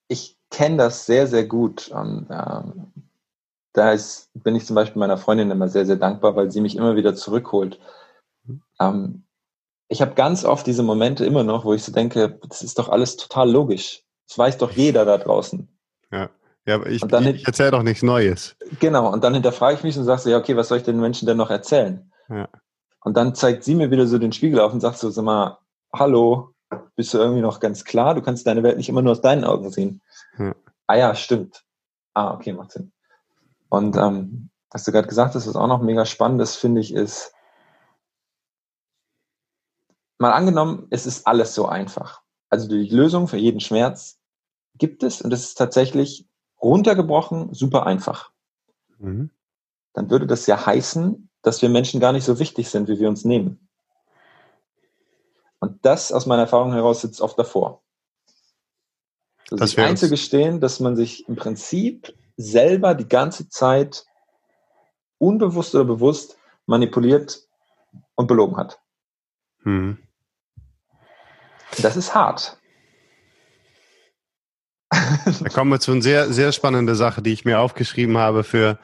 Ich 0.06 0.36
kenne 0.48 0.76
das 0.76 1.06
sehr, 1.06 1.26
sehr 1.26 1.44
gut. 1.44 1.88
Und, 1.88 2.28
ähm, 2.30 3.09
da 3.72 3.92
ist, 3.92 4.30
bin 4.34 4.56
ich 4.56 4.66
zum 4.66 4.74
Beispiel 4.74 4.98
meiner 4.98 5.18
Freundin 5.18 5.50
immer 5.50 5.68
sehr, 5.68 5.86
sehr 5.86 5.96
dankbar, 5.96 6.36
weil 6.36 6.50
sie 6.50 6.60
mich 6.60 6.76
immer 6.76 6.96
wieder 6.96 7.14
zurückholt. 7.14 7.78
Ähm, 8.80 9.24
ich 9.88 10.02
habe 10.02 10.14
ganz 10.14 10.44
oft 10.44 10.66
diese 10.66 10.82
Momente 10.82 11.24
immer 11.24 11.44
noch, 11.44 11.64
wo 11.64 11.74
ich 11.74 11.82
so 11.82 11.92
denke, 11.92 12.38
das 12.48 12.62
ist 12.62 12.78
doch 12.78 12.88
alles 12.88 13.16
total 13.16 13.50
logisch. 13.50 14.02
Das 14.28 14.38
weiß 14.38 14.58
doch 14.58 14.70
jeder 14.72 15.04
da 15.04 15.18
draußen. 15.18 15.68
Ja. 16.12 16.30
Ja, 16.66 16.74
aber 16.74 16.88
ich, 16.88 17.02
ich 17.02 17.46
erzähle 17.46 17.70
doch 17.70 17.82
nichts 17.82 18.02
Neues. 18.02 18.54
Genau, 18.80 19.10
und 19.10 19.24
dann 19.24 19.32
hinterfrage 19.34 19.78
ich 19.78 19.82
mich 19.82 19.96
und 19.98 20.04
sage 20.04 20.20
so, 20.20 20.30
ja, 20.30 20.36
okay, 20.36 20.56
was 20.56 20.68
soll 20.68 20.78
ich 20.78 20.84
den 20.84 21.00
Menschen 21.00 21.26
denn 21.26 21.38
noch 21.38 21.50
erzählen? 21.50 22.12
Ja. 22.28 22.48
Und 23.02 23.16
dann 23.16 23.34
zeigt 23.34 23.64
sie 23.64 23.74
mir 23.74 23.90
wieder 23.90 24.06
so 24.06 24.18
den 24.18 24.32
Spiegel 24.32 24.60
auf 24.60 24.72
und 24.72 24.80
sagt 24.80 24.98
so, 24.98 25.10
sag 25.10 25.24
mal, 25.24 25.58
hallo, 25.92 26.54
bist 26.96 27.14
du 27.14 27.18
irgendwie 27.18 27.40
noch 27.40 27.60
ganz 27.60 27.84
klar? 27.84 28.14
Du 28.14 28.22
kannst 28.22 28.46
deine 28.46 28.62
Welt 28.62 28.76
nicht 28.76 28.88
immer 28.88 29.02
nur 29.02 29.12
aus 29.12 29.22
deinen 29.22 29.44
Augen 29.44 29.70
sehen. 29.70 30.02
Ja. 30.38 30.54
Ah 30.86 30.96
ja, 30.96 31.14
stimmt. 31.14 31.64
Ah, 32.14 32.34
okay, 32.34 32.52
macht 32.52 32.72
Sinn. 32.72 32.92
Und 33.70 33.96
ähm, 33.96 34.50
was 34.70 34.84
du 34.84 34.92
gerade 34.92 35.08
gesagt 35.08 35.34
hast, 35.34 35.46
was 35.46 35.56
auch 35.56 35.66
noch 35.66 35.80
mega 35.80 36.04
spannend 36.04 36.42
ist, 36.42 36.56
finde 36.56 36.80
ich, 36.80 36.92
ist, 36.92 37.32
mal 40.18 40.32
angenommen, 40.32 40.86
es 40.90 41.06
ist 41.06 41.26
alles 41.26 41.54
so 41.54 41.66
einfach. 41.66 42.20
Also 42.50 42.68
die 42.68 42.88
Lösung 42.88 43.26
für 43.26 43.38
jeden 43.38 43.60
Schmerz 43.60 44.18
gibt 44.74 45.02
es 45.02 45.22
und 45.22 45.32
es 45.32 45.44
ist 45.44 45.54
tatsächlich 45.54 46.28
runtergebrochen 46.60 47.54
super 47.54 47.86
einfach. 47.86 48.30
Mhm. 48.98 49.30
Dann 49.92 50.10
würde 50.10 50.26
das 50.26 50.46
ja 50.46 50.66
heißen, 50.66 51.30
dass 51.42 51.62
wir 51.62 51.68
Menschen 51.68 52.00
gar 52.00 52.12
nicht 52.12 52.24
so 52.24 52.38
wichtig 52.38 52.68
sind, 52.68 52.88
wie 52.88 52.98
wir 52.98 53.08
uns 53.08 53.24
nehmen. 53.24 53.68
Und 55.58 55.84
das 55.84 56.12
aus 56.12 56.26
meiner 56.26 56.42
Erfahrung 56.42 56.72
heraus 56.72 57.02
sitzt 57.02 57.20
oft 57.20 57.38
davor. 57.38 57.82
Also 59.50 59.64
sich 59.64 59.78
einzugestehen, 59.78 60.60
dass 60.60 60.80
man 60.80 60.96
sich 60.96 61.28
im 61.28 61.36
Prinzip 61.36 62.14
selber 62.40 62.94
die 62.94 63.08
ganze 63.08 63.48
Zeit 63.48 64.04
unbewusst 65.18 65.74
oder 65.74 65.84
bewusst 65.84 66.36
manipuliert 66.66 67.40
und 68.14 68.26
belogen 68.26 68.56
hat. 68.56 68.80
Hm. 69.62 69.98
Das 71.82 71.96
ist 71.96 72.14
hart. 72.14 72.56
Da 74.90 75.48
kommen 75.50 75.70
wir 75.70 75.80
zu 75.80 75.92
einer 75.92 76.02
sehr, 76.02 76.32
sehr 76.32 76.52
spannenden 76.52 76.96
Sache, 76.96 77.22
die 77.22 77.32
ich 77.32 77.44
mir 77.44 77.60
aufgeschrieben 77.60 78.18
habe 78.18 78.42
für 78.42 78.78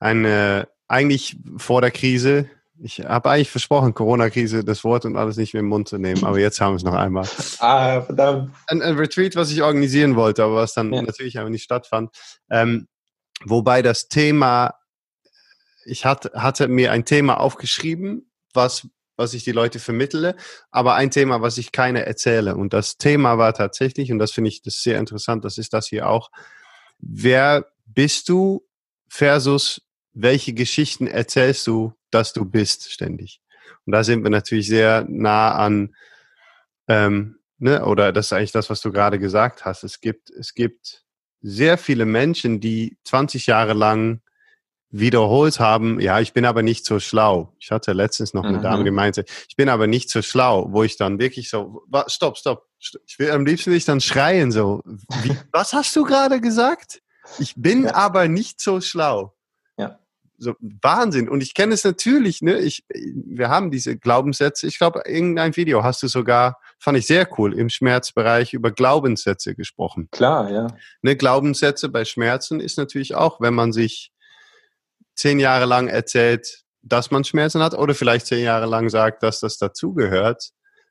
eine, 0.00 0.68
eigentlich 0.88 1.36
vor 1.56 1.80
der 1.80 1.90
Krise, 1.90 2.50
ich 2.82 3.00
habe 3.00 3.30
eigentlich 3.30 3.50
versprochen, 3.50 3.94
Corona-Krise, 3.94 4.64
das 4.64 4.84
Wort 4.84 5.04
und 5.04 5.16
alles 5.16 5.36
nicht 5.36 5.54
mehr 5.54 5.60
im 5.60 5.68
Mund 5.68 5.88
zu 5.88 5.98
nehmen, 5.98 6.24
aber 6.24 6.38
jetzt 6.38 6.60
haben 6.60 6.72
wir 6.72 6.76
es 6.76 6.84
noch 6.84 6.94
einmal. 6.94 7.26
Ah, 7.58 8.02
verdammt. 8.02 8.52
Ein, 8.66 8.82
ein, 8.82 8.96
Retreat, 8.96 9.34
was 9.34 9.50
ich 9.50 9.62
organisieren 9.62 10.16
wollte, 10.16 10.44
aber 10.44 10.56
was 10.56 10.74
dann 10.74 10.92
ja. 10.92 11.02
natürlich 11.02 11.38
einfach 11.38 11.50
nicht 11.50 11.64
stattfand. 11.64 12.10
Ähm, 12.50 12.88
wobei 13.44 13.82
das 13.82 14.08
Thema 14.08 14.74
ich 15.86 16.04
hatte, 16.04 16.30
hatte 16.34 16.68
mir 16.68 16.92
ein 16.92 17.04
Thema 17.04 17.40
aufgeschrieben, 17.40 18.30
was, 18.52 18.88
was 19.16 19.34
ich 19.34 19.44
die 19.44 19.52
Leute 19.52 19.78
vermittle, 19.78 20.36
aber 20.70 20.94
ein 20.94 21.10
Thema, 21.10 21.40
was 21.40 21.58
ich 21.58 21.72
keine 21.72 22.04
erzähle. 22.04 22.56
Und 22.56 22.72
das 22.72 22.98
Thema 22.98 23.38
war 23.38 23.54
tatsächlich, 23.54 24.12
und 24.12 24.18
das 24.18 24.32
finde 24.32 24.48
ich 24.48 24.62
das 24.62 24.82
sehr 24.82 24.98
interessant, 24.98 25.44
das 25.44 25.58
ist 25.58 25.72
das 25.72 25.88
hier 25.88 26.08
auch, 26.08 26.30
wer 26.98 27.66
bist 27.86 28.28
du 28.28 28.66
versus 29.08 29.82
welche 30.16 30.54
Geschichten 30.54 31.06
erzählst 31.06 31.66
du, 31.66 31.92
dass 32.10 32.32
du 32.32 32.44
bist 32.44 32.90
ständig? 32.90 33.40
Und 33.84 33.92
da 33.92 34.02
sind 34.02 34.22
wir 34.22 34.30
natürlich 34.30 34.66
sehr 34.66 35.06
nah 35.08 35.52
an, 35.52 35.94
ähm, 36.88 37.38
ne, 37.58 37.84
oder 37.84 38.12
das 38.12 38.26
ist 38.26 38.32
eigentlich 38.32 38.52
das, 38.52 38.70
was 38.70 38.80
du 38.80 38.90
gerade 38.90 39.18
gesagt 39.18 39.64
hast. 39.64 39.84
Es 39.84 40.00
gibt, 40.00 40.30
es 40.30 40.54
gibt 40.54 41.04
sehr 41.42 41.76
viele 41.76 42.06
Menschen, 42.06 42.60
die 42.60 42.96
20 43.04 43.46
Jahre 43.46 43.74
lang 43.74 44.22
wiederholt 44.88 45.60
haben, 45.60 46.00
ja, 46.00 46.20
ich 46.20 46.32
bin 46.32 46.46
aber 46.46 46.62
nicht 46.62 46.86
so 46.86 46.98
schlau. 46.98 47.54
Ich 47.58 47.70
hatte 47.70 47.92
letztens 47.92 48.32
noch 48.32 48.44
eine 48.44 48.58
mhm. 48.58 48.62
Dame, 48.62 48.84
die 48.84 48.90
meinte, 48.90 49.24
ich 49.48 49.56
bin 49.56 49.68
aber 49.68 49.86
nicht 49.86 50.08
so 50.08 50.22
schlau, 50.22 50.68
wo 50.70 50.82
ich 50.82 50.96
dann 50.96 51.18
wirklich 51.18 51.50
so, 51.50 51.82
stopp, 52.06 52.38
stopp, 52.38 52.64
ich 52.78 53.18
will, 53.18 53.30
am 53.32 53.44
liebsten 53.44 53.70
will 53.70 53.76
ich 53.76 53.84
dann 53.84 54.00
schreien 54.00 54.50
so, 54.50 54.82
wie, 55.22 55.36
was 55.52 55.74
hast 55.74 55.94
du 55.94 56.04
gerade 56.04 56.40
gesagt? 56.40 57.02
Ich 57.38 57.54
bin 57.56 57.84
ja. 57.84 57.94
aber 57.94 58.28
nicht 58.28 58.60
so 58.60 58.80
schlau. 58.80 59.35
So 60.38 60.54
Wahnsinn. 60.82 61.28
Und 61.28 61.42
ich 61.42 61.54
kenne 61.54 61.74
es 61.74 61.84
natürlich, 61.84 62.42
ne, 62.42 62.58
ich, 62.58 62.84
wir 62.88 63.48
haben 63.48 63.70
diese 63.70 63.96
Glaubenssätze, 63.96 64.66
ich 64.66 64.78
glaube, 64.78 65.02
irgendein 65.06 65.56
Video 65.56 65.82
hast 65.82 66.02
du 66.02 66.08
sogar, 66.08 66.60
fand 66.78 66.98
ich 66.98 67.06
sehr 67.06 67.28
cool, 67.38 67.58
im 67.58 67.68
Schmerzbereich 67.68 68.52
über 68.52 68.70
Glaubenssätze 68.70 69.54
gesprochen. 69.54 70.08
Klar, 70.10 70.50
ja. 70.50 70.66
Ne, 71.02 71.16
Glaubenssätze 71.16 71.88
bei 71.88 72.04
Schmerzen 72.04 72.60
ist 72.60 72.76
natürlich 72.76 73.14
auch, 73.14 73.40
wenn 73.40 73.54
man 73.54 73.72
sich 73.72 74.12
zehn 75.14 75.38
Jahre 75.38 75.64
lang 75.64 75.88
erzählt, 75.88 76.62
dass 76.82 77.10
man 77.10 77.24
Schmerzen 77.24 77.62
hat 77.62 77.74
oder 77.74 77.94
vielleicht 77.94 78.26
zehn 78.26 78.44
Jahre 78.44 78.66
lang 78.66 78.88
sagt, 78.88 79.22
dass 79.22 79.40
das 79.40 79.58
dazugehört, 79.58 80.50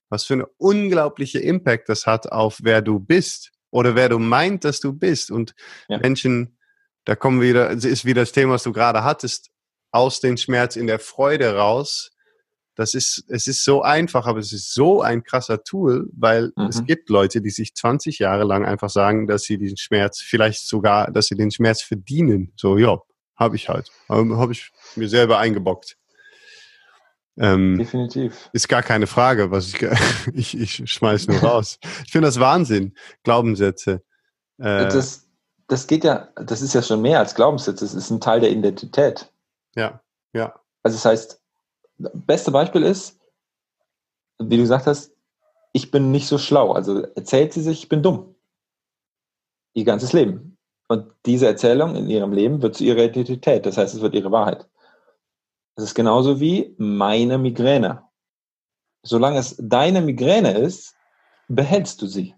was 0.09 0.25
für 0.25 0.33
eine 0.33 0.47
unglaubliche 0.57 1.39
Impact 1.39 1.89
das 1.89 2.05
hat 2.05 2.31
auf 2.31 2.59
wer 2.61 2.81
du 2.81 2.99
bist 2.99 3.51
oder 3.71 3.95
wer 3.95 4.09
du 4.09 4.19
meint, 4.19 4.63
dass 4.63 4.79
du 4.79 4.93
bist. 4.93 5.31
Und 5.31 5.53
ja. 5.87 5.97
Menschen, 5.99 6.57
da 7.05 7.15
kommen 7.15 7.41
wieder, 7.41 7.69
ist 7.69 8.05
wieder 8.05 8.23
das 8.23 8.31
Thema, 8.31 8.53
was 8.53 8.63
du 8.63 8.71
gerade 8.71 9.03
hattest, 9.03 9.49
aus 9.91 10.19
dem 10.19 10.37
Schmerz 10.37 10.75
in 10.75 10.87
der 10.87 10.99
Freude 10.99 11.55
raus. 11.55 12.11
Das 12.75 12.93
ist, 12.93 13.23
es 13.29 13.47
ist 13.47 13.63
so 13.63 13.83
einfach, 13.83 14.27
aber 14.27 14.39
es 14.39 14.51
ist 14.51 14.73
so 14.73 15.01
ein 15.01 15.23
krasser 15.23 15.63
Tool, 15.63 16.09
weil 16.11 16.51
mhm. 16.57 16.65
es 16.65 16.83
gibt 16.83 17.09
Leute, 17.09 17.41
die 17.41 17.49
sich 17.49 17.73
20 17.73 18.19
Jahre 18.19 18.43
lang 18.43 18.65
einfach 18.65 18.89
sagen, 18.89 19.27
dass 19.27 19.43
sie 19.43 19.57
den 19.57 19.77
Schmerz, 19.77 20.19
vielleicht 20.19 20.67
sogar, 20.67 21.09
dass 21.11 21.27
sie 21.27 21.35
den 21.35 21.51
Schmerz 21.51 21.81
verdienen. 21.81 22.51
So, 22.57 22.77
ja, 22.77 22.99
habe 23.37 23.55
ich 23.55 23.69
halt. 23.69 23.89
Habe 24.09 24.51
ich 24.51 24.71
mir 24.95 25.07
selber 25.07 25.39
eingebockt. 25.39 25.95
Ähm, 27.37 27.77
Definitiv. 27.77 28.49
Ist 28.53 28.69
gar 28.69 28.81
keine 28.81 29.07
Frage, 29.07 29.51
was 29.51 29.73
ich, 29.73 29.81
ich, 30.33 30.59
ich 30.59 30.91
schmeiß 30.91 31.27
nur 31.27 31.39
raus. 31.43 31.79
ich 32.05 32.11
finde 32.11 32.27
das 32.27 32.39
Wahnsinn, 32.39 32.95
Glaubenssätze. 33.23 34.03
Äh, 34.57 34.87
das, 34.87 35.24
das 35.67 35.87
geht 35.87 36.03
ja, 36.03 36.29
das 36.35 36.61
ist 36.61 36.73
ja 36.73 36.81
schon 36.81 37.01
mehr 37.01 37.19
als 37.19 37.35
Glaubenssätze, 37.35 37.85
das 37.85 37.93
ist 37.93 38.09
ein 38.09 38.21
Teil 38.21 38.39
der 38.39 38.51
Identität. 38.51 39.31
Ja, 39.75 40.01
ja. 40.33 40.59
Also 40.83 40.97
das 40.97 41.05
heißt, 41.05 41.41
beste 41.97 42.51
Beispiel 42.51 42.83
ist, 42.83 43.19
wie 44.39 44.57
du 44.57 44.63
gesagt 44.63 44.85
hast, 44.85 45.11
ich 45.73 45.91
bin 45.91 46.11
nicht 46.11 46.27
so 46.27 46.37
schlau. 46.37 46.73
Also 46.73 47.01
erzählt 47.01 47.53
sie 47.53 47.61
sich, 47.61 47.83
ich 47.83 47.89
bin 47.89 48.03
dumm. 48.03 48.35
Ihr 49.73 49.83
ganzes 49.83 50.13
Leben. 50.13 50.57
Und 50.87 51.11
diese 51.25 51.47
Erzählung 51.47 51.95
in 51.95 52.09
ihrem 52.09 52.31
Leben 52.31 52.61
wird 52.61 52.75
zu 52.75 52.83
ihrer 52.83 53.03
Identität. 53.03 53.65
Das 53.65 53.77
heißt, 53.77 53.95
es 53.95 54.01
wird 54.01 54.13
ihre 54.13 54.31
Wahrheit. 54.31 54.67
Es 55.75 55.83
ist 55.83 55.95
genauso 55.95 56.39
wie 56.39 56.73
meine 56.77 57.37
Migräne. 57.37 58.03
Solange 59.03 59.39
es 59.39 59.55
deine 59.59 60.01
Migräne 60.01 60.57
ist, 60.57 60.95
behältst 61.47 62.01
du 62.01 62.07
sie. 62.07 62.35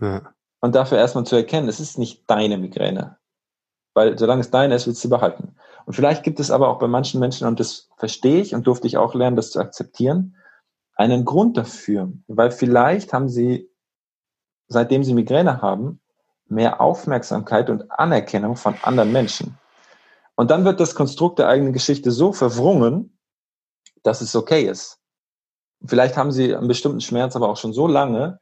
Ja. 0.00 0.34
Und 0.60 0.74
dafür 0.74 0.98
erstmal 0.98 1.24
zu 1.24 1.36
erkennen, 1.36 1.68
es 1.68 1.80
ist 1.80 1.98
nicht 1.98 2.28
deine 2.28 2.58
Migräne. 2.58 3.16
Weil 3.94 4.18
solange 4.18 4.42
es 4.42 4.50
deine 4.50 4.74
ist, 4.74 4.86
willst 4.86 5.02
du 5.02 5.08
sie 5.08 5.10
behalten. 5.10 5.56
Und 5.86 5.94
vielleicht 5.94 6.22
gibt 6.22 6.38
es 6.38 6.50
aber 6.50 6.68
auch 6.68 6.78
bei 6.78 6.86
manchen 6.86 7.18
Menschen, 7.18 7.46
und 7.46 7.58
das 7.58 7.88
verstehe 7.96 8.40
ich 8.40 8.54
und 8.54 8.66
durfte 8.66 8.86
ich 8.86 8.96
auch 8.96 9.14
lernen, 9.14 9.36
das 9.36 9.50
zu 9.50 9.58
akzeptieren, 9.58 10.36
einen 10.94 11.24
Grund 11.24 11.56
dafür. 11.56 12.12
Weil 12.28 12.50
vielleicht 12.50 13.12
haben 13.12 13.28
sie, 13.28 13.70
seitdem 14.68 15.02
sie 15.02 15.14
Migräne 15.14 15.62
haben, 15.62 16.00
mehr 16.46 16.80
Aufmerksamkeit 16.80 17.70
und 17.70 17.90
Anerkennung 17.90 18.56
von 18.56 18.74
anderen 18.82 19.12
Menschen. 19.12 19.58
Und 20.34 20.50
dann 20.50 20.64
wird 20.64 20.80
das 20.80 20.94
Konstrukt 20.94 21.38
der 21.38 21.48
eigenen 21.48 21.72
Geschichte 21.72 22.10
so 22.10 22.32
verwrungen, 22.32 23.18
dass 24.02 24.20
es 24.20 24.34
okay 24.36 24.64
ist. 24.64 24.98
Vielleicht 25.84 26.16
haben 26.16 26.32
sie 26.32 26.54
einen 26.54 26.68
bestimmten 26.68 27.00
Schmerz 27.00 27.36
aber 27.36 27.48
auch 27.48 27.56
schon 27.56 27.72
so 27.72 27.86
lange, 27.86 28.40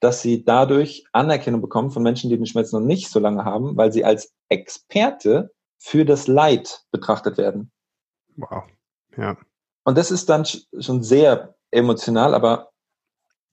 dass 0.00 0.22
sie 0.22 0.44
dadurch 0.44 1.04
Anerkennung 1.12 1.60
bekommen 1.60 1.90
von 1.90 2.02
Menschen, 2.02 2.30
die 2.30 2.36
den 2.36 2.46
Schmerz 2.46 2.72
noch 2.72 2.80
nicht 2.80 3.10
so 3.10 3.18
lange 3.18 3.44
haben, 3.44 3.76
weil 3.76 3.92
sie 3.92 4.04
als 4.04 4.32
Experte 4.48 5.52
für 5.78 6.04
das 6.04 6.26
Leid 6.26 6.84
betrachtet 6.90 7.38
werden. 7.38 7.70
Wow. 8.36 8.64
Ja. 9.16 9.36
Und 9.84 9.98
das 9.98 10.10
ist 10.10 10.28
dann 10.28 10.44
schon 10.44 11.02
sehr 11.02 11.54
emotional, 11.70 12.34
aber 12.34 12.70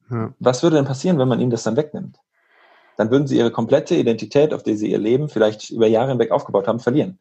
ja. 0.10 0.34
was 0.40 0.64
würde 0.64 0.78
denn 0.78 0.86
passieren, 0.86 1.20
wenn 1.20 1.28
man 1.28 1.40
ihnen 1.40 1.52
das 1.52 1.64
dann 1.64 1.76
wegnimmt? 1.76 2.20
dann 2.98 3.12
würden 3.12 3.28
sie 3.28 3.38
ihre 3.38 3.52
komplette 3.52 3.96
Identität, 3.96 4.54
auf 4.54 4.64
der 4.64 4.76
sie 4.76 4.92
ihr 4.92 4.98
Leben 4.98 5.30
vielleicht 5.30 5.70
über 5.70 5.88
Jahre 5.88 6.10
hinweg 6.10 6.32
aufgebaut 6.32 6.68
haben, 6.68 6.80
verlieren. 6.80 7.20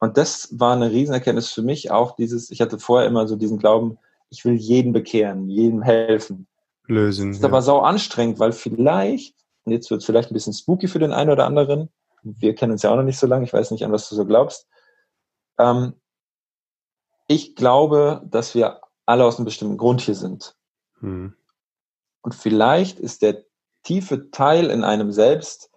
Und 0.00 0.16
das 0.16 0.48
war 0.52 0.74
eine 0.74 0.92
Riesenerkenntnis 0.92 1.50
für 1.50 1.62
mich, 1.62 1.90
auch 1.90 2.14
dieses, 2.14 2.50
ich 2.50 2.60
hatte 2.60 2.78
vorher 2.78 3.08
immer 3.08 3.26
so 3.26 3.34
diesen 3.34 3.58
Glauben, 3.58 3.98
ich 4.30 4.44
will 4.44 4.54
jeden 4.54 4.92
bekehren, 4.92 5.48
jedem 5.48 5.82
helfen. 5.82 6.46
Lösen. 6.88 7.28
Das 7.28 7.36
ist 7.36 7.42
ja. 7.42 7.48
aber 7.48 7.62
sau 7.62 7.80
anstrengend, 7.80 8.38
weil 8.38 8.52
vielleicht, 8.52 9.36
und 9.64 9.72
jetzt 9.72 9.90
wird 9.90 10.00
es 10.00 10.06
vielleicht 10.06 10.30
ein 10.30 10.34
bisschen 10.34 10.52
spooky 10.52 10.88
für 10.88 10.98
den 10.98 11.12
einen 11.12 11.30
oder 11.30 11.46
anderen, 11.46 11.90
wir 12.22 12.54
kennen 12.54 12.72
uns 12.72 12.82
ja 12.82 12.90
auch 12.90 12.96
noch 12.96 13.04
nicht 13.04 13.18
so 13.18 13.26
lange, 13.26 13.44
ich 13.44 13.52
weiß 13.52 13.70
nicht, 13.70 13.84
an 13.84 13.92
was 13.92 14.08
du 14.08 14.14
so 14.14 14.24
glaubst. 14.24 14.66
Ähm, 15.58 15.94
ich 17.26 17.54
glaube, 17.54 18.22
dass 18.24 18.54
wir 18.54 18.80
alle 19.06 19.24
aus 19.24 19.36
einem 19.36 19.44
bestimmten 19.44 19.76
Grund 19.76 20.00
hier 20.00 20.14
sind. 20.14 20.56
Hm. 21.00 21.34
Und 22.22 22.34
vielleicht 22.34 22.98
ist 22.98 23.22
der 23.22 23.44
tiefe 23.82 24.30
Teil 24.30 24.70
in 24.70 24.84
einem 24.84 25.12
selbst 25.12 25.70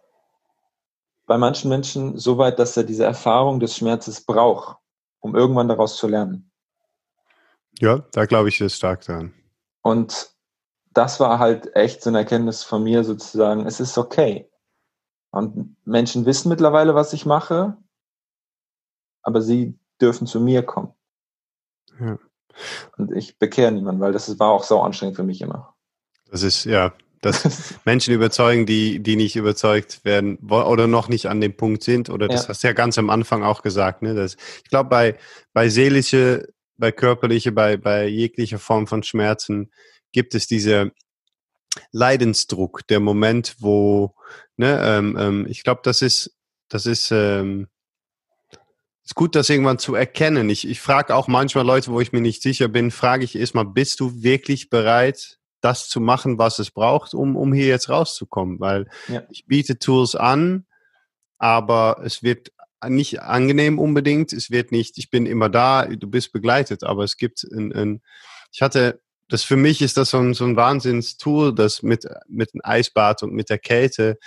bei 1.27 1.37
manchen 1.37 1.69
Menschen 1.69 2.17
so 2.17 2.37
weit, 2.37 2.59
dass 2.59 2.75
er 2.75 2.83
diese 2.83 3.05
Erfahrung 3.05 3.59
des 3.59 3.77
Schmerzes 3.77 4.25
braucht, 4.25 4.77
um 5.19 5.35
irgendwann 5.35 5.67
daraus 5.67 5.95
zu 5.95 6.07
lernen. 6.07 6.51
Ja, 7.79 7.99
da 8.11 8.25
glaube 8.25 8.49
ich 8.49 8.59
ist 8.59 8.75
stark 8.75 9.01
dran. 9.01 9.33
Und 9.81 10.31
das 10.93 11.19
war 11.19 11.39
halt 11.39 11.75
echt 11.75 12.01
so 12.01 12.09
eine 12.09 12.19
Erkenntnis 12.19 12.63
von 12.63 12.83
mir 12.83 13.03
sozusagen, 13.03 13.65
es 13.65 13.79
ist 13.79 13.97
okay. 13.97 14.49
Und 15.31 15.77
Menschen 15.85 16.25
wissen 16.25 16.49
mittlerweile, 16.49 16.93
was 16.93 17.13
ich 17.13 17.25
mache, 17.25 17.77
aber 19.21 19.41
sie 19.41 19.79
dürfen 20.01 20.27
zu 20.27 20.39
mir 20.39 20.63
kommen. 20.63 20.93
Ja. 21.99 22.17
Und 22.97 23.13
ich 23.13 23.39
bekehre 23.39 23.71
niemanden, 23.71 24.01
weil 24.01 24.11
das 24.11 24.39
war 24.39 24.49
auch 24.49 24.63
so 24.63 24.81
anstrengend 24.81 25.15
für 25.15 25.23
mich 25.23 25.41
immer. 25.41 25.73
Das 26.29 26.43
ist, 26.43 26.65
ja, 26.65 26.93
dass 27.21 27.75
Menschen 27.85 28.13
überzeugen, 28.13 28.65
die, 28.65 28.99
die 28.99 29.15
nicht 29.15 29.35
überzeugt 29.37 30.03
werden 30.03 30.37
oder 30.49 30.87
noch 30.87 31.07
nicht 31.07 31.27
an 31.27 31.39
dem 31.39 31.55
Punkt 31.55 31.83
sind. 31.83 32.09
Oder 32.09 32.27
das 32.27 32.43
ja. 32.43 32.49
hast 32.49 32.63
du 32.63 32.67
ja 32.67 32.73
ganz 32.73 32.97
am 32.97 33.09
Anfang 33.09 33.43
auch 33.43 33.61
gesagt. 33.61 34.01
Ne? 34.01 34.15
Das, 34.15 34.35
ich 34.63 34.69
glaube, 34.69 34.89
bei, 34.89 35.17
bei 35.53 35.69
seelische, 35.69 36.49
bei 36.77 36.91
körperliche, 36.91 37.51
bei, 37.51 37.77
bei 37.77 38.05
jeglicher 38.07 38.59
Form 38.59 38.87
von 38.87 39.03
Schmerzen 39.03 39.71
gibt 40.11 40.35
es 40.35 40.47
diese 40.47 40.91
Leidensdruck, 41.91 42.87
der 42.87 42.99
Moment, 42.99 43.55
wo, 43.59 44.15
ne, 44.57 44.79
ähm, 44.83 45.17
ähm, 45.17 45.47
ich 45.49 45.63
glaube, 45.63 45.81
das 45.83 46.01
ist, 46.01 46.35
das 46.69 46.85
ist, 46.85 47.11
ähm, 47.11 47.67
ist 49.03 49.15
gut, 49.15 49.35
das 49.35 49.49
irgendwann 49.49 49.79
zu 49.79 49.95
erkennen. 49.95 50.49
Ich, 50.49 50.67
ich 50.67 50.79
frage 50.79 51.15
auch 51.15 51.27
manchmal 51.27 51.65
Leute, 51.65 51.91
wo 51.91 51.99
ich 51.99 52.11
mir 52.11 52.21
nicht 52.21 52.41
sicher 52.41 52.67
bin, 52.67 52.91
frage 52.91 53.23
ich 53.23 53.35
erstmal, 53.35 53.65
bist 53.65 53.99
du 53.99 54.21
wirklich 54.21 54.69
bereit, 54.69 55.39
das 55.61 55.89
zu 55.89 55.99
machen, 55.99 56.37
was 56.37 56.59
es 56.59 56.71
braucht, 56.71 57.13
um, 57.13 57.35
um 57.35 57.53
hier 57.53 57.67
jetzt 57.67 57.89
rauszukommen. 57.89 58.59
Weil 58.59 58.89
ja. 59.07 59.23
ich 59.29 59.45
biete 59.45 59.79
Tools 59.79 60.15
an, 60.15 60.65
aber 61.37 62.01
es 62.03 62.23
wird 62.23 62.51
nicht 62.87 63.21
angenehm 63.21 63.79
unbedingt. 63.79 64.33
Es 64.33 64.49
wird 64.51 64.71
nicht, 64.71 64.97
ich 64.97 65.09
bin 65.09 65.25
immer 65.25 65.49
da, 65.49 65.85
du 65.85 66.07
bist 66.07 66.31
begleitet, 66.31 66.83
aber 66.83 67.03
es 67.03 67.17
gibt 67.17 67.43
ein, 67.43 67.71
ein 67.73 68.01
ich 68.51 68.61
hatte, 68.61 69.01
das 69.31 69.43
für 69.43 69.57
mich 69.57 69.81
ist 69.81 69.97
das 69.97 70.11
so 70.11 70.17
ein, 70.17 70.33
so 70.33 70.45
ein 70.45 70.55
Wahnsinnstool, 70.55 71.53
das 71.53 71.83
mit, 71.83 72.05
mit 72.27 72.53
dem 72.53 72.61
Eisbad 72.63 73.23
und 73.23 73.33
mit 73.33 73.49
der 73.49 73.59
Kälte 73.59 74.17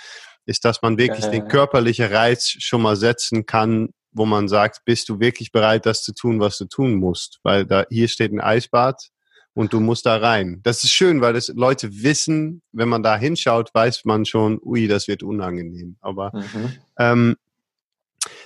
ist, 0.45 0.65
dass 0.65 0.81
man 0.81 0.97
wirklich 0.97 1.25
äh. 1.25 1.31
den 1.31 1.47
körperlichen 1.47 2.07
Reiz 2.07 2.55
schon 2.59 2.81
mal 2.81 2.95
setzen 2.95 3.45
kann, 3.45 3.89
wo 4.11 4.25
man 4.25 4.47
sagt, 4.47 4.85
bist 4.85 5.09
du 5.09 5.19
wirklich 5.19 5.51
bereit, 5.51 5.85
das 5.85 6.03
zu 6.03 6.13
tun, 6.13 6.39
was 6.39 6.57
du 6.57 6.65
tun 6.65 6.95
musst? 6.95 7.39
Weil 7.43 7.65
da, 7.65 7.85
hier 7.89 8.07
steht 8.07 8.31
ein 8.31 8.41
Eisbad, 8.41 9.09
und 9.55 9.71
du 9.71 9.79
musst 9.79 10.05
da 10.05 10.17
rein. 10.17 10.59
Das 10.63 10.83
ist 10.83 10.91
schön, 10.91 11.21
weil 11.21 11.33
das 11.33 11.47
Leute 11.47 12.03
wissen, 12.03 12.61
wenn 12.73 12.89
man 12.89 13.03
da 13.03 13.17
hinschaut, 13.17 13.73
weiß 13.73 14.03
man 14.03 14.25
schon, 14.25 14.59
ui, 14.61 14.87
das 14.87 15.07
wird 15.07 15.23
unangenehm. 15.23 15.95
Aber 16.01 16.31
mhm. 16.33 16.73
ähm, 16.99 17.35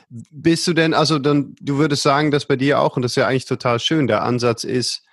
bist 0.10 0.68
du 0.68 0.74
denn, 0.74 0.94
also 0.94 1.18
dann, 1.18 1.56
du 1.60 1.80
würdest 1.80 2.04
sagen, 2.04 2.30
dass 2.30 2.46
bei 2.46 2.56
dir 2.56 2.80
auch, 2.80 2.96
und 2.96 3.02
das 3.02 3.14
ist 3.14 3.16
ja 3.16 3.28
eigentlich 3.28 3.46
total 3.46 3.80
schön, 3.80 4.06
der 4.06 4.24
Ansatz 4.24 4.64
ist, 4.64 5.04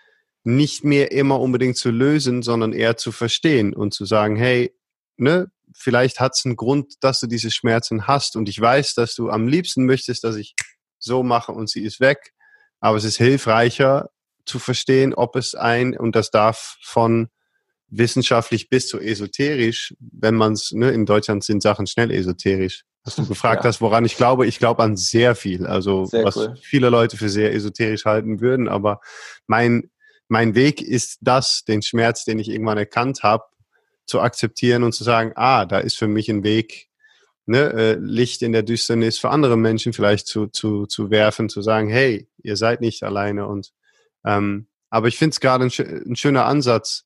nicht 0.47 0.85
mehr 0.85 1.11
immer 1.11 1.41
unbedingt 1.41 1.77
zu 1.77 1.91
lösen, 1.91 2.41
sondern 2.41 2.73
eher 2.73 2.97
zu 2.97 3.11
verstehen 3.11 3.75
und 3.75 3.93
zu 3.93 4.05
sagen, 4.05 4.37
hey, 4.37 4.73
ne, 5.17 5.51
vielleicht 5.75 6.21
hat 6.21 6.35
es 6.37 6.45
einen 6.45 6.55
Grund, 6.55 6.95
dass 7.01 7.19
du 7.19 7.27
diese 7.27 7.51
Schmerzen 7.51 8.07
hast 8.07 8.37
und 8.37 8.49
ich 8.49 8.61
weiß, 8.61 8.95
dass 8.95 9.17
du 9.17 9.29
am 9.29 9.49
liebsten 9.49 9.87
möchtest, 9.87 10.23
dass 10.23 10.37
ich 10.37 10.55
so 11.01 11.25
mache 11.25 11.51
und 11.51 11.69
sie 11.69 11.83
ist 11.83 11.99
weg, 11.99 12.33
aber 12.79 12.97
es 12.97 13.03
ist 13.03 13.17
hilfreicher 13.17 14.11
zu 14.45 14.61
verstehen, 14.61 15.15
ob 15.15 15.35
es 15.35 15.57
ein, 15.57 15.99
und 15.99 16.15
das 16.15 16.31
darf 16.31 16.77
von 16.81 17.29
wissenschaftlich 17.89 18.69
bis 18.69 18.87
zu 18.87 19.01
esoterisch, 19.01 19.95
wenn 19.99 20.37
man 20.37 20.53
es, 20.53 20.71
ne, 20.71 20.91
in 20.91 21.07
Deutschland 21.07 21.43
sind 21.43 21.61
Sachen 21.61 21.89
schnell 21.89 22.13
esoterisch. 22.13 22.85
Was 23.03 23.17
du 23.17 23.27
gefragt 23.27 23.65
ja. 23.65 23.69
hast, 23.69 23.81
woran 23.81 24.05
ich 24.05 24.17
glaube, 24.17 24.47
ich 24.47 24.61
glaube 24.61 24.85
an 24.85 24.97
sehr 24.97 25.35
viel. 25.35 25.67
Also 25.67 26.05
sehr 26.05 26.25
was 26.25 26.37
cool. 26.37 26.57
viele 26.63 26.89
Leute 26.89 27.17
für 27.17 27.29
sehr 27.29 27.53
esoterisch 27.53 28.05
halten 28.05 28.41
würden, 28.41 28.69
aber 28.69 29.01
mein, 29.49 29.91
mein 30.29 30.55
Weg 30.55 30.83
ist 30.83 31.19
das, 31.21 31.65
den 31.65 31.83
Schmerz, 31.83 32.25
den 32.25 32.39
ich 32.39 32.49
irgendwann 32.49 32.79
erkannt 32.79 33.23
habe, 33.23 33.45
zu 34.07 34.21
akzeptieren 34.21 34.83
und 34.83 34.93
zu 34.93 35.05
sagen, 35.05 35.33
ah, 35.37 35.67
da 35.67 35.79
ist 35.79 35.99
für 35.99 36.09
mich 36.09 36.29
ein 36.29 36.45
Weg, 36.45 36.89
ne, 37.47 37.73
äh, 37.73 37.93
Licht 37.95 38.43
in 38.43 38.53
der 38.53 38.63
Düsternis 38.63 39.19
für 39.19 39.31
andere 39.31 39.57
Menschen 39.57 39.93
vielleicht 39.93 40.27
zu, 40.27 40.47
zu, 40.47 40.87
zu 40.87 41.11
werfen, 41.11 41.49
zu 41.49 41.63
sagen, 41.63 41.89
hey, 41.89 42.29
ihr 42.43 42.57
seid 42.57 42.81
nicht 42.81 43.03
alleine. 43.03 43.47
Und 43.47 43.73
ähm, 44.25 44.69
aber 44.91 45.09
ich 45.09 45.19
finde 45.19 45.35
es 45.35 45.41
gerade 45.41 45.65
ein, 45.65 45.71
ein 46.09 46.17
schöner 46.17 46.47
Ansatz, 46.47 47.05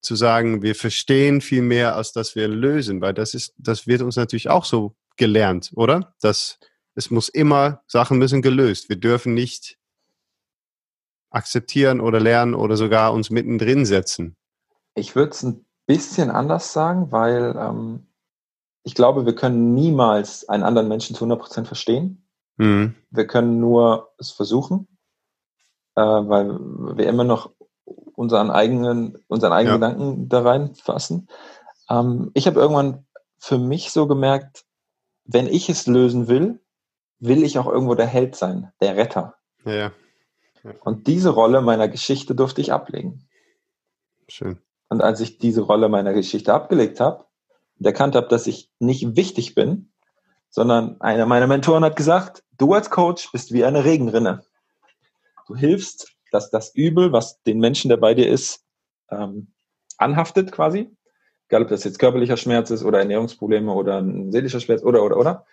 zu 0.00 0.14
sagen, 0.14 0.62
wir 0.62 0.74
verstehen 0.74 1.40
viel 1.40 1.62
mehr, 1.62 1.96
als 1.96 2.12
dass 2.12 2.36
wir 2.36 2.48
lösen, 2.48 3.00
weil 3.00 3.14
das 3.14 3.34
ist, 3.34 3.54
das 3.58 3.86
wird 3.86 4.02
uns 4.02 4.16
natürlich 4.16 4.48
auch 4.48 4.64
so 4.64 4.94
gelernt, 5.16 5.72
oder? 5.74 6.14
Dass 6.20 6.58
es 6.94 7.10
muss 7.10 7.28
immer, 7.28 7.82
Sachen 7.86 8.18
müssen 8.18 8.42
gelöst. 8.42 8.88
Wir 8.88 8.96
dürfen 8.96 9.34
nicht 9.34 9.77
akzeptieren 11.30 12.00
oder 12.00 12.20
lernen 12.20 12.54
oder 12.54 12.76
sogar 12.76 13.12
uns 13.12 13.30
mittendrin 13.30 13.84
setzen. 13.84 14.36
Ich 14.94 15.14
würde 15.14 15.30
es 15.30 15.42
ein 15.42 15.64
bisschen 15.86 16.30
anders 16.30 16.72
sagen, 16.72 17.12
weil 17.12 17.54
ähm, 17.58 18.06
ich 18.82 18.94
glaube, 18.94 19.26
wir 19.26 19.34
können 19.34 19.74
niemals 19.74 20.48
einen 20.48 20.62
anderen 20.62 20.88
Menschen 20.88 21.14
zu 21.14 21.24
100% 21.24 21.64
verstehen. 21.64 22.26
Mhm. 22.56 22.94
Wir 23.10 23.26
können 23.26 23.60
nur 23.60 24.12
es 24.18 24.30
versuchen, 24.30 24.88
äh, 25.94 26.00
weil 26.00 26.58
wir 26.96 27.06
immer 27.06 27.24
noch 27.24 27.50
unseren 28.14 28.50
eigenen, 28.50 29.18
unseren 29.28 29.52
eigenen 29.52 29.80
ja. 29.80 29.88
Gedanken 29.88 30.28
da 30.28 30.40
reinfassen. 30.40 31.28
Ähm, 31.88 32.30
ich 32.34 32.46
habe 32.46 32.60
irgendwann 32.60 33.06
für 33.38 33.58
mich 33.58 33.90
so 33.90 34.06
gemerkt, 34.06 34.64
wenn 35.24 35.46
ich 35.46 35.68
es 35.68 35.86
lösen 35.86 36.28
will, 36.28 36.60
will 37.20 37.42
ich 37.42 37.58
auch 37.58 37.66
irgendwo 37.66 37.94
der 37.94 38.06
Held 38.06 38.36
sein, 38.36 38.72
der 38.80 38.96
Retter. 38.96 39.34
Ja. 39.64 39.92
Und 40.80 41.06
diese 41.06 41.30
Rolle 41.30 41.60
meiner 41.60 41.88
Geschichte 41.88 42.34
durfte 42.34 42.60
ich 42.60 42.72
ablegen. 42.72 43.28
Schön. 44.28 44.58
Und 44.88 45.02
als 45.02 45.20
ich 45.20 45.38
diese 45.38 45.62
Rolle 45.62 45.88
meiner 45.88 46.12
Geschichte 46.12 46.52
abgelegt 46.52 47.00
habe 47.00 47.24
und 47.78 47.86
erkannt 47.86 48.14
habe, 48.14 48.28
dass 48.28 48.46
ich 48.46 48.70
nicht 48.78 49.16
wichtig 49.16 49.54
bin, 49.54 49.92
sondern 50.50 51.00
einer 51.00 51.26
meiner 51.26 51.46
Mentoren 51.46 51.84
hat 51.84 51.96
gesagt, 51.96 52.42
du 52.56 52.72
als 52.72 52.90
Coach 52.90 53.30
bist 53.32 53.52
wie 53.52 53.64
eine 53.64 53.84
Regenrinne. 53.84 54.44
Du 55.46 55.54
hilfst, 55.56 56.14
dass 56.30 56.50
das 56.50 56.74
Übel, 56.74 57.12
was 57.12 57.42
den 57.42 57.58
Menschen, 57.58 57.88
der 57.88 57.96
bei 57.96 58.14
dir 58.14 58.28
ist, 58.28 58.64
ähm, 59.10 59.52
anhaftet 59.96 60.52
quasi, 60.52 60.90
egal 61.48 61.62
ob 61.62 61.68
das 61.68 61.84
jetzt 61.84 61.98
körperlicher 61.98 62.36
Schmerz 62.36 62.70
ist 62.70 62.84
oder 62.84 62.98
Ernährungsprobleme 62.98 63.72
oder 63.72 64.00
ein 64.00 64.32
seelischer 64.32 64.60
Schmerz 64.60 64.82
oder, 64.82 65.02
oder, 65.02 65.16
oder, 65.16 65.46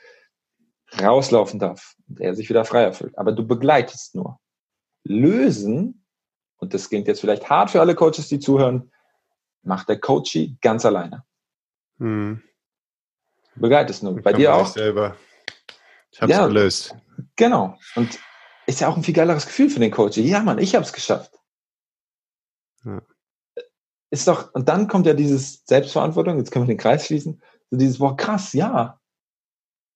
rauslaufen 1.02 1.60
darf 1.60 1.96
und 2.08 2.20
er 2.22 2.36
sich 2.36 2.50
wieder 2.50 2.64
frei 2.64 2.84
erfüllt. 2.84 3.18
Aber 3.18 3.32
du 3.32 3.46
begleitest 3.46 4.16
nur. 4.16 4.40
Lösen, 5.06 6.06
und 6.58 6.74
das 6.74 6.90
klingt 6.90 7.08
jetzt 7.08 7.22
vielleicht 7.22 7.50
hart 7.50 7.72
für 7.72 7.80
alle 7.80 7.96
Coaches, 7.96 8.28
die 8.28 8.40
zuhören, 8.40 8.92
macht 9.64 9.88
der 9.88 10.00
Coachie 10.00 10.58
ganz 10.62 10.86
alleine. 10.86 11.24
Hm. 12.00 12.42
Begleitest 13.56 14.04
nur. 14.04 14.18
Ich 14.18 14.24
Bei 14.24 14.34
dir 14.34 14.54
auch? 14.54 14.68
Selber. 14.68 15.16
Ich 16.12 16.22
habe 16.22 16.32
es 16.32 16.38
ja, 16.38 16.48
gelöst. 16.48 16.96
Genau. 17.36 17.78
Und 17.96 18.20
ist 18.68 18.82
ja 18.82 18.90
auch 18.90 18.98
ein 18.98 19.04
viel 19.04 19.14
geileres 19.14 19.46
Gefühl 19.46 19.70
für 19.70 19.80
den 19.80 19.92
Coach. 19.92 20.18
Ja, 20.18 20.42
Mann, 20.42 20.60
ich 20.60 20.76
habe 20.76 20.84
es 20.84 20.92
geschafft. 20.92 21.32
Ja 22.84 23.02
ist 24.16 24.28
doch, 24.28 24.54
und 24.54 24.70
dann 24.70 24.88
kommt 24.88 25.06
ja 25.06 25.14
dieses 25.14 25.66
Selbstverantwortung, 25.66 26.38
jetzt 26.38 26.52
können 26.52 26.68
wir 26.68 26.74
den 26.74 26.80
Kreis 26.80 27.06
schließen, 27.06 27.42
so 27.70 27.78
dieses, 27.78 28.00
boah, 28.00 28.16
krass, 28.16 28.54
ja. 28.54 29.00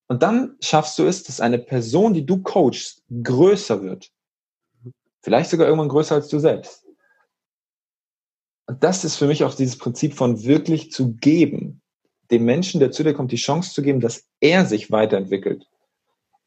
Und 0.07 0.24
dann 0.24 0.57
schaffst 0.62 0.97
du 0.99 1.05
es, 1.05 1.24
dass 1.24 1.39
eine 1.39 1.60
Person, 1.60 2.14
die 2.14 2.26
du 2.26 2.41
coachst, 2.41 3.03
größer 3.24 3.82
wird. 3.82 4.12
Vielleicht 5.22 5.49
sogar 5.49 5.67
irgendwann 5.67 5.89
größer 5.89 6.15
als 6.15 6.28
du 6.30 6.39
selbst. 6.39 6.86
Und 8.67 8.84
das 8.84 9.03
ist 9.03 9.15
für 9.15 9.28
mich 9.28 9.43
auch 9.43 9.55
dieses 9.55 9.78
Prinzip 9.78 10.13
von 10.13 10.43
wirklich 10.43 10.91
zu 10.91 11.13
geben. 11.13 11.82
Dem 12.32 12.45
Menschen, 12.45 12.80
der 12.80 12.91
zu 12.91 13.03
dir 13.03 13.13
kommt, 13.13 13.32
die 13.32 13.38
Chance 13.38 13.74
zu 13.74 13.82
geben, 13.82 13.99
dass 13.99 14.28
er 14.39 14.65
sich 14.65 14.91
weiterentwickelt. 14.91 15.67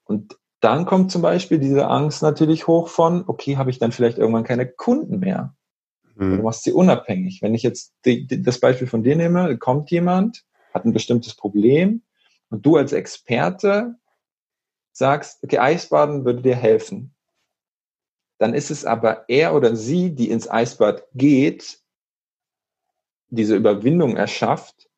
Und 0.05 0.39
dann 0.61 0.87
kommt 0.87 1.11
zum 1.11 1.23
Beispiel 1.23 1.59
diese 1.59 1.89
Angst 1.89 2.23
natürlich 2.23 2.69
hoch 2.69 2.89
von, 2.89 3.25
okay, 3.27 3.57
habe 3.57 3.71
ich 3.71 3.81
dann 3.81 3.91
vielleicht 3.91 4.19
irgendwann 4.19 4.45
keine 4.45 4.69
Kunden 4.69 5.19
mehr? 5.19 5.57
Mhm. 6.15 6.37
Du 6.37 6.43
machst 6.45 6.63
sie 6.63 6.73
unabhängig. 6.73 7.43
Wenn 7.43 7.55
ich 7.55 7.65
jetzt 7.65 7.93
die, 8.05 8.27
die, 8.27 8.43
das 8.43 8.61
Beispiel 8.61 8.87
von 8.87 9.03
dir 9.03 9.17
nehme, 9.17 9.59
kommt 9.59 9.91
jemand, 9.91 10.45
hat 10.73 10.85
ein 10.85 10.93
bestimmtes 10.93 11.35
Problem 11.35 12.03
und 12.51 12.65
du 12.65 12.77
als 12.77 12.93
Experte 12.93 13.97
sagst, 14.93 15.43
okay, 15.43 15.59
Eisbaden 15.59 16.25
würde 16.25 16.43
dir 16.43 16.57
helfen. 16.57 17.12
Dann 18.43 18.55
ist 18.55 18.73
es 18.73 18.85
aber 18.85 19.25
er 19.29 19.55
oder 19.55 19.77
sie, 19.77 20.17
die 20.17 20.29
ins 20.29 20.51
Eisbad 20.51 21.07
geht, 21.15 21.79
diese 23.29 23.55
Überwindung 23.55 24.17
erschafft, 24.17 24.91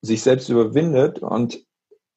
sich 0.00 0.22
selbst 0.22 0.48
überwindet 0.48 1.18
und 1.18 1.62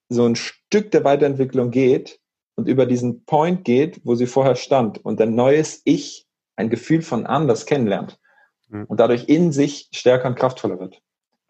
so 0.08 0.26
ein 0.26 0.38
Stück 0.38 0.92
der 0.92 1.04
Weiterentwicklung 1.04 1.70
geht 1.70 2.22
und 2.56 2.70
über 2.70 2.86
diesen 2.86 3.26
Point 3.26 3.66
geht, 3.66 4.00
wo 4.06 4.16
sie 4.16 4.26
vorher 4.26 4.56
stand 4.56 5.04
und 5.04 5.20
ein 5.20 5.36
neues 5.36 5.82
Ich, 5.84 6.30
ein 6.56 6.70
Gefühl 6.70 7.02
von 7.02 7.26
anders 7.26 7.66
kennenlernt 7.66 8.18
mhm. 8.70 8.86
und 8.86 9.02
dadurch 9.02 9.28
in 9.28 9.52
sich 9.52 9.90
stärker 9.92 10.30
und 10.30 10.36
kraftvoller 10.36 10.80
wird. 10.80 11.02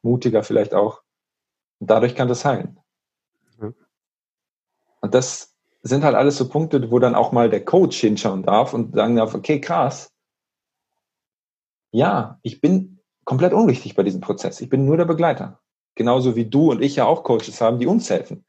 Mutiger 0.02 0.42
vielleicht 0.42 0.74
auch. 0.74 1.04
Und 1.78 1.92
dadurch 1.92 2.16
kann 2.16 2.30
das 2.30 2.46
heilen. 2.46 2.80
Mhm. 3.60 3.76
Und 5.02 5.14
das 5.14 5.53
sind 5.84 6.04
halt 6.04 6.16
alles 6.16 6.38
so 6.38 6.48
Punkte, 6.48 6.90
wo 6.90 7.00
dann 7.00 7.14
auch 7.14 7.32
mal 7.32 7.50
der 7.50 7.64
Coach 7.64 8.00
hinschauen 8.00 8.44
darf 8.44 8.74
und 8.74 8.96
sagen 8.96 9.18
darf, 9.18 9.36
okay, 9.36 9.60
krass. 9.60 10.10
Ja, 11.92 12.40
ich 12.42 12.62
bin 12.62 13.00
komplett 13.26 13.54
unwichtig 13.54 13.94
bei 13.96 14.04
diesem 14.04 14.22
Prozess. 14.22 14.62
Ich 14.62 14.70
bin 14.70 14.86
nur 14.86 14.98
der 14.98 15.06
Begleiter. 15.06 15.60
Genauso 15.96 16.36
wie 16.36 16.46
du 16.46 16.72
und 16.72 16.82
ich 16.82 16.96
ja 16.96 17.06
auch 17.06 17.24
Coaches 17.24 17.62
haben, 17.62 17.80
die 17.80 17.86
uns 17.86 18.10
helfen. 18.10 18.46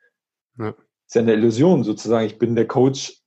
Ja. 0.59 0.70
Ist 1.07 1.14
ja 1.14 1.20
eine 1.20 1.35
Illusion 1.35 1.85
sozusagen. 1.85 2.24
Ich 2.24 2.39
bin 2.39 2.55
der 2.55 2.66
Coach, 2.66 3.20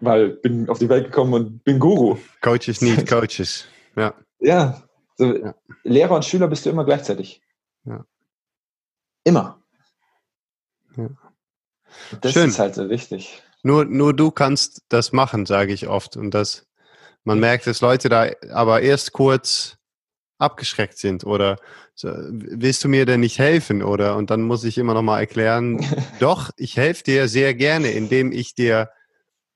weil 0.00 0.30
bin 0.30 0.68
auf 0.68 0.78
die 0.78 0.88
Welt 0.88 1.06
gekommen 1.06 1.34
und 1.34 1.62
bin 1.62 1.78
Guru. 1.78 2.16
Coaches 2.40 2.80
need 2.80 3.06
Coaches. 3.08 3.66
Ja. 3.94 4.14
Ja, 4.40 4.82
so, 5.16 5.36
ja. 5.36 5.54
Lehrer 5.84 6.16
und 6.16 6.24
Schüler 6.24 6.48
bist 6.48 6.64
du 6.64 6.70
immer 6.70 6.84
gleichzeitig. 6.84 7.42
Ja. 7.84 8.04
Immer. 9.22 9.62
Ja. 10.96 11.10
Das 12.22 12.32
Schön. 12.32 12.48
ist 12.48 12.58
halt 12.58 12.74
so 12.74 12.88
wichtig. 12.88 13.42
Nur, 13.62 13.84
nur 13.84 14.14
du 14.14 14.30
kannst 14.30 14.82
das 14.88 15.12
machen, 15.12 15.46
sage 15.46 15.72
ich 15.72 15.88
oft. 15.88 16.16
Und 16.16 16.32
das, 16.32 16.66
man 17.24 17.40
merkt, 17.40 17.66
dass 17.66 17.80
Leute 17.80 18.08
da 18.08 18.30
aber 18.52 18.82
erst 18.82 19.12
kurz 19.12 19.76
abgeschreckt 20.38 20.96
sind 20.96 21.24
oder 21.24 21.56
so, 21.94 22.08
willst 22.30 22.82
du 22.82 22.88
mir 22.88 23.04
denn 23.04 23.20
nicht 23.20 23.38
helfen? 23.38 23.82
Oder 23.82 24.16
und 24.16 24.30
dann 24.30 24.42
muss 24.42 24.64
ich 24.64 24.78
immer 24.78 24.94
noch 24.94 25.02
mal 25.02 25.20
erklären, 25.20 25.84
doch, 26.18 26.50
ich 26.56 26.76
helfe 26.76 27.04
dir 27.04 27.28
sehr 27.28 27.54
gerne, 27.54 27.90
indem 27.90 28.32
ich 28.32 28.54
dir 28.54 28.90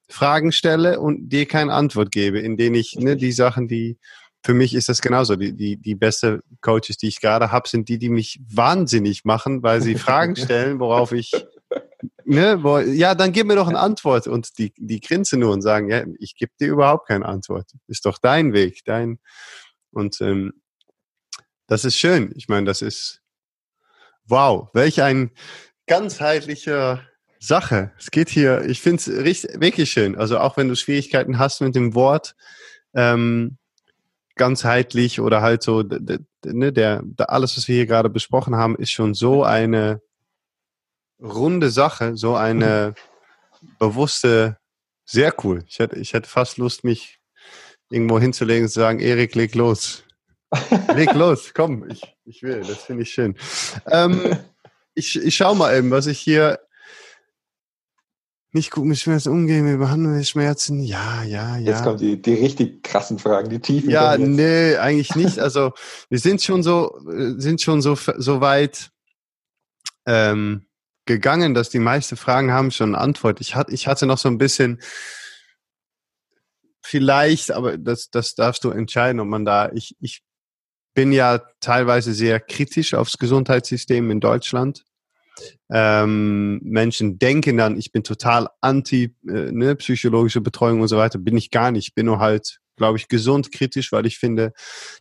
Fragen 0.08 0.52
stelle 0.52 1.00
und 1.00 1.30
dir 1.30 1.46
keine 1.46 1.72
Antwort 1.72 2.12
gebe, 2.12 2.38
indem 2.38 2.74
ich 2.74 2.96
ne, 2.96 3.16
die 3.16 3.32
Sachen, 3.32 3.68
die 3.68 3.98
für 4.44 4.52
mich 4.52 4.74
ist 4.74 4.90
das 4.90 5.00
genauso. 5.00 5.36
Die, 5.36 5.54
die, 5.54 5.78
die 5.78 5.94
beste 5.94 6.42
Coaches, 6.60 6.98
die 6.98 7.08
ich 7.08 7.20
gerade 7.20 7.50
habe, 7.50 7.66
sind 7.66 7.88
die, 7.88 7.98
die 7.98 8.10
mich 8.10 8.40
wahnsinnig 8.46 9.24
machen, 9.24 9.62
weil 9.62 9.80
sie 9.80 9.94
Fragen 9.94 10.36
stellen, 10.36 10.78
worauf 10.80 11.12
ich, 11.12 11.32
ne, 12.24 12.62
wo, 12.62 12.78
ja, 12.78 13.14
dann 13.14 13.32
gib 13.32 13.46
mir 13.46 13.56
doch 13.56 13.68
eine 13.68 13.78
Antwort. 13.78 14.26
Und 14.26 14.58
die, 14.58 14.72
die 14.76 15.00
grinsen 15.00 15.40
nur 15.40 15.52
und 15.52 15.62
sagen, 15.62 15.90
ja, 15.90 16.04
ich 16.18 16.36
gebe 16.36 16.52
dir 16.60 16.68
überhaupt 16.68 17.08
keine 17.08 17.26
Antwort. 17.26 17.70
Ist 17.86 18.06
doch 18.06 18.18
dein 18.18 18.52
Weg, 18.52 18.84
dein. 18.84 19.18
Und 19.90 20.20
ähm, 20.20 20.52
das 21.66 21.84
ist 21.84 21.98
schön. 21.98 22.32
Ich 22.36 22.48
meine, 22.48 22.66
das 22.66 22.82
ist, 22.82 23.22
wow, 24.26 24.68
welch 24.72 25.02
ein 25.02 25.30
ganzheitlicher 25.86 27.02
Sache. 27.38 27.92
Es 27.98 28.10
geht 28.10 28.28
hier, 28.28 28.62
ich 28.64 28.80
finde 28.80 29.00
es 29.00 29.60
wirklich 29.60 29.90
schön. 29.90 30.16
Also 30.16 30.38
auch 30.38 30.56
wenn 30.56 30.68
du 30.68 30.76
Schwierigkeiten 30.76 31.38
hast 31.38 31.60
mit 31.60 31.74
dem 31.74 31.94
Wort, 31.94 32.34
ähm, 32.94 33.58
ganzheitlich 34.36 35.20
oder 35.20 35.42
halt 35.42 35.62
so, 35.62 35.82
ne, 35.82 36.72
der, 36.72 37.02
der, 37.04 37.30
alles, 37.30 37.56
was 37.56 37.68
wir 37.68 37.76
hier 37.76 37.86
gerade 37.86 38.10
besprochen 38.10 38.56
haben, 38.56 38.76
ist 38.76 38.90
schon 38.90 39.14
so 39.14 39.44
eine 39.44 40.00
runde 41.24 41.70
Sache, 41.70 42.16
so 42.16 42.36
eine 42.36 42.94
bewusste, 43.78 44.58
sehr 45.04 45.34
cool. 45.42 45.64
Ich 45.66 45.78
hätte, 45.78 45.96
ich 45.96 46.12
hätte 46.12 46.28
fast 46.28 46.58
Lust, 46.58 46.84
mich 46.84 47.18
irgendwo 47.90 48.18
hinzulegen 48.18 48.64
und 48.64 48.68
zu 48.68 48.80
sagen, 48.80 49.00
Erik, 49.00 49.34
leg 49.34 49.54
los. 49.54 50.04
leg 50.94 51.12
los, 51.14 51.52
komm, 51.54 51.88
ich, 51.90 52.02
ich 52.24 52.42
will, 52.42 52.60
das 52.60 52.84
finde 52.84 53.02
ich 53.02 53.12
schön. 53.12 53.36
Ähm, 53.90 54.36
ich, 54.94 55.16
ich 55.16 55.34
schau 55.34 55.54
mal 55.54 55.76
eben, 55.76 55.90
was 55.90 56.06
ich 56.06 56.18
hier 56.18 56.60
nicht 58.52 58.70
gut 58.70 58.84
mit 58.84 58.98
Schmerzen 58.98 59.30
umgehen, 59.30 59.66
wir 59.66 59.78
behandeln 59.78 60.16
wir 60.16 60.22
Schmerzen. 60.22 60.80
Ja, 60.80 61.24
ja, 61.24 61.56
ja. 61.56 61.72
Jetzt 61.72 61.82
kommen 61.82 61.98
die, 61.98 62.22
die 62.22 62.34
richtig 62.34 62.84
krassen 62.84 63.18
Fragen, 63.18 63.50
die 63.50 63.58
tiefen. 63.58 63.90
Ja, 63.90 64.16
nee, 64.16 64.76
eigentlich 64.76 65.16
nicht. 65.16 65.40
Also 65.40 65.72
wir 66.08 66.20
sind 66.20 66.40
schon 66.40 66.62
so, 66.62 66.96
sind 67.36 67.60
schon 67.60 67.82
so, 67.82 67.96
so 67.96 68.40
weit 68.40 68.90
ähm, 70.06 70.66
gegangen, 71.06 71.54
dass 71.54 71.70
die 71.70 71.78
meisten 71.78 72.16
Fragen 72.16 72.52
haben 72.52 72.70
schon 72.70 72.94
eine 72.94 73.02
Antwort. 73.02 73.40
Ich 73.40 73.54
hatte, 73.54 73.72
ich 73.72 73.86
hatte 73.86 74.06
noch 74.06 74.18
so 74.18 74.28
ein 74.28 74.38
bisschen 74.38 74.80
vielleicht, 76.82 77.50
aber 77.52 77.78
das, 77.78 78.10
das 78.10 78.34
darfst 78.34 78.64
du 78.64 78.70
entscheiden, 78.70 79.20
ob 79.20 79.28
man 79.28 79.44
da, 79.44 79.70
ich, 79.72 79.96
ich 80.00 80.22
bin 80.94 81.12
ja 81.12 81.40
teilweise 81.60 82.12
sehr 82.14 82.40
kritisch 82.40 82.94
aufs 82.94 83.18
Gesundheitssystem 83.18 84.10
in 84.10 84.20
Deutschland. 84.20 84.84
Ähm, 85.70 86.60
Menschen 86.62 87.18
denken 87.18 87.56
dann, 87.56 87.76
ich 87.76 87.90
bin 87.90 88.04
total 88.04 88.48
anti 88.60 89.16
äh, 89.26 89.50
ne, 89.50 89.74
psychologische 89.74 90.40
Betreuung 90.40 90.80
und 90.80 90.88
so 90.88 90.96
weiter. 90.96 91.18
Bin 91.18 91.36
ich 91.36 91.50
gar 91.50 91.72
nicht. 91.72 91.94
Bin 91.96 92.06
nur 92.06 92.20
halt, 92.20 92.60
glaube 92.76 92.98
ich, 92.98 93.08
gesund 93.08 93.50
kritisch, 93.50 93.90
weil 93.90 94.06
ich 94.06 94.18
finde, 94.18 94.52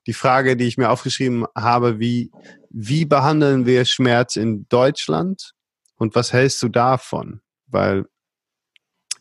die 0.08 0.14
Frage, 0.14 0.58
die 0.58 0.66
ich 0.66 0.78
mir 0.78 0.90
aufgeschrieben 0.90 1.46
habe, 1.56 2.00
wie, 2.00 2.32
wie 2.72 3.06
behandeln 3.06 3.68
wir 3.68 3.86
Schmerz 3.86 4.36
in 4.36 4.66
Deutschland 4.70 5.54
und 6.04 6.16
was 6.16 6.34
hältst 6.34 6.62
du 6.62 6.68
davon? 6.68 7.42
Weil 7.66 8.06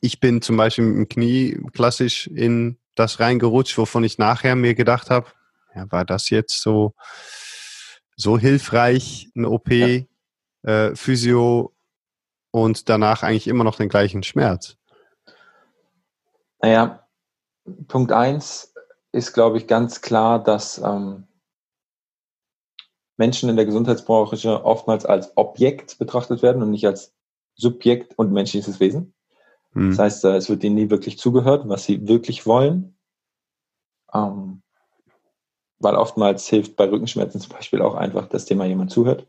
ich 0.01 0.19
bin 0.19 0.43
zum 0.43 0.57
Beispiel 0.57 0.85
mit 0.85 0.97
dem 0.97 1.09
Knie 1.09 1.61
klassisch 1.73 2.27
in 2.27 2.77
das 2.97 3.21
reingerutscht, 3.21 3.79
wovon 3.79 4.03
ich 4.03 4.19
nachher 4.19 4.57
mir 4.57 4.75
gedacht 4.75 5.09
habe, 5.09 5.29
ja, 5.77 5.91
war 5.93 6.05
das 6.05 6.29
jetzt 6.29 6.61
so, 6.61 6.95
so 8.17 8.37
hilfreich, 8.37 9.31
eine 9.37 9.49
OP, 9.49 9.71
ja. 9.71 10.03
äh, 10.65 10.97
Physio 10.97 11.73
und 12.51 12.89
danach 12.89 13.23
eigentlich 13.23 13.47
immer 13.47 13.63
noch 13.63 13.77
den 13.77 13.89
gleichen 13.89 14.25
Schmerz? 14.25 14.77
Naja, 16.61 17.07
Punkt 17.87 18.11
eins 18.11 18.75
ist, 19.13 19.35
glaube 19.35 19.59
ich, 19.59 19.69
ganz 19.69 20.01
klar, 20.01 20.43
dass 20.43 20.79
ähm, 20.79 21.29
Menschen 23.23 23.49
in 23.49 23.55
der 23.55 23.67
Gesundheitsbranche 23.67 24.65
oftmals 24.65 25.07
als 25.07 25.37
Objekt 25.37 25.97
betrachtet 26.01 26.43
werden 26.43 26.61
und 26.61 26.71
nicht 26.71 26.89
als 26.89 27.15
Subjekt 27.55 28.19
und 28.19 28.33
menschliches 28.33 28.81
Wesen. 28.81 29.15
Hm. 29.75 29.91
Das 29.91 29.99
heißt, 30.01 30.25
äh, 30.25 30.35
es 30.35 30.51
wird 30.51 30.65
ihnen 30.65 30.75
nie 30.75 30.91
wirklich 30.91 31.19
zugehört, 31.19 31.69
was 31.69 31.85
sie 31.85 32.09
wirklich 32.09 32.47
wollen. 32.47 32.99
Ähm, 34.13 34.63
weil 35.79 35.95
oftmals 35.95 36.49
hilft 36.49 36.75
bei 36.75 36.91
Rückenschmerzen 36.91 37.41
zum 37.41 37.53
Beispiel 37.53 37.81
auch 37.81 37.95
einfach 37.95 38.27
das 38.27 38.45
Thema 38.45 38.65
jemand 38.65 38.91
zuhört 38.91 39.29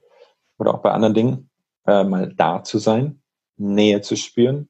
oder 0.58 0.74
auch 0.74 0.82
bei 0.82 0.89
anderen 0.89 1.14
Dingen 1.14 1.52
äh, 1.86 2.04
mal 2.04 2.34
da 2.34 2.64
zu 2.64 2.80
sein, 2.80 3.22
Nähe 3.58 4.02
zu 4.02 4.16
spüren, 4.16 4.70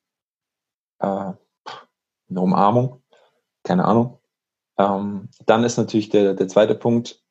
äh, 0.99 1.05
eine 1.05 2.41
Umarmung, 2.41 3.01
keine 3.63 3.86
Ahnung. 3.86 4.19
Ähm, 4.78 5.30
dann 5.45 5.63
ist 5.63 5.78
natürlich 5.78 6.09
der, 6.09 6.34
der 6.34 6.49
zweite 6.49 6.76
Punkt, 6.76 7.22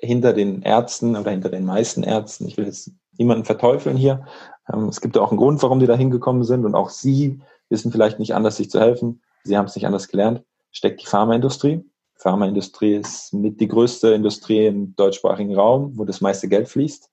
hinter 0.00 0.32
den 0.32 0.62
Ärzten 0.62 1.16
oder 1.16 1.30
hinter 1.30 1.48
den 1.48 1.64
meisten 1.64 2.02
Ärzten, 2.02 2.46
ich 2.46 2.56
will 2.56 2.66
jetzt 2.66 2.92
niemanden 3.18 3.44
verteufeln 3.44 3.96
hier, 3.96 4.26
ähm, 4.72 4.88
es 4.88 5.00
gibt 5.00 5.16
ja 5.16 5.22
auch 5.22 5.30
einen 5.30 5.38
Grund, 5.38 5.62
warum 5.62 5.80
die 5.80 5.86
da 5.86 5.94
hingekommen 5.94 6.44
sind 6.44 6.64
und 6.64 6.74
auch 6.74 6.90
sie 6.90 7.40
wissen 7.68 7.92
vielleicht 7.92 8.18
nicht 8.18 8.34
anders, 8.34 8.56
sich 8.56 8.70
zu 8.70 8.80
helfen. 8.80 9.22
Sie 9.44 9.56
haben 9.56 9.66
es 9.66 9.74
nicht 9.74 9.86
anders 9.86 10.08
gelernt, 10.08 10.42
steckt 10.70 11.02
die 11.02 11.06
Pharmaindustrie. 11.06 11.84
Pharmaindustrie 12.16 12.96
ist 12.96 13.32
mit 13.32 13.60
die 13.60 13.68
größte 13.68 14.08
Industrie 14.10 14.66
im 14.66 14.94
deutschsprachigen 14.96 15.54
Raum, 15.54 15.96
wo 15.96 16.04
das 16.04 16.20
meiste 16.20 16.48
Geld 16.48 16.68
fließt. 16.68 17.08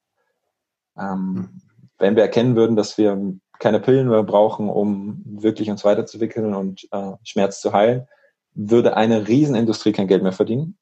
Ähm, 0.98 1.62
wenn 1.98 2.16
wir 2.16 2.24
erkennen 2.24 2.56
würden, 2.56 2.76
dass 2.76 2.98
wir 2.98 3.18
keine 3.60 3.80
Pillen 3.80 4.10
mehr 4.10 4.24
brauchen, 4.24 4.70
um 4.70 5.24
wirklich 5.26 5.70
uns 5.70 5.86
weiterzuentwickeln 5.86 6.54
und 6.54 6.88
äh, 6.92 7.14
Schmerz 7.24 7.62
zu 7.62 7.74
heilen, 7.74 8.08
würde 8.54 8.98
eine 8.98 9.28
Riesenindustrie 9.28 9.94
kein 9.94 10.08
Geld 10.08 10.24
mehr 10.24 10.32
verdienen. 10.32 10.78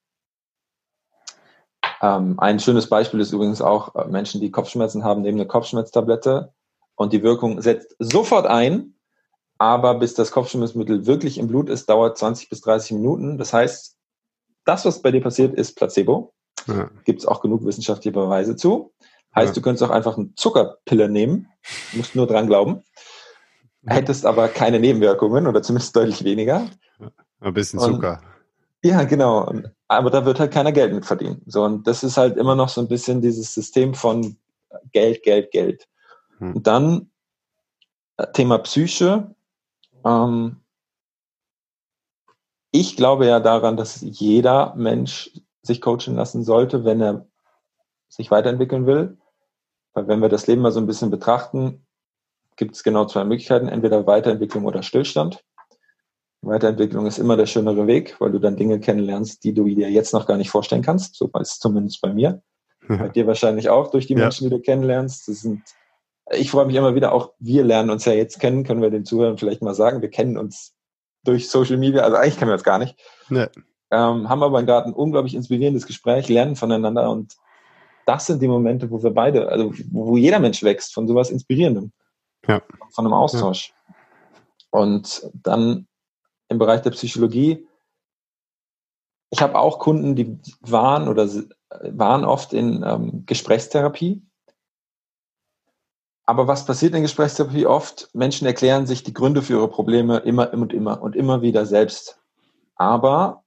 Ähm, 2.06 2.36
ein 2.38 2.60
schönes 2.60 2.88
Beispiel 2.88 3.20
ist 3.20 3.32
übrigens 3.32 3.62
auch 3.62 3.96
äh, 3.96 4.08
Menschen, 4.08 4.40
die 4.40 4.52
Kopfschmerzen 4.52 5.04
haben, 5.04 5.24
nehmen 5.24 5.40
eine 5.40 5.48
Kopfschmerztablette 5.48 6.54
und 6.96 7.14
die 7.14 7.24
Wirkung 7.24 7.62
setzt 7.62 7.96
sofort 7.98 8.46
ein, 8.46 8.94
aber 9.58 9.96
bis 9.96 10.14
das 10.14 10.32
Kopfschmerzmittel 10.32 11.08
wirklich 11.08 11.40
im 11.40 11.48
Blut 11.48 11.68
ist, 11.68 11.90
dauert 11.90 12.18
20 12.18 12.50
bis 12.50 12.62
30 12.62 12.92
Minuten. 12.92 13.38
Das 13.40 13.54
heißt, 13.54 13.96
das, 14.66 14.86
was 14.86 15.02
bei 15.02 15.12
dir 15.12 15.22
passiert, 15.22 15.56
ist 15.56 15.76
Placebo. 15.76 16.34
Ja. 16.68 16.92
Gibt 17.06 17.22
es 17.22 17.26
auch 17.26 17.42
genug 17.42 17.66
wissenschaftliche 17.66 18.14
Beweise 18.14 18.56
zu. 18.56 18.94
Heißt, 19.36 19.50
ja. 19.50 19.54
du 19.54 19.62
könntest 19.62 19.84
auch 19.84 19.94
einfach 19.94 20.18
eine 20.18 20.34
Zuckerpille 20.36 21.10
nehmen, 21.10 21.48
musst 21.94 22.16
nur 22.16 22.28
dran 22.28 22.48
glauben, 22.48 22.84
hättest 23.86 24.26
aber 24.26 24.48
keine 24.48 24.80
Nebenwirkungen 24.80 25.48
oder 25.48 25.62
zumindest 25.64 25.96
deutlich 25.96 26.24
weniger. 26.24 26.68
Ein 27.40 27.54
bisschen 27.54 27.80
Zucker. 27.80 28.22
Und, 28.22 28.35
ja, 28.86 29.04
genau. 29.04 29.52
Aber 29.88 30.10
da 30.12 30.26
wird 30.26 30.40
halt 30.40 30.52
keiner 30.54 30.72
Geld 30.72 30.94
mit 30.94 31.06
verdienen. 31.06 31.42
So, 31.48 31.64
und 31.64 31.88
das 31.88 32.04
ist 32.04 32.18
halt 32.18 32.38
immer 32.38 32.56
noch 32.56 32.70
so 32.70 32.82
ein 32.82 32.88
bisschen 32.88 33.20
dieses 33.20 33.54
System 33.54 33.96
von 33.96 34.38
Geld, 34.92 35.24
Geld, 35.24 35.52
Geld. 35.52 35.88
Hm. 36.38 36.56
Und 36.56 36.68
dann 36.68 37.10
äh, 38.18 38.28
Thema 38.32 38.60
Psyche. 38.60 39.34
Ähm, 40.04 40.58
ich 42.72 42.96
glaube 42.96 43.26
ja 43.26 43.40
daran, 43.40 43.76
dass 43.76 44.02
jeder 44.02 44.76
Mensch 44.76 45.32
sich 45.64 45.82
coachen 45.82 46.16
lassen 46.16 46.44
sollte, 46.44 46.86
wenn 46.86 47.02
er 47.02 47.26
sich 48.08 48.30
weiterentwickeln 48.30 48.86
will. 48.86 49.18
Weil 49.94 50.08
wenn 50.08 50.22
wir 50.22 50.30
das 50.30 50.46
Leben 50.46 50.62
mal 50.62 50.72
so 50.72 50.80
ein 50.80 50.88
bisschen 50.88 51.10
betrachten, 51.10 51.88
gibt 52.56 52.76
es 52.76 52.84
genau 52.84 53.06
zwei 53.06 53.24
Möglichkeiten, 53.24 53.68
entweder 53.68 54.06
Weiterentwicklung 54.06 54.66
oder 54.66 54.84
Stillstand. 54.84 55.44
Weiterentwicklung 56.46 57.06
ist 57.06 57.18
immer 57.18 57.38
der 57.38 57.46
schönere 57.46 57.88
Weg, 57.88 58.16
weil 58.20 58.32
du 58.32 58.40
dann 58.40 58.56
Dinge 58.56 58.80
kennenlernst, 58.80 59.44
die 59.44 59.54
du 59.54 59.66
dir 59.66 59.90
jetzt 59.90 60.14
noch 60.14 60.28
gar 60.28 60.38
nicht 60.38 60.50
vorstellen 60.50 60.82
kannst. 60.82 61.16
So 61.16 61.30
ist 61.40 61.54
es 61.54 61.60
zumindest 61.60 62.02
bei 62.02 62.14
mir. 62.14 62.42
Ja. 62.88 62.98
Bei 62.98 63.10
dir 63.10 63.28
wahrscheinlich 63.28 63.70
auch 63.70 63.92
durch 63.92 64.08
die 64.08 64.14
ja. 64.14 64.20
Menschen, 64.20 64.46
die 64.46 64.56
du 64.56 64.62
kennenlernst. 64.62 65.28
Das 65.28 65.42
sind, 65.42 65.64
ich 66.32 66.52
freue 66.52 66.66
mich 66.66 66.76
immer 66.76 66.96
wieder, 66.96 67.14
auch 67.14 67.34
wir 67.40 67.64
lernen 67.64 67.90
uns 67.90 68.06
ja 68.06 68.14
jetzt 68.14 68.40
kennen, 68.40 68.64
können 68.64 68.82
wir 68.82 68.92
den 68.92 69.06
Zuhörern 69.06 69.38
vielleicht 69.38 69.62
mal 69.62 69.74
sagen. 69.74 70.02
Wir 70.02 70.10
kennen 70.10 70.38
uns 70.38 70.74
durch 71.24 71.50
Social 71.50 71.78
Media, 71.78 72.04
also 72.04 72.18
eigentlich 72.18 72.38
kennen 72.38 72.50
wir 72.50 72.56
uns 72.56 72.64
gar 72.64 72.78
nicht. 72.78 72.96
Nee. 73.30 73.48
Ähm, 73.92 74.30
haben 74.30 74.44
aber 74.44 74.64
gerade 74.64 74.88
ein 74.88 74.94
unglaublich 74.94 75.36
inspirierendes 75.36 75.88
Gespräch, 75.88 76.30
lernen 76.30 76.56
voneinander 76.56 77.10
und 77.10 77.36
das 78.06 78.28
sind 78.28 78.42
die 78.42 78.48
Momente, 78.48 78.92
wo 78.92 79.02
wir 79.02 79.12
beide, 79.12 79.50
also 79.50 79.74
wo 79.92 80.16
jeder 80.18 80.40
Mensch 80.40 80.62
wächst 80.64 80.94
von 80.94 81.08
sowas 81.08 81.32
Inspirierendem. 81.32 81.92
Ja. 82.48 82.62
Von 82.92 83.06
einem 83.06 83.14
Austausch. 83.14 83.74
Ja. 83.88 84.80
Und 84.80 85.30
dann 85.34 85.88
im 86.50 86.58
Bereich 86.58 86.82
der 86.82 86.92
Psychologie. 86.92 87.68
Ich 89.30 89.42
habe 89.42 89.58
auch 89.60 89.80
Kunden, 89.80 90.16
die 90.16 90.40
waren 90.62 91.08
oder 91.08 91.28
waren 91.82 92.26
oft 92.26 92.54
in 92.54 92.84
ähm, 92.84 93.26
Gesprächstherapie. 93.26 94.22
Aber 96.26 96.48
was 96.48 96.66
passiert 96.66 96.96
in 96.96 97.04
Gesprächstherapie 97.04 97.66
oft? 97.66 98.10
Menschen 98.14 98.48
erklären 98.48 98.88
sich 98.88 99.04
die 99.04 99.14
Gründe 99.14 99.42
für 99.42 99.54
ihre 99.54 99.68
Probleme 99.68 100.18
immer 100.18 100.52
und 100.54 100.74
immer 100.74 101.02
und 101.02 101.16
immer 101.16 101.42
wieder 101.42 101.66
selbst. 101.66 102.20
Aber 102.76 103.44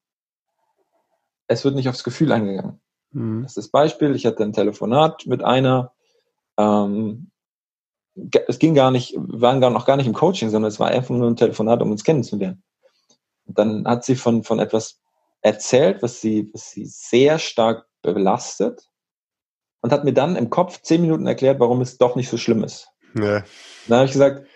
es 1.49 1.65
wird 1.65 1.75
nicht 1.75 1.89
aufs 1.89 2.05
Gefühl 2.05 2.31
eingegangen. 2.33 2.81
Mhm. 3.11 3.43
Das 3.43 3.53
ist 3.53 3.57
das 3.57 3.69
Beispiel. 3.69 4.15
Ich 4.15 4.27
hatte 4.27 4.45
ein 4.45 4.53
Telefonat 4.53 5.27
mit 5.27 5.43
einer, 5.43 5.93
ähm, 6.57 7.31
es 8.47 8.59
ging 8.59 8.75
gar 8.75 8.91
nicht, 8.91 9.15
wir 9.15 9.41
waren 9.41 9.61
gar 9.61 9.71
noch 9.71 9.87
gar 9.87 9.97
nicht 9.97 10.07
im 10.07 10.15
Coaching, 10.15 10.51
sondern 10.51 10.69
es 10.69 10.81
war 10.81 10.89
einfach 10.89 11.15
nur 11.15 11.29
ein 11.29 11.37
Telefonat, 11.37 11.83
um 11.83 11.91
uns 11.91 12.05
kennenzulernen. 12.05 12.63
Und 13.49 13.59
dann 13.59 13.87
hat 13.87 14.05
sie 14.05 14.15
von, 14.15 14.45
von 14.45 14.59
etwas 14.59 15.01
erzählt, 15.41 16.03
was 16.03 16.21
sie, 16.21 16.51
was 16.53 16.71
sie 16.71 16.85
sehr 16.85 17.39
stark 17.39 17.87
belastet 18.03 18.89
und 19.81 19.93
hat 19.93 20.05
mir 20.05 20.13
dann 20.13 20.37
im 20.37 20.51
Kopf 20.51 20.83
zehn 20.83 21.01
Minuten 21.01 21.27
erklärt, 21.27 21.59
warum 21.61 21.81
es 21.81 21.99
doch 21.99 22.15
nicht 22.15 22.29
so 22.29 22.37
schlimm 22.37 22.63
ist. 22.63 22.91
Nee. 23.15 23.43
Dann 23.87 23.99
habe 23.99 24.05
ich 24.05 24.13
gesagt, 24.13 24.47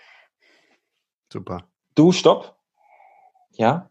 super. 1.33 1.67
Du, 1.95 2.13
stopp. 2.13 2.59
Ja. 3.53 3.91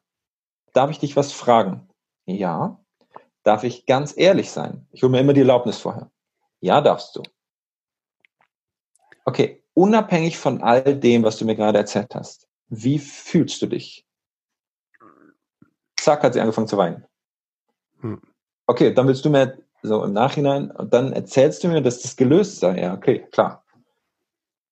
Darf 0.74 0.92
ich 0.92 1.00
dich 1.00 1.16
was 1.16 1.32
fragen? 1.32 1.90
Ja. 2.26 2.80
Darf 3.44 3.64
ich 3.64 3.86
ganz 3.86 4.16
ehrlich 4.16 4.52
sein? 4.52 4.88
Ich 4.92 5.02
hole 5.02 5.12
mir 5.12 5.20
immer 5.20 5.34
die 5.34 5.42
Erlaubnis 5.42 5.80
vorher. 5.80 6.12
Ja, 6.60 6.82
darfst 6.82 7.16
du. 7.16 7.24
Okay, 9.26 9.64
unabhängig 9.74 10.38
von 10.38 10.62
all 10.62 10.96
dem, 11.00 11.24
was 11.24 11.38
du 11.38 11.46
mir 11.46 11.56
gerade 11.56 11.80
erzählt 11.80 12.14
hast, 12.16 12.48
wie 12.70 13.00
fühlst 13.00 13.62
du 13.62 13.68
dich? 13.68 14.06
Zack, 16.02 16.24
hat 16.24 16.34
sie 16.34 16.42
angefangen 16.42 16.68
zu 16.68 16.78
weinen. 16.78 17.06
Hm. 18.02 18.22
Okay, 18.68 18.94
dann 18.94 19.08
willst 19.08 19.26
du 19.26 19.30
mir 19.30 19.58
so 19.84 20.04
im 20.04 20.14
Nachhinein 20.14 20.72
und 20.72 20.94
dann 20.94 21.14
erzählst 21.14 21.64
du 21.64 21.68
mir, 21.68 21.82
dass 21.82 22.02
das 22.02 22.16
gelöst 22.16 22.60
sei. 22.60 22.82
Ja, 22.82 22.94
okay, 22.94 23.28
klar. 23.32 23.64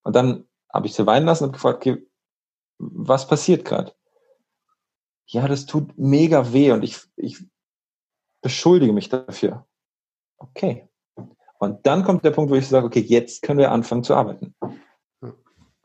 Und 0.03 0.15
dann 0.15 0.47
habe 0.71 0.87
ich 0.87 0.93
sie 0.93 1.05
weinen 1.05 1.25
lassen 1.25 1.45
und 1.45 1.53
gefragt, 1.53 1.77
okay, 1.77 2.05
was 2.77 3.27
passiert 3.27 3.65
gerade? 3.65 3.93
Ja, 5.25 5.47
das 5.47 5.65
tut 5.65 5.97
mega 5.97 6.53
weh 6.53 6.71
und 6.71 6.83
ich, 6.83 6.99
ich 7.15 7.43
beschuldige 8.41 8.93
mich 8.93 9.09
dafür. 9.09 9.67
Okay. 10.37 10.87
Und 11.59 11.85
dann 11.85 12.03
kommt 12.03 12.23
der 12.23 12.31
Punkt, 12.31 12.51
wo 12.51 12.55
ich 12.55 12.67
sage, 12.67 12.85
okay, 12.85 13.01
jetzt 13.01 13.41
können 13.41 13.59
wir 13.59 13.71
anfangen 13.71 14.03
zu 14.03 14.15
arbeiten. 14.15 14.55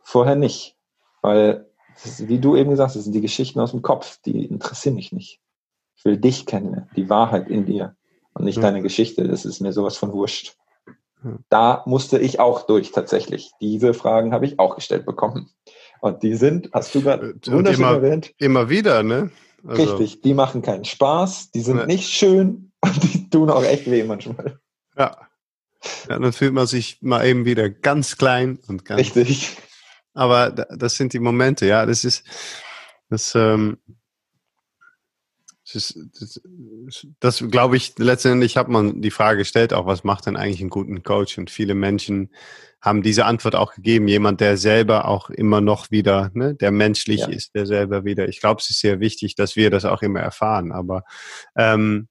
Vorher 0.02 0.36
nicht. 0.36 0.78
Weil, 1.20 1.68
ist, 2.04 2.28
wie 2.28 2.38
du 2.38 2.56
eben 2.56 2.70
gesagt 2.70 2.88
hast, 2.88 2.96
das 2.96 3.04
sind 3.04 3.14
die 3.14 3.20
Geschichten 3.20 3.60
aus 3.60 3.70
dem 3.70 3.82
Kopf, 3.82 4.18
die 4.24 4.44
interessieren 4.44 4.96
mich 4.96 5.12
nicht. 5.12 5.40
Ich 5.96 6.04
will 6.04 6.16
dich 6.16 6.46
kennen, 6.46 6.88
die 6.96 7.08
Wahrheit 7.08 7.48
in 7.48 7.66
dir 7.66 7.96
und 8.34 8.44
nicht 8.44 8.56
ja. 8.56 8.62
deine 8.62 8.82
Geschichte. 8.82 9.26
Das 9.26 9.44
ist 9.44 9.60
mir 9.60 9.72
sowas 9.72 9.96
von 9.96 10.12
wurscht. 10.12 10.56
Da 11.48 11.82
musste 11.86 12.18
ich 12.18 12.38
auch 12.38 12.66
durch 12.66 12.92
tatsächlich. 12.92 13.52
Diese 13.60 13.94
Fragen 13.94 14.32
habe 14.32 14.44
ich 14.44 14.58
auch 14.58 14.74
gestellt 14.74 15.06
bekommen. 15.06 15.50
Und 16.00 16.22
die 16.22 16.34
sind, 16.34 16.68
hast 16.72 16.94
du 16.94 17.00
gerade 17.00 17.34
wunderschön 17.46 17.84
immer, 17.84 17.94
erwähnt. 17.94 18.34
Immer 18.38 18.68
wieder, 18.68 19.02
ne? 19.02 19.30
Also. 19.66 19.82
Richtig, 19.82 20.20
die 20.20 20.34
machen 20.34 20.60
keinen 20.60 20.84
Spaß, 20.84 21.50
die 21.52 21.62
sind 21.62 21.76
ne. 21.76 21.86
nicht 21.86 22.10
schön 22.10 22.72
und 22.82 23.02
die 23.02 23.30
tun 23.30 23.48
auch 23.48 23.64
echt 23.64 23.90
weh 23.90 24.04
manchmal. 24.04 24.58
Ja. 24.98 25.16
ja. 26.08 26.18
Dann 26.18 26.32
fühlt 26.34 26.52
man 26.52 26.66
sich 26.66 26.98
mal 27.00 27.26
eben 27.26 27.46
wieder 27.46 27.70
ganz 27.70 28.18
klein 28.18 28.58
und 28.68 28.84
ganz. 28.84 29.00
Richtig. 29.00 29.56
Aber 30.14 30.50
das 30.50 30.96
sind 30.96 31.12
die 31.12 31.18
Momente, 31.18 31.66
ja. 31.66 31.84
Das 31.84 32.04
ist, 32.04 32.24
das, 33.10 33.34
ähm, 33.34 33.78
das, 35.72 35.98
das, 36.18 36.40
das 37.20 37.44
glaube 37.50 37.76
ich, 37.76 37.94
letztendlich 37.98 38.56
hat 38.56 38.68
man 38.68 39.02
die 39.02 39.10
Frage 39.10 39.38
gestellt, 39.38 39.72
auch 39.72 39.86
was 39.86 40.04
macht 40.04 40.26
denn 40.26 40.36
eigentlich 40.36 40.60
einen 40.60 40.70
guten 40.70 41.02
Coach? 41.02 41.36
Und 41.36 41.50
viele 41.50 41.74
Menschen 41.74 42.30
haben 42.80 43.02
diese 43.02 43.24
Antwort 43.24 43.56
auch 43.56 43.74
gegeben. 43.74 44.06
Jemand, 44.08 44.40
der 44.40 44.56
selber 44.56 45.08
auch 45.08 45.30
immer 45.30 45.60
noch 45.60 45.90
wieder, 45.90 46.30
ne, 46.34 46.54
der 46.54 46.70
menschlich 46.70 47.20
ja. 47.20 47.28
ist, 47.28 47.54
der 47.54 47.66
selber 47.66 48.04
wieder. 48.04 48.28
Ich 48.28 48.40
glaube, 48.40 48.60
es 48.60 48.70
ist 48.70 48.80
sehr 48.80 49.00
wichtig, 49.00 49.34
dass 49.34 49.56
wir 49.56 49.70
das 49.70 49.84
auch 49.84 50.02
immer 50.02 50.20
erfahren. 50.20 50.70
Aber 50.70 51.02
ähm, 51.56 52.08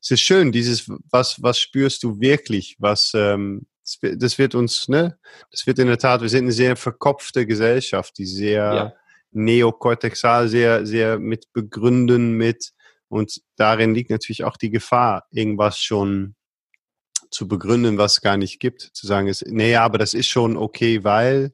es 0.00 0.10
ist 0.10 0.20
schön, 0.20 0.50
dieses, 0.50 0.90
was, 1.10 1.42
was 1.42 1.58
spürst 1.58 2.02
du 2.02 2.20
wirklich? 2.20 2.76
Was, 2.78 3.12
ähm, 3.14 3.66
das 4.00 4.38
wird 4.38 4.54
uns, 4.54 4.88
ne, 4.88 5.18
das 5.50 5.66
wird 5.66 5.78
in 5.78 5.88
der 5.88 5.98
Tat, 5.98 6.22
wir 6.22 6.28
sind 6.28 6.44
eine 6.44 6.52
sehr 6.52 6.76
verkopfte 6.76 7.46
Gesellschaft, 7.46 8.16
die 8.18 8.26
sehr 8.26 8.74
ja. 8.74 8.92
neokortexal, 9.32 10.48
sehr, 10.48 10.86
sehr 10.86 11.18
mit 11.18 11.52
Begründen, 11.52 12.32
mit 12.32 12.72
und 13.08 13.42
darin 13.56 13.94
liegt 13.94 14.10
natürlich 14.10 14.44
auch 14.44 14.56
die 14.56 14.70
Gefahr, 14.70 15.26
irgendwas 15.30 15.78
schon 15.78 16.34
zu 17.30 17.48
begründen, 17.48 17.98
was 17.98 18.14
es 18.14 18.20
gar 18.20 18.36
nicht 18.36 18.60
gibt. 18.60 18.80
Zu 18.80 19.06
sagen 19.06 19.28
ist, 19.28 19.44
nee, 19.46 19.76
aber 19.76 19.98
das 19.98 20.14
ist 20.14 20.28
schon 20.28 20.56
okay, 20.56 21.04
weil. 21.04 21.52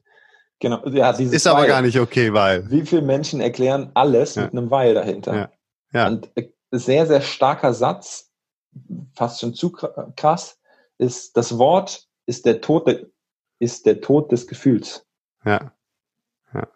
Genau, 0.59 0.85
ja, 0.87 1.13
dieses 1.13 1.33
ist 1.33 1.47
aber 1.47 1.61
weil. 1.61 1.67
gar 1.67 1.81
nicht 1.81 1.99
okay, 1.99 2.33
weil. 2.33 2.69
Wie 2.69 2.85
viele 2.85 3.01
Menschen 3.01 3.41
erklären 3.41 3.91
alles 3.95 4.35
ja. 4.35 4.43
mit 4.43 4.51
einem 4.53 4.71
Weil 4.71 4.93
dahinter? 4.93 5.35
Ja. 5.35 5.51
ja. 5.93 6.07
Und 6.07 6.31
äh, 6.35 6.49
sehr, 6.71 7.05
sehr 7.07 7.21
starker 7.21 7.73
Satz, 7.73 8.31
fast 9.15 9.41
schon 9.41 9.53
zu 9.53 9.71
krass, 9.71 10.59
ist, 10.97 11.35
das 11.35 11.57
Wort 11.57 12.07
ist 12.31 12.45
der 12.45 12.61
Tod, 12.61 12.87
ist 13.59 13.85
der 13.85 13.99
Tod 13.99 14.31
des 14.31 14.47
Gefühls. 14.47 15.05
Ja. 15.43 15.73
ja. 16.53 16.67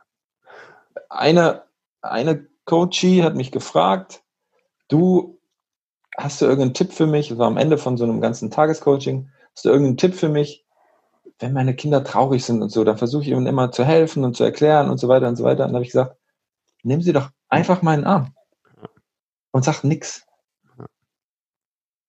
Eine, 1.09 1.63
eine 2.01 2.45
Coachie 2.65 3.23
hat 3.23 3.35
mich 3.35 3.53
gefragt, 3.53 4.21
du, 4.89 5.39
hast 6.17 6.41
du 6.41 6.45
irgendeinen 6.45 6.73
Tipp 6.73 6.91
für 6.91 7.07
mich? 7.07 7.29
Das 7.29 7.37
war 7.37 7.47
am 7.47 7.55
Ende 7.55 7.77
von 7.77 7.95
so 7.95 8.03
einem 8.03 8.19
ganzen 8.19 8.51
Tagescoaching. 8.51 9.31
Hast 9.53 9.63
du 9.63 9.69
irgendeinen 9.69 9.95
Tipp 9.95 10.13
für 10.13 10.27
mich? 10.27 10.65
Wenn 11.39 11.53
meine 11.53 11.73
Kinder 11.73 12.03
traurig 12.03 12.43
sind 12.43 12.61
und 12.61 12.69
so, 12.69 12.83
dann 12.83 12.97
versuche 12.97 13.23
ich 13.23 13.29
ihnen 13.29 13.47
immer 13.47 13.71
zu 13.71 13.85
helfen 13.85 14.25
und 14.25 14.35
zu 14.35 14.43
erklären 14.43 14.89
und 14.89 14.97
so 14.97 15.07
weiter 15.07 15.29
und 15.29 15.37
so 15.37 15.45
weiter. 15.45 15.63
Und 15.63 15.69
dann 15.69 15.75
habe 15.75 15.85
ich 15.85 15.91
gesagt, 15.91 16.17
nehmen 16.83 17.01
Sie 17.01 17.13
doch 17.13 17.29
einfach 17.47 17.81
meinen 17.81 18.03
Arm 18.03 18.35
und 19.51 19.63
sag 19.63 19.85
nix. 19.85 20.25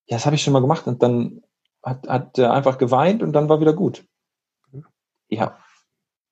Ja, 0.09 0.17
das 0.17 0.27
habe 0.27 0.35
ich 0.35 0.43
schon 0.43 0.53
mal 0.53 0.61
gemacht 0.61 0.89
und 0.89 1.01
dann 1.01 1.43
hat, 1.87 2.09
hat 2.09 2.39
er 2.39 2.53
einfach 2.53 2.78
geweint 2.78 3.22
und 3.22 3.32
dann 3.32 3.49
war 3.49 3.61
wieder 3.61 3.72
gut. 3.72 4.05
Ja. 5.28 5.57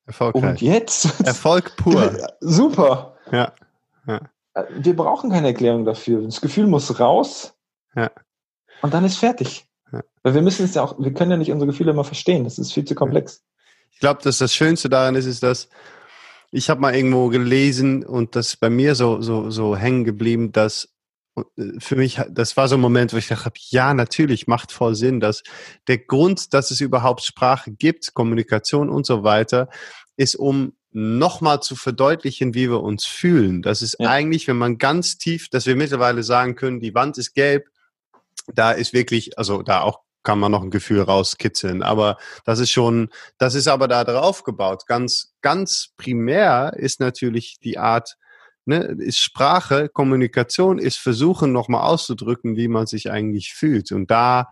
Erfolgreich. 0.06 0.44
Und 0.44 0.60
jetzt? 0.60 1.20
Erfolg 1.24 1.76
pur. 1.76 2.12
Super. 2.40 3.16
Ja. 3.30 3.52
ja. 4.06 4.20
Wir 4.70 4.94
brauchen 4.94 5.30
keine 5.30 5.48
Erklärung 5.48 5.84
dafür. 5.84 6.22
Das 6.22 6.40
Gefühl 6.40 6.66
muss 6.66 7.00
raus. 7.00 7.54
Ja. 7.94 8.10
Und 8.82 8.92
dann 8.92 9.04
ist 9.04 9.16
fertig. 9.16 9.66
Ja. 9.92 10.02
Weil 10.22 10.34
wir 10.34 10.42
müssen 10.42 10.64
es 10.64 10.74
ja 10.74 10.82
auch, 10.82 10.98
wir 10.98 11.14
können 11.14 11.30
ja 11.30 11.36
nicht 11.36 11.52
unsere 11.52 11.70
Gefühle 11.70 11.92
immer 11.92 12.04
verstehen. 12.04 12.44
Das 12.44 12.58
ist 12.58 12.72
viel 12.72 12.84
zu 12.84 12.94
komplex. 12.94 13.42
Ich 13.92 14.00
glaube, 14.00 14.22
dass 14.22 14.38
das 14.38 14.52
Schönste 14.52 14.88
daran 14.88 15.14
ist, 15.14 15.26
ist, 15.26 15.42
dass 15.42 15.68
ich 16.50 16.68
habe 16.68 16.80
mal 16.80 16.94
irgendwo 16.94 17.28
gelesen 17.28 18.04
und 18.04 18.36
das 18.36 18.56
bei 18.56 18.70
mir 18.70 18.94
so, 18.94 19.20
so, 19.20 19.50
so 19.50 19.76
hängen 19.76 20.04
geblieben, 20.04 20.52
dass 20.52 20.93
für 21.78 21.96
mich, 21.96 22.20
das 22.30 22.56
war 22.56 22.68
so 22.68 22.76
ein 22.76 22.80
Moment, 22.80 23.12
wo 23.12 23.16
ich 23.16 23.28
dachte, 23.28 23.50
ja, 23.70 23.92
natürlich, 23.94 24.46
macht 24.46 24.72
voll 24.72 24.94
Sinn, 24.94 25.20
dass 25.20 25.42
der 25.88 25.98
Grund, 25.98 26.54
dass 26.54 26.70
es 26.70 26.80
überhaupt 26.80 27.22
Sprache 27.22 27.72
gibt, 27.72 28.14
Kommunikation 28.14 28.88
und 28.88 29.04
so 29.04 29.24
weiter, 29.24 29.68
ist, 30.16 30.36
um 30.36 30.74
nochmal 30.92 31.60
zu 31.60 31.74
verdeutlichen, 31.74 32.54
wie 32.54 32.70
wir 32.70 32.80
uns 32.80 33.04
fühlen. 33.04 33.62
Das 33.62 33.82
ist 33.82 33.96
ja. 33.98 34.08
eigentlich, 34.08 34.46
wenn 34.46 34.56
man 34.56 34.78
ganz 34.78 35.18
tief, 35.18 35.48
dass 35.48 35.66
wir 35.66 35.74
mittlerweile 35.74 36.22
sagen 36.22 36.54
können, 36.54 36.78
die 36.78 36.94
Wand 36.94 37.18
ist 37.18 37.34
gelb, 37.34 37.68
da 38.52 38.70
ist 38.70 38.92
wirklich, 38.92 39.36
also 39.36 39.62
da 39.62 39.80
auch 39.80 40.00
kann 40.22 40.38
man 40.38 40.52
noch 40.52 40.62
ein 40.62 40.70
Gefühl 40.70 41.02
rauskitzeln. 41.02 41.82
Aber 41.82 42.16
das 42.44 42.58
ist 42.58 42.70
schon, 42.70 43.10
das 43.38 43.54
ist 43.54 43.68
aber 43.68 43.88
da 43.88 44.04
drauf 44.04 44.42
gebaut. 44.42 44.86
Ganz, 44.86 45.34
ganz 45.42 45.90
primär 45.96 46.72
ist 46.76 46.98
natürlich 46.98 47.58
die 47.62 47.76
Art, 47.76 48.16
ne, 48.66 48.96
ist 48.98 49.18
Sprache, 49.18 49.88
Kommunikation, 49.88 50.78
ist 50.78 50.98
versuchen 50.98 51.52
nochmal 51.52 51.82
auszudrücken, 51.82 52.56
wie 52.56 52.68
man 52.68 52.86
sich 52.86 53.10
eigentlich 53.10 53.54
fühlt. 53.54 53.92
Und 53.92 54.10
da 54.10 54.48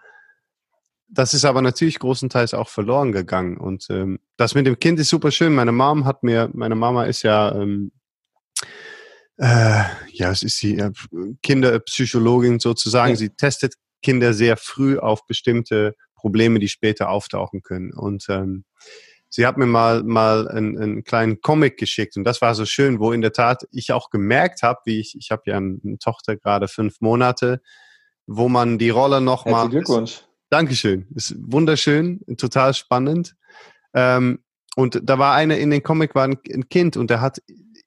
das 1.13 1.35
ist 1.35 1.45
aber 1.45 1.61
natürlich 1.61 1.99
großenteils 1.99 2.55
auch 2.55 2.71
verloren 2.71 3.13
gegangen. 3.13 3.59
Und 3.59 3.87
ähm, 3.91 4.19
das 4.39 4.55
mit 4.55 4.67
dem 4.67 4.79
Kind 4.79 4.99
ist 4.99 5.11
super 5.11 5.31
schön. 5.31 5.55
Meine 5.55 5.73
Mom 5.73 6.07
hat 6.07 6.23
mir, 6.23 6.51
meine 6.55 6.75
Mama 6.75 7.05
ist 7.05 7.23
ja, 7.23 7.55
ähm, 7.55 7.93
äh, 9.37 9.83
ja, 10.11 10.31
es 10.31 10.43
ist 10.43 10.57
sie, 10.57 10.79
äh, 10.79 10.91
Kinderpsychologin 11.43 12.61
sozusagen. 12.61 13.11
Ja. 13.11 13.17
Sie 13.17 13.29
testet 13.29 13.75
Kinder 14.01 14.33
sehr 14.33 14.57
früh 14.57 14.99
auf 14.99 15.27
bestimmte 15.27 15.95
Probleme, 16.15 16.59
die 16.59 16.69
später 16.69 17.11
auftauchen 17.11 17.63
können. 17.63 17.93
Und 17.93 18.27
ähm, 18.31 18.65
sie 19.33 19.47
hat 19.47 19.57
mir 19.57 19.67
mal 19.67 20.03
mal 20.05 20.49
einen, 20.49 20.79
einen 20.79 21.05
kleinen 21.05 21.41
Comic 21.41 21.79
geschickt 21.79 22.17
und 22.17 22.25
das 22.25 22.41
war 22.43 22.55
so 22.55 22.67
schön, 22.67 23.01
wo 23.01 23.13
in 23.13 23.23
der 23.23 23.33
Tat 23.33 23.67
ich 23.73 23.93
auch 23.93 24.11
gemerkt 24.11 24.63
habe, 24.63 24.81
wie 24.85 25.01
ich, 25.01 25.17
ich 25.19 25.31
habe 25.31 25.43
ja 25.47 25.57
eine 25.57 25.99
Tochter 25.99 26.37
gerade 26.37 26.69
fünf 26.69 27.01
Monate, 27.01 27.61
wo 28.27 28.49
man 28.49 28.79
die 28.79 28.91
Rolle 28.91 29.21
noch 29.21 29.45
Herzlichen 29.47 29.59
mal 29.59 29.71
Glückwunsch 29.71 30.23
Dankeschön. 30.53 31.07
Ist 31.15 31.35
wunderschön, 31.39 32.21
total 32.37 32.75
spannend. 32.75 33.37
Ähm, 33.95 34.45
und 34.77 35.01
da 35.03 35.19
war 35.19 35.35
einer 35.35 35.57
in 35.57 35.71
den 35.71 35.83
Comic, 35.83 36.15
war 36.15 36.25
ein, 36.25 36.37
ein 36.53 36.69
Kind 36.69 36.99
und 36.99 37.09
der 37.09 37.23
hat 37.23 37.41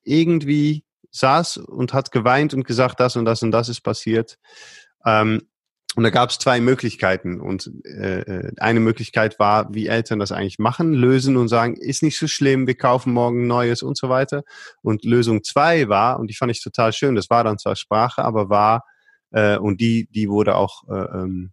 irgendwie 0.04 0.84
saß 1.12 1.58
und 1.58 1.94
hat 1.94 2.12
geweint 2.12 2.56
und 2.56 2.66
gesagt, 2.66 3.00
das 3.00 3.18
und 3.18 3.26
das 3.26 3.44
und 3.44 3.52
das 3.52 3.70
ist 3.70 3.82
passiert. 3.82 4.40
Ähm, 5.06 5.44
und 5.96 6.04
da 6.04 6.10
gab 6.10 6.30
es 6.30 6.40
zwei 6.40 6.60
Möglichkeiten. 6.60 7.40
Und 7.40 7.72
äh, 7.86 8.22
äh, 8.22 8.52
eine 8.58 8.80
Möglichkeit 8.80 9.40
war, 9.40 9.74
wie 9.74 9.88
Eltern 9.88 10.20
das 10.20 10.32
eigentlich 10.32 10.60
machen, 10.60 10.94
lösen 10.94 11.38
und 11.38 11.48
sagen, 11.48 11.76
ist 11.76 12.04
nicht 12.04 12.18
so 12.18 12.28
schlimm, 12.28 12.68
wir 12.68 12.76
kaufen 12.76 13.14
morgen 13.14 13.48
Neues 13.48 13.82
und 13.82 13.98
so 13.98 14.10
weiter. 14.10 14.44
Und 14.82 15.06
Lösung 15.06 15.44
zwei 15.44 15.88
war, 15.88 16.20
und 16.20 16.30
die 16.30 16.36
fand 16.36 16.52
ich 16.52 16.62
total 16.62 16.92
schön, 16.92 17.16
das 17.16 17.30
war 17.30 17.44
dann 17.44 17.58
zwar 17.58 17.76
Sprache, 17.76 18.24
aber 18.24 18.50
war, 18.50 18.84
äh, 19.32 19.58
und 19.58 19.80
die, 19.80 20.08
die 20.12 20.30
wurde 20.30 20.56
auch 20.56 20.84
äh, 20.90 21.18
ähm, 21.18 21.52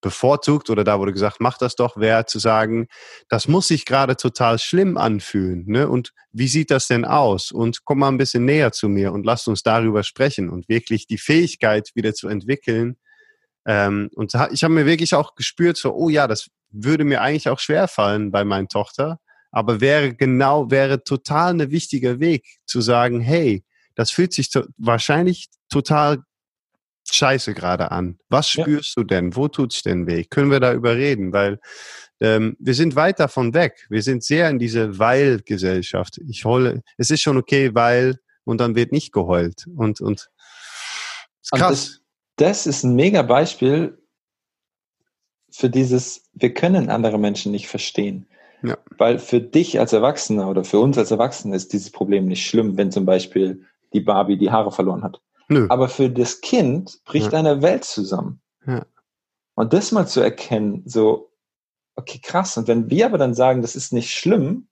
bevorzugt 0.00 0.70
oder 0.70 0.84
da 0.84 0.98
wurde 0.98 1.12
gesagt, 1.12 1.38
mach 1.40 1.58
das 1.58 1.74
doch, 1.74 1.96
wäre 1.96 2.26
zu 2.26 2.38
sagen, 2.38 2.86
das 3.28 3.48
muss 3.48 3.68
sich 3.68 3.84
gerade 3.84 4.16
total 4.16 4.58
schlimm 4.58 4.96
anfühlen. 4.96 5.64
Ne? 5.66 5.88
Und 5.88 6.12
wie 6.32 6.48
sieht 6.48 6.70
das 6.70 6.86
denn 6.86 7.04
aus? 7.04 7.50
Und 7.50 7.84
komm 7.84 8.00
mal 8.00 8.08
ein 8.08 8.18
bisschen 8.18 8.44
näher 8.44 8.72
zu 8.72 8.88
mir 8.88 9.12
und 9.12 9.26
lasst 9.26 9.48
uns 9.48 9.62
darüber 9.62 10.02
sprechen 10.04 10.48
und 10.50 10.68
wirklich 10.68 11.06
die 11.06 11.18
Fähigkeit 11.18 11.90
wieder 11.94 12.14
zu 12.14 12.28
entwickeln. 12.28 12.96
Ähm, 13.68 14.08
und 14.14 14.32
ich 14.50 14.64
habe 14.64 14.72
mir 14.72 14.86
wirklich 14.86 15.14
auch 15.14 15.34
gespürt, 15.34 15.76
so, 15.76 15.94
oh 15.94 16.08
ja, 16.08 16.26
das 16.26 16.48
würde 16.70 17.04
mir 17.04 17.20
eigentlich 17.20 17.50
auch 17.50 17.58
schwerfallen 17.58 18.30
bei 18.30 18.42
meiner 18.42 18.66
Tochter, 18.66 19.20
aber 19.50 19.82
wäre 19.82 20.14
genau, 20.14 20.70
wäre 20.70 21.04
total 21.04 21.60
ein 21.60 21.70
wichtiger 21.70 22.18
Weg 22.18 22.46
zu 22.64 22.80
sagen, 22.80 23.20
hey, 23.20 23.62
das 23.94 24.10
fühlt 24.10 24.32
sich 24.32 24.48
to 24.50 24.64
wahrscheinlich 24.78 25.48
total 25.68 26.22
scheiße 27.10 27.52
gerade 27.52 27.90
an. 27.90 28.18
Was 28.30 28.48
spürst 28.48 28.96
ja. 28.96 29.02
du 29.02 29.04
denn? 29.04 29.36
Wo 29.36 29.48
tut's 29.48 29.82
denn 29.82 30.06
weh? 30.06 30.24
Können 30.24 30.50
wir 30.50 30.60
darüber 30.60 30.96
reden? 30.96 31.32
Weil 31.34 31.58
ähm, 32.20 32.56
wir 32.58 32.74
sind 32.74 32.96
weit 32.96 33.20
davon 33.20 33.52
weg. 33.52 33.86
Wir 33.90 34.02
sind 34.02 34.24
sehr 34.24 34.48
in 34.48 34.58
diese 34.58 34.98
Weil-Gesellschaft. 34.98 36.18
Ich 36.26 36.44
heule, 36.46 36.82
es 36.96 37.10
ist 37.10 37.20
schon 37.20 37.36
okay, 37.36 37.74
weil, 37.74 38.18
und 38.44 38.60
dann 38.60 38.74
wird 38.76 38.92
nicht 38.92 39.12
geheult. 39.12 39.66
Und, 39.74 40.00
und, 40.00 40.30
ist 41.42 41.52
krass. 41.52 41.97
Das, 42.38 42.66
ist 42.66 42.84
ein 42.84 42.94
mega 42.96 43.22
Beispiel 43.22 43.98
für 45.50 45.70
dieses, 45.70 46.28
wir 46.32 46.52
können 46.54 46.90
andere 46.90 47.18
Menschen 47.18 47.52
nicht 47.52 47.68
verstehen. 47.68 48.26
Ja. 48.62 48.76
Weil 48.96 49.18
für 49.18 49.40
dich 49.40 49.78
als 49.78 49.92
Erwachsener 49.92 50.48
oder 50.48 50.64
für 50.64 50.80
uns 50.80 50.98
als 50.98 51.10
Erwachsene 51.10 51.54
ist 51.54 51.72
dieses 51.72 51.90
Problem 51.90 52.26
nicht 52.26 52.44
schlimm, 52.44 52.76
wenn 52.76 52.90
zum 52.90 53.04
Beispiel 53.04 53.64
die 53.92 54.00
Barbie 54.00 54.36
die 54.36 54.50
Haare 54.50 54.72
verloren 54.72 55.04
hat. 55.04 55.20
Nö. 55.48 55.66
Aber 55.68 55.88
für 55.88 56.10
das 56.10 56.40
Kind 56.40 57.00
bricht 57.04 57.32
Ja. 57.32 57.38
eine 57.38 57.62
Welt 57.62 57.84
zusammen. 57.84 58.40
Ja. 58.66 58.84
Und 59.54 59.72
das 59.72 59.92
mal 59.92 60.06
zu 60.06 60.20
erkennen, 60.20 60.82
so, 60.86 61.32
okay, 61.96 62.20
krass. 62.22 62.56
Und 62.56 62.68
wenn 62.68 62.90
wir 62.90 63.06
aber 63.06 63.18
dann 63.18 63.34
sagen, 63.34 63.62
das 63.62 63.76
ist 63.76 63.92
nicht 63.92 64.10
schlimm, 64.12 64.68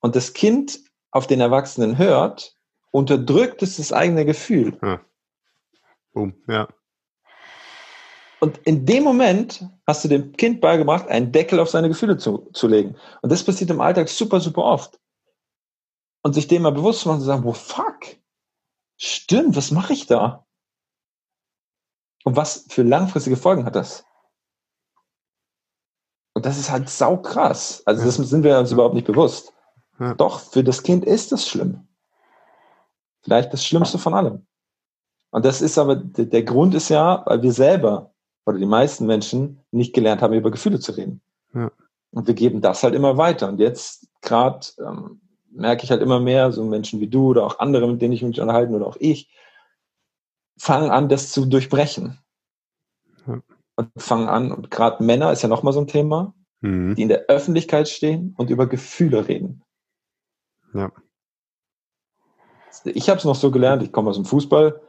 und 0.00 0.16
das 0.16 0.32
Kind 0.32 0.80
auf 1.12 1.26
den 1.26 1.40
Erwachsenen 1.40 1.96
hört, 1.96 2.56
unterdrückt 2.90 3.62
es 3.62 3.76
das 3.76 3.92
eigene 3.92 4.24
Gefühl. 4.24 4.76
Boom. 6.12 6.34
Ja. 6.46 6.68
Und 8.40 8.58
in 8.64 8.84
dem 8.86 9.04
Moment 9.04 9.64
hast 9.86 10.04
du 10.04 10.08
dem 10.08 10.32
Kind 10.32 10.60
beigebracht, 10.60 11.06
einen 11.06 11.30
Deckel 11.30 11.60
auf 11.60 11.70
seine 11.70 11.88
Gefühle 11.88 12.16
zu, 12.16 12.50
zu 12.52 12.66
legen. 12.66 12.96
Und 13.22 13.30
das 13.30 13.44
passiert 13.44 13.70
im 13.70 13.80
Alltag 13.80 14.08
super, 14.08 14.40
super 14.40 14.64
oft. 14.64 14.98
Und 16.22 16.34
sich 16.34 16.48
dem 16.48 16.62
mal 16.62 16.72
bewusst 16.72 17.00
zu 17.00 17.08
machen 17.08 17.16
und 17.16 17.20
zu 17.20 17.26
sagen, 17.26 17.44
wo 17.44 17.52
fuck? 17.52 18.00
Stimmt, 18.96 19.56
was 19.56 19.70
mache 19.70 19.92
ich 19.92 20.06
da? 20.06 20.44
Und 22.24 22.36
was 22.36 22.66
für 22.68 22.82
langfristige 22.82 23.36
Folgen 23.36 23.64
hat 23.64 23.76
das? 23.76 24.04
Und 26.34 26.46
das 26.46 26.58
ist 26.58 26.70
halt 26.70 26.88
sau 26.88 27.16
krass. 27.18 27.82
Also 27.86 28.04
das 28.04 28.16
sind 28.16 28.42
wir 28.42 28.58
uns 28.58 28.72
überhaupt 28.72 28.94
nicht 28.94 29.06
bewusst. 29.06 29.52
Doch, 30.16 30.40
für 30.40 30.64
das 30.64 30.82
Kind 30.82 31.04
ist 31.04 31.30
das 31.30 31.48
schlimm. 31.48 31.86
Vielleicht 33.22 33.52
das 33.52 33.64
Schlimmste 33.64 33.98
von 33.98 34.14
allem. 34.14 34.46
Und 35.32 35.44
das 35.44 35.60
ist 35.60 35.78
aber, 35.78 35.96
der 35.96 36.42
Grund 36.44 36.74
ist 36.74 36.88
ja, 36.88 37.22
weil 37.26 37.42
wir 37.42 37.52
selber 37.52 38.12
oder 38.46 38.58
die 38.58 38.66
meisten 38.66 39.06
Menschen 39.06 39.60
nicht 39.72 39.94
gelernt 39.94 40.22
haben, 40.22 40.34
über 40.34 40.50
Gefühle 40.50 40.78
zu 40.78 40.92
reden. 40.92 41.20
Ja. 41.54 41.70
Und 42.12 42.26
wir 42.28 42.34
geben 42.34 42.60
das 42.60 42.82
halt 42.82 42.94
immer 42.94 43.16
weiter. 43.16 43.48
Und 43.48 43.58
jetzt 43.58 44.08
gerade 44.20 44.66
ähm, 44.78 45.20
merke 45.50 45.84
ich 45.84 45.90
halt 45.90 46.02
immer 46.02 46.20
mehr, 46.20 46.52
so 46.52 46.64
Menschen 46.64 47.00
wie 47.00 47.08
du 47.08 47.28
oder 47.28 47.44
auch 47.44 47.58
andere, 47.58 47.88
mit 47.88 48.00
denen 48.00 48.12
ich 48.12 48.22
mich 48.22 48.40
unterhalten 48.40 48.74
oder 48.74 48.86
auch 48.86 48.96
ich, 49.00 49.34
fangen 50.56 50.90
an, 50.90 51.08
das 51.08 51.32
zu 51.32 51.46
durchbrechen. 51.46 52.18
Ja. 53.26 53.40
Und 53.76 53.90
fangen 53.96 54.28
an, 54.28 54.52
und 54.52 54.70
gerade 54.70 55.02
Männer 55.02 55.32
ist 55.32 55.42
ja 55.42 55.48
nochmal 55.48 55.72
so 55.72 55.80
ein 55.80 55.88
Thema, 55.88 56.34
Mhm. 56.62 56.94
die 56.94 57.02
in 57.02 57.08
der 57.08 57.26
Öffentlichkeit 57.26 57.88
stehen 57.88 58.34
und 58.38 58.48
über 58.48 58.66
Gefühle 58.66 59.28
reden. 59.28 59.62
Ja. 60.72 60.92
Ich 62.84 63.10
habe 63.10 63.18
es 63.18 63.24
noch 63.24 63.34
so 63.34 63.50
gelernt, 63.50 63.82
ich 63.82 63.92
komme 63.92 64.10
aus 64.10 64.16
dem 64.16 64.24
Fußball. 64.24 64.80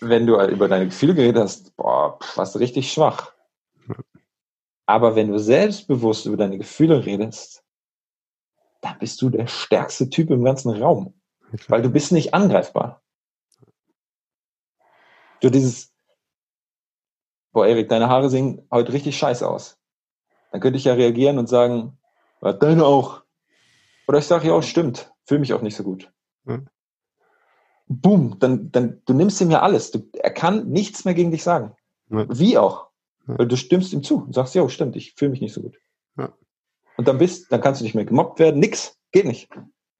Wenn 0.00 0.26
du 0.26 0.40
über 0.46 0.68
deine 0.68 0.86
Gefühle 0.86 1.14
geredet 1.14 1.42
hast, 1.42 1.74
boah, 1.76 2.18
pff, 2.18 2.36
warst 2.36 2.54
du 2.54 2.58
richtig 2.58 2.92
schwach. 2.92 3.32
Aber 4.86 5.16
wenn 5.16 5.28
du 5.28 5.38
selbstbewusst 5.38 6.26
über 6.26 6.36
deine 6.36 6.58
Gefühle 6.58 7.06
redest, 7.06 7.64
dann 8.82 8.98
bist 8.98 9.20
du 9.22 9.30
der 9.30 9.46
stärkste 9.46 10.10
Typ 10.10 10.30
im 10.30 10.44
ganzen 10.44 10.70
Raum. 10.70 11.14
Weil 11.68 11.82
du 11.82 11.88
bist 11.88 12.12
nicht 12.12 12.34
angreifbar. 12.34 13.02
Du 15.40 15.50
dieses, 15.50 15.92
boah, 17.52 17.66
Erik, 17.66 17.88
deine 17.88 18.08
Haare 18.08 18.28
sehen 18.28 18.66
heute 18.70 18.92
richtig 18.92 19.16
scheiße 19.16 19.48
aus. 19.48 19.78
Dann 20.50 20.60
könnte 20.60 20.78
ich 20.78 20.84
ja 20.84 20.94
reagieren 20.94 21.38
und 21.38 21.48
sagen, 21.48 21.98
"Ja, 22.42 22.52
deine 22.52 22.84
auch. 22.84 23.22
Oder 24.06 24.18
ich 24.18 24.26
sage, 24.26 24.48
ja, 24.48 24.60
stimmt, 24.62 25.12
fühle 25.24 25.40
mich 25.40 25.54
auch 25.54 25.62
nicht 25.62 25.76
so 25.76 25.82
gut. 25.82 26.12
Boom, 27.86 28.38
dann, 28.38 28.70
dann, 28.72 29.02
du 29.04 29.12
nimmst 29.12 29.40
ihm 29.40 29.50
ja 29.50 29.60
alles. 29.60 29.90
Du, 29.90 30.08
er 30.14 30.30
kann 30.30 30.68
nichts 30.68 31.04
mehr 31.04 31.14
gegen 31.14 31.30
dich 31.30 31.42
sagen. 31.42 31.74
Ja. 32.10 32.26
Wie 32.28 32.56
auch. 32.58 32.88
Ja. 33.26 33.38
Weil 33.38 33.48
du 33.48 33.56
stimmst 33.56 33.92
ihm 33.92 34.02
zu 34.02 34.22
und 34.24 34.34
sagst, 34.34 34.54
ja, 34.54 34.68
stimmt, 34.68 34.96
ich 34.96 35.14
fühle 35.14 35.32
mich 35.32 35.40
nicht 35.40 35.52
so 35.52 35.62
gut. 35.62 35.76
Ja. 36.16 36.32
Und 36.96 37.08
dann 37.08 37.18
bist, 37.18 37.52
dann 37.52 37.60
kannst 37.60 37.80
du 37.80 37.84
nicht 37.84 37.94
mehr 37.94 38.04
gemobbt 38.04 38.38
werden, 38.38 38.60
nix, 38.60 38.96
geht 39.12 39.26
nicht. 39.26 39.50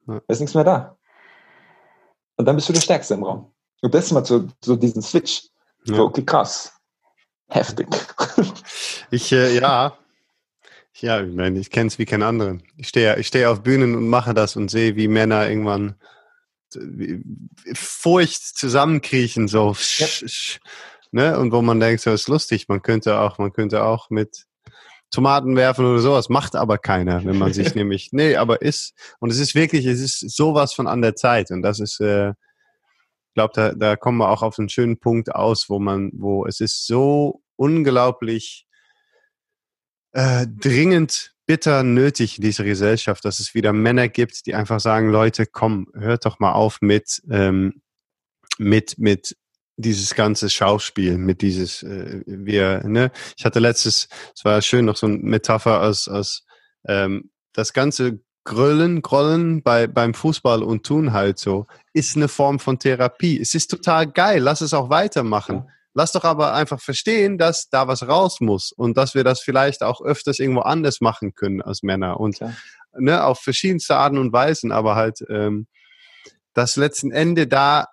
Da 0.06 0.20
ist 0.28 0.40
nichts 0.40 0.54
mehr 0.54 0.64
da. 0.64 0.96
Und 2.36 2.46
dann 2.46 2.56
bist 2.56 2.68
du 2.68 2.72
der 2.72 2.80
Stärkste 2.80 3.14
im 3.14 3.22
Raum. 3.22 3.52
Und 3.82 3.94
das 3.94 4.10
mal 4.12 4.24
so, 4.24 4.48
so 4.62 4.76
diesen 4.76 5.02
Switch. 5.02 5.48
So, 5.84 6.04
okay, 6.04 6.24
krass. 6.24 6.72
Heftig. 7.48 7.88
Ich, 9.10 9.30
äh, 9.30 9.60
ja. 9.60 9.96
Ja, 10.94 11.20
ich 11.20 11.32
meine, 11.32 11.58
ich 11.60 11.70
kenne 11.70 11.86
es 11.86 11.98
wie 12.00 12.04
kein 12.04 12.22
anderen. 12.22 12.64
Ich 12.76 12.88
stehe 12.88 13.16
ich 13.18 13.28
stehe 13.28 13.48
auf 13.48 13.62
Bühnen 13.62 13.94
und 13.94 14.08
mache 14.08 14.34
das 14.34 14.56
und 14.56 14.70
sehe, 14.70 14.96
wie 14.96 15.06
Männer 15.06 15.48
irgendwann 15.48 15.94
furcht 17.74 18.42
zusammenkriechen, 18.56 19.48
so. 19.48 19.76
Ja. 19.98 20.06
Ne? 21.12 21.38
Und 21.38 21.52
wo 21.52 21.62
man 21.62 21.78
denkt, 21.78 22.02
so 22.02 22.10
ist 22.10 22.28
lustig, 22.28 22.68
man 22.68 22.82
könnte 22.82 23.20
auch, 23.20 23.38
man 23.38 23.52
könnte 23.52 23.84
auch 23.84 24.10
mit 24.10 24.46
Tomaten 25.10 25.54
werfen 25.54 25.84
oder 25.84 26.00
sowas, 26.00 26.28
macht 26.28 26.56
aber 26.56 26.76
keiner, 26.76 27.24
wenn 27.24 27.38
man 27.38 27.52
sich 27.52 27.74
nämlich, 27.76 28.08
nee, 28.12 28.34
aber 28.34 28.62
ist, 28.62 28.94
und 29.20 29.30
es 29.30 29.38
ist 29.38 29.54
wirklich, 29.54 29.86
es 29.86 30.00
ist 30.00 30.18
sowas 30.34 30.74
von 30.74 30.88
an 30.88 31.02
der 31.02 31.14
Zeit 31.14 31.52
und 31.52 31.62
das 31.62 31.78
ist, 31.78 32.00
äh, 32.00 32.30
ich 32.30 33.34
glaube, 33.34 33.52
da, 33.54 33.72
da 33.72 33.96
kommen 33.96 34.18
wir 34.18 34.30
auch 34.30 34.42
auf 34.42 34.58
einen 34.58 34.68
schönen 34.68 34.98
Punkt 34.98 35.32
aus, 35.32 35.68
wo 35.68 35.78
man, 35.78 36.10
wo 36.14 36.46
es 36.46 36.60
ist 36.60 36.86
so 36.86 37.42
unglaublich 37.56 38.66
äh, 40.12 40.46
dringend 40.48 41.33
bitter 41.46 41.82
nötig 41.82 42.38
in 42.38 42.42
dieser 42.42 42.64
Gesellschaft, 42.64 43.24
dass 43.24 43.40
es 43.40 43.54
wieder 43.54 43.72
Männer 43.72 44.08
gibt, 44.08 44.46
die 44.46 44.54
einfach 44.54 44.80
sagen, 44.80 45.10
Leute, 45.10 45.46
komm, 45.46 45.88
hört 45.94 46.24
doch 46.24 46.38
mal 46.38 46.52
auf 46.52 46.78
mit, 46.80 47.22
ähm, 47.30 47.82
mit, 48.58 48.98
mit 48.98 49.36
dieses 49.76 50.14
ganze 50.14 50.48
Schauspiel, 50.50 51.18
mit 51.18 51.42
dieses, 51.42 51.82
äh, 51.82 52.22
wir, 52.26 52.82
ne, 52.84 53.10
ich 53.36 53.44
hatte 53.44 53.58
letztes, 53.58 54.08
es 54.34 54.44
war 54.44 54.62
schön, 54.62 54.84
noch 54.84 54.96
so 54.96 55.06
eine 55.06 55.18
Metapher 55.18 55.82
aus, 55.82 56.08
aus 56.08 56.44
ähm, 56.86 57.30
das 57.52 57.72
ganze 57.72 58.20
Gröllen, 58.44 59.00
Grollen 59.02 59.62
bei, 59.62 59.86
beim 59.86 60.12
Fußball 60.12 60.62
und 60.62 60.84
tun 60.84 61.12
halt 61.12 61.38
so, 61.38 61.66
ist 61.92 62.16
eine 62.16 62.28
Form 62.28 62.58
von 62.58 62.78
Therapie. 62.78 63.40
Es 63.40 63.54
ist 63.54 63.68
total 63.70 64.06
geil, 64.06 64.40
lass 64.40 64.60
es 64.60 64.74
auch 64.74 64.90
weitermachen. 64.90 65.56
Ja. 65.56 65.66
Lass 65.94 66.12
doch 66.12 66.24
aber 66.24 66.54
einfach 66.54 66.80
verstehen, 66.80 67.38
dass 67.38 67.68
da 67.68 67.86
was 67.86 68.06
raus 68.06 68.40
muss 68.40 68.72
und 68.72 68.96
dass 68.96 69.14
wir 69.14 69.24
das 69.24 69.40
vielleicht 69.40 69.82
auch 69.82 70.02
öfters 70.02 70.40
irgendwo 70.40 70.62
anders 70.62 71.00
machen 71.00 71.34
können 71.34 71.62
als 71.62 71.82
Männer 71.82 72.18
und 72.18 72.40
ne, 72.98 73.24
auf 73.24 73.40
verschiedenste 73.40 73.96
Arten 73.96 74.18
und 74.18 74.32
Weisen, 74.32 74.72
aber 74.72 74.96
halt 74.96 75.24
ähm, 75.28 75.66
das 76.52 76.76
letzten 76.76 77.12
Ende 77.12 77.46
da 77.46 77.86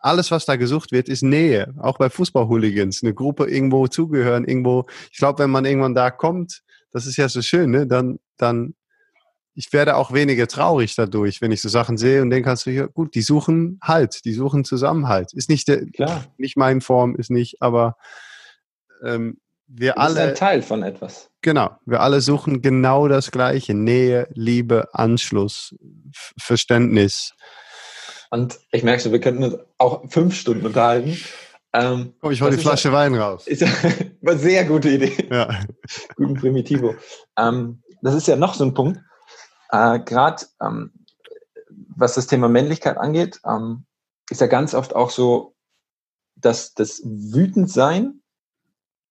alles, 0.00 0.30
was 0.32 0.44
da 0.44 0.56
gesucht 0.56 0.90
wird, 0.90 1.08
ist 1.08 1.22
Nähe. 1.22 1.72
Auch 1.78 1.96
bei 1.96 2.10
Fußball-Hooligans, 2.10 3.02
eine 3.02 3.14
Gruppe 3.14 3.46
irgendwo 3.46 3.86
zugehören, 3.86 4.44
irgendwo. 4.44 4.84
Ich 5.12 5.18
glaube, 5.18 5.44
wenn 5.44 5.50
man 5.50 5.64
irgendwann 5.64 5.94
da 5.94 6.10
kommt, 6.10 6.62
das 6.90 7.06
ist 7.06 7.16
ja 7.16 7.28
so 7.28 7.40
schön, 7.40 7.70
ne? 7.70 7.86
Dann, 7.86 8.18
dann, 8.36 8.74
ich 9.54 9.72
werde 9.72 9.96
auch 9.96 10.12
weniger 10.12 10.46
traurig 10.48 10.94
dadurch, 10.96 11.40
wenn 11.42 11.52
ich 11.52 11.60
so 11.60 11.68
Sachen 11.68 11.96
sehe 11.98 12.22
und 12.22 12.30
denke, 12.30 12.48
also, 12.50 12.70
ja, 12.70 12.86
gut, 12.86 13.14
die 13.14 13.22
suchen 13.22 13.78
Halt, 13.82 14.24
die 14.24 14.32
suchen 14.32 14.64
Zusammenhalt. 14.64 15.32
Ist 15.34 15.50
nicht 15.50 15.68
der, 15.68 15.84
Klar. 15.86 16.24
nicht 16.38 16.56
mein 16.56 16.80
Form, 16.80 17.16
ist 17.16 17.30
nicht, 17.30 17.60
aber 17.60 17.96
ähm, 19.04 19.38
wir 19.66 19.94
Das 19.94 20.10
ist 20.12 20.18
alle, 20.18 20.28
ein 20.30 20.34
Teil 20.34 20.62
von 20.62 20.82
etwas. 20.82 21.30
genau, 21.40 21.70
wir 21.86 22.00
alle 22.00 22.20
suchen 22.20 22.60
genau 22.62 23.08
das 23.08 23.30
Gleiche: 23.30 23.74
Nähe, 23.74 24.28
Liebe, 24.34 24.88
Anschluss, 24.92 25.74
F 26.14 26.32
Verständnis. 26.38 27.32
Und 28.30 28.58
ich 28.70 28.82
merke 28.82 29.02
schon, 29.02 29.12
wir 29.12 29.20
könnten 29.20 29.44
uns 29.44 29.56
auch 29.78 30.10
fünf 30.10 30.34
Stunden 30.34 30.64
unterhalten. 30.66 31.16
Ähm, 31.74 32.14
Komm, 32.20 32.32
ich 32.32 32.40
hol 32.42 32.50
Das 32.50 32.58
die 32.58 32.62
Flasche 32.62 32.92
Wein 32.92 33.14
raus. 33.14 33.46
ist 33.46 33.62
ja 33.62 33.68
eine 34.26 34.38
sehr 34.38 34.64
gute 34.64 34.90
Idee. 34.90 35.12
Ja, 35.30 35.60
Guten 36.16 36.34
Primitivo. 36.34 36.94
Ähm, 37.38 37.82
das 38.02 38.14
ist 38.14 38.26
ja 38.26 38.36
noch 38.36 38.54
so 38.54 38.64
ein 38.64 38.74
Punkt. 38.74 39.00
Äh, 39.72 40.00
Gerade 40.00 40.44
ähm, 40.60 40.92
was 41.96 42.14
das 42.14 42.26
Thema 42.26 42.48
Männlichkeit 42.48 42.96
angeht, 42.96 43.40
ähm, 43.44 43.84
ist 44.30 44.40
ja 44.40 44.46
ganz 44.46 44.74
oft 44.74 44.94
auch 44.94 45.10
so, 45.10 45.54
dass 46.36 46.74
das 46.74 47.02
Wütendsein, 47.04 48.22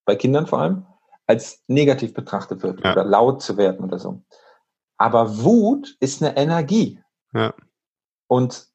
bei 0.06 0.16
Kindern 0.16 0.48
vor 0.48 0.60
allem, 0.60 0.86
als 1.28 1.64
negativ 1.68 2.14
betrachtet 2.14 2.64
wird 2.64 2.84
Ja. 2.84 2.94
oder 2.94 3.04
laut 3.06 3.42
zu 3.42 3.58
werden 3.58 3.86
oder 3.86 4.00
so. 4.00 4.22
Aber 4.98 5.44
Wut 5.44 5.96
ist 6.00 6.22
eine 6.22 6.36
Energie. 6.38 7.00
Ja. 7.34 7.54
Und 8.28 8.68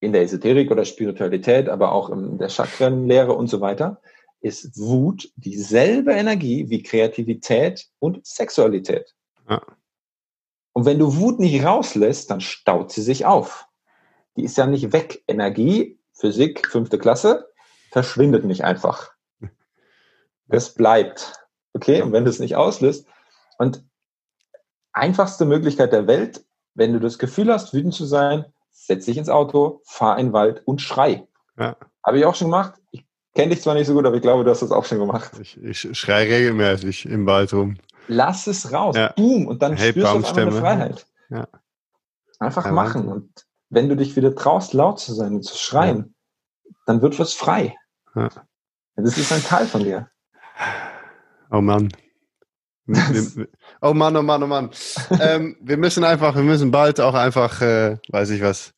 in 0.00 0.12
der 0.12 0.22
Esoterik 0.22 0.70
oder 0.70 0.84
Spiritualität, 0.84 1.68
aber 1.68 1.92
auch 1.92 2.10
in 2.10 2.38
der 2.38 2.48
Chakrenlehre 2.48 3.32
und 3.32 3.48
so 3.48 3.60
weiter, 3.60 4.00
ist 4.40 4.78
Wut 4.78 5.32
dieselbe 5.36 6.12
Energie 6.12 6.68
wie 6.70 6.82
Kreativität 6.82 7.88
und 7.98 8.24
Sexualität. 8.24 9.14
Ja. 9.48 9.60
Und 10.78 10.84
wenn 10.84 11.00
du 11.00 11.16
Wut 11.16 11.40
nicht 11.40 11.64
rauslässt, 11.64 12.30
dann 12.30 12.40
staut 12.40 12.92
sie 12.92 13.02
sich 13.02 13.26
auf. 13.26 13.66
Die 14.36 14.44
ist 14.44 14.56
ja 14.56 14.64
nicht 14.64 14.92
weg. 14.92 15.24
Energie, 15.26 15.98
Physik, 16.12 16.68
fünfte 16.68 17.00
Klasse, 17.00 17.48
verschwindet 17.90 18.44
nicht 18.44 18.62
einfach. 18.62 19.10
Das 20.46 20.74
bleibt. 20.74 21.32
Okay? 21.72 22.00
Und 22.00 22.12
wenn 22.12 22.22
du 22.22 22.30
es 22.30 22.38
nicht 22.38 22.54
auslöst, 22.54 23.08
und 23.58 23.82
einfachste 24.92 25.46
Möglichkeit 25.46 25.92
der 25.92 26.06
Welt, 26.06 26.44
wenn 26.74 26.92
du 26.92 27.00
das 27.00 27.18
Gefühl 27.18 27.52
hast, 27.52 27.74
wütend 27.74 27.94
zu 27.94 28.04
sein, 28.04 28.44
setz 28.70 29.06
dich 29.06 29.16
ins 29.16 29.28
Auto, 29.28 29.82
fahr 29.84 30.16
in 30.16 30.28
den 30.28 30.32
Wald 30.32 30.62
und 30.64 30.80
schrei. 30.80 31.26
Ja. 31.58 31.76
Habe 32.06 32.20
ich 32.20 32.24
auch 32.24 32.36
schon 32.36 32.52
gemacht. 32.52 32.74
Ich 32.92 33.04
kenne 33.34 33.52
dich 33.52 33.62
zwar 33.62 33.74
nicht 33.74 33.88
so 33.88 33.94
gut, 33.94 34.06
aber 34.06 34.14
ich 34.14 34.22
glaube, 34.22 34.44
du 34.44 34.50
hast 34.50 34.62
das 34.62 34.70
auch 34.70 34.84
schon 34.84 35.00
gemacht. 35.00 35.32
ich, 35.42 35.60
ich 35.60 35.98
schreie 35.98 36.28
regelmäßig 36.28 37.06
im 37.06 37.26
Wald 37.26 37.52
rum. 37.52 37.78
Lass 38.08 38.46
es 38.46 38.72
raus. 38.72 38.96
Ja. 38.96 39.12
Boom. 39.16 39.46
Und 39.46 39.62
dann 39.62 39.76
Hey, 39.76 39.90
spürst 39.90 40.12
du 40.12 40.18
auf 40.18 40.36
einmal. 40.36 40.60
Freiheit. 40.60 41.06
Ja. 41.30 41.46
Einfach 42.40 42.66
Ja, 42.66 42.72
machen. 42.72 43.08
Und 43.08 43.46
wenn 43.70 43.88
du 43.88 43.96
dich 43.96 44.16
wieder 44.16 44.34
traust, 44.34 44.72
laut 44.72 44.98
zu 44.98 45.14
sein 45.14 45.34
und 45.36 45.42
zu 45.42 45.56
schreien, 45.56 46.14
dann 46.86 47.02
wird 47.02 47.18
was 47.18 47.34
frei. 47.34 47.76
Das 48.96 49.16
ist 49.16 49.32
ein 49.32 49.42
Teil 49.44 49.66
von 49.66 49.84
dir. 49.84 50.10
Oh 51.50 51.60
Mann. 51.60 51.90
Oh 53.82 53.92
Mann, 53.92 54.16
oh 54.16 54.22
Mann, 54.22 54.42
oh 54.42 54.46
Mann. 54.46 54.70
ähm, 55.20 55.56
wir 55.60 55.76
müssen 55.76 56.04
einfach, 56.04 56.34
wir 56.34 56.42
müssen 56.42 56.70
bald 56.70 57.00
auch 57.00 57.14
einfach, 57.14 57.60
äh, 57.60 57.98
weiß 58.08 58.30
ich 58.30 58.42
was, 58.42 58.72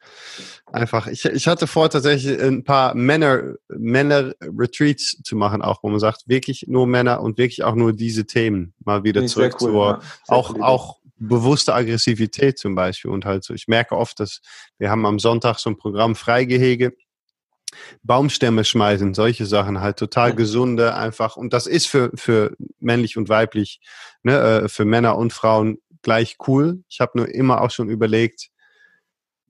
einfach. 0.72 1.06
Ich, 1.06 1.24
ich 1.24 1.46
hatte 1.46 1.66
vor, 1.66 1.90
tatsächlich 1.90 2.40
ein 2.40 2.64
paar 2.64 2.94
Männer, 2.94 3.54
Männer-Retreats 3.68 5.22
zu 5.22 5.36
machen, 5.36 5.62
auch 5.62 5.82
wo 5.82 5.88
man 5.88 6.00
sagt, 6.00 6.28
wirklich 6.28 6.66
nur 6.68 6.86
Männer 6.86 7.20
und 7.20 7.38
wirklich 7.38 7.62
auch 7.64 7.74
nur 7.74 7.92
diese 7.92 8.26
Themen 8.26 8.74
mal 8.84 9.04
wieder 9.04 9.20
sehr 9.22 9.28
zurück 9.28 9.56
cool, 9.60 9.70
zur, 9.70 9.86
ja. 9.86 10.00
Auch, 10.28 10.60
auch 10.60 11.00
bewusste 11.20 11.74
Aggressivität 11.74 12.58
zum 12.58 12.74
Beispiel 12.74 13.10
und 13.10 13.24
halt 13.24 13.44
so. 13.44 13.54
Ich 13.54 13.68
merke 13.68 13.96
oft, 13.96 14.18
dass 14.20 14.40
wir 14.78 14.90
haben 14.90 15.06
am 15.06 15.18
Sonntag 15.18 15.58
so 15.58 15.70
ein 15.70 15.76
Programm 15.76 16.16
Freigehege, 16.16 16.94
Baumstämme 18.02 18.64
schmeißen, 18.64 19.14
solche 19.14 19.46
Sachen 19.46 19.80
halt 19.80 19.96
total 19.96 20.34
gesunde 20.34 20.94
einfach 20.94 21.36
und 21.36 21.52
das 21.52 21.66
ist 21.68 21.86
für 21.86 22.10
für 22.14 22.56
männlich 22.80 23.16
und 23.16 23.28
weiblich, 23.28 23.80
ne, 24.22 24.62
äh, 24.64 24.68
für 24.68 24.84
Männer 24.84 25.16
und 25.16 25.32
Frauen 25.32 25.78
gleich 26.02 26.36
cool. 26.48 26.82
Ich 26.88 27.00
habe 27.00 27.12
nur 27.14 27.28
immer 27.28 27.60
auch 27.60 27.70
schon 27.70 27.90
überlegt, 27.90 28.50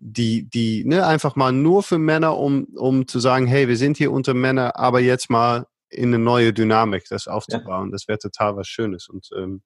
die 0.00 0.48
die 0.48 0.84
ne 0.84 1.06
einfach 1.06 1.36
mal 1.36 1.52
nur 1.52 1.82
für 1.82 1.98
Männer, 1.98 2.36
um 2.36 2.64
um 2.76 3.06
zu 3.06 3.20
sagen, 3.20 3.46
hey, 3.46 3.68
wir 3.68 3.76
sind 3.76 3.96
hier 3.96 4.12
unter 4.12 4.34
Männer, 4.34 4.76
aber 4.76 5.00
jetzt 5.00 5.30
mal 5.30 5.66
in 5.90 6.14
eine 6.14 6.22
neue 6.22 6.52
Dynamik 6.52 7.04
das 7.08 7.28
aufzubauen. 7.28 7.90
Das 7.92 8.08
wäre 8.08 8.18
total 8.18 8.56
was 8.56 8.68
Schönes 8.68 9.08
und 9.08 9.28
ähm, 9.36 9.62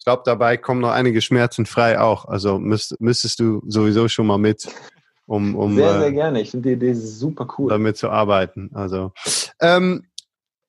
ich 0.00 0.04
glaube, 0.04 0.22
dabei 0.24 0.56
kommen 0.56 0.80
noch 0.80 0.90
einige 0.92 1.20
Schmerzen 1.20 1.66
frei 1.66 2.00
auch. 2.00 2.24
Also 2.24 2.58
müsst, 2.58 2.98
müsstest 3.02 3.38
du 3.38 3.60
sowieso 3.66 4.08
schon 4.08 4.26
mal 4.26 4.38
mit, 4.38 4.66
um, 5.26 5.54
um 5.54 5.76
sehr, 5.76 5.98
sehr 5.98 6.08
äh, 6.08 6.12
gerne. 6.12 6.40
Ich 6.40 6.52
finde 6.52 6.70
die 6.70 6.76
Idee 6.76 6.94
super 6.94 7.46
cool. 7.58 7.68
damit 7.68 7.98
zu 7.98 8.08
arbeiten. 8.08 8.70
Also, 8.72 9.12
ähm, 9.60 10.06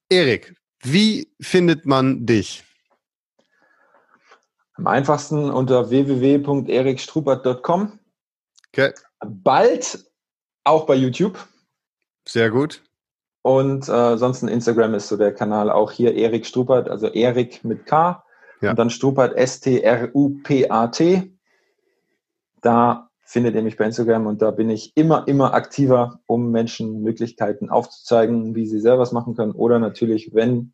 Erik, 0.10 0.54
wie 0.84 1.32
findet 1.40 1.86
man 1.86 2.26
dich? 2.26 2.66
Am 4.74 4.88
einfachsten 4.88 5.50
unter 5.50 5.90
www.erikstrupert.com. 5.90 8.01
Okay, 8.74 8.94
Bald 9.20 10.06
auch 10.64 10.86
bei 10.86 10.96
YouTube. 10.96 11.38
sehr 12.28 12.50
gut. 12.50 12.84
Und 13.44 13.90
äh, 13.90 13.92
ansonsten 13.92 14.48
Instagram 14.48 14.94
ist 14.94 15.08
so 15.08 15.18
der 15.18 15.34
Kanal 15.34 15.72
auch 15.72 15.92
hier 15.92 16.14
Erik 16.16 16.46
Strupert, 16.46 16.88
also 16.90 17.08
Erik 17.08 17.64
mit 17.66 17.86
K. 17.88 18.24
Ja. 18.62 18.70
Und 18.72 18.78
dann 18.80 18.90
Strupert 18.92 19.36
S-T-R-U-P-A-T. 19.36 21.32
Da 22.62 23.10
findet 23.24 23.56
ihr 23.56 23.64
mich 23.64 23.78
bei 23.78 23.86
Instagram 23.86 24.28
und 24.28 24.42
da 24.44 24.52
bin 24.52 24.70
ich 24.70 24.92
immer, 24.96 25.28
immer 25.28 25.54
aktiver, 25.56 26.20
um 26.28 26.52
Menschen 26.52 27.02
Möglichkeiten 27.02 27.70
aufzuzeigen, 27.72 28.54
wie 28.54 28.68
sie 28.68 28.80
selber 28.80 29.00
was 29.02 29.12
machen 29.12 29.36
können. 29.36 29.54
Oder 29.54 29.80
natürlich, 29.80 30.36
wenn 30.36 30.74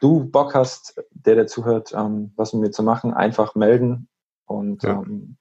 du 0.00 0.24
Bock 0.30 0.54
hast, 0.54 1.02
der, 1.10 1.34
der 1.34 1.46
zuhört, 1.48 1.92
ähm, 1.92 2.32
was 2.36 2.52
mit 2.52 2.62
mir 2.62 2.70
zu 2.70 2.82
machen, 2.84 3.12
einfach 3.12 3.54
melden. 3.56 4.08
Und 4.46 4.84
Ja. 4.84 5.02
ähm, 5.02 5.36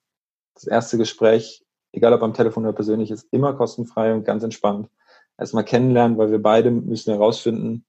das 0.56 0.66
erste 0.66 0.98
Gespräch, 0.98 1.66
egal 1.92 2.14
ob 2.14 2.22
am 2.24 2.34
Telefon 2.34 2.64
oder 2.66 2.74
persönlich, 2.74 3.12
ist 3.12 3.28
immer 3.32 3.54
kostenfrei 3.54 4.14
und 4.14 4.24
ganz 4.26 4.44
entspannt. 4.44 4.90
Erstmal 5.38 5.64
kennenlernen, 5.64 6.18
weil 6.18 6.32
wir 6.32 6.42
beide 6.42 6.70
müssen 6.72 7.12
herausfinden, 7.14 7.86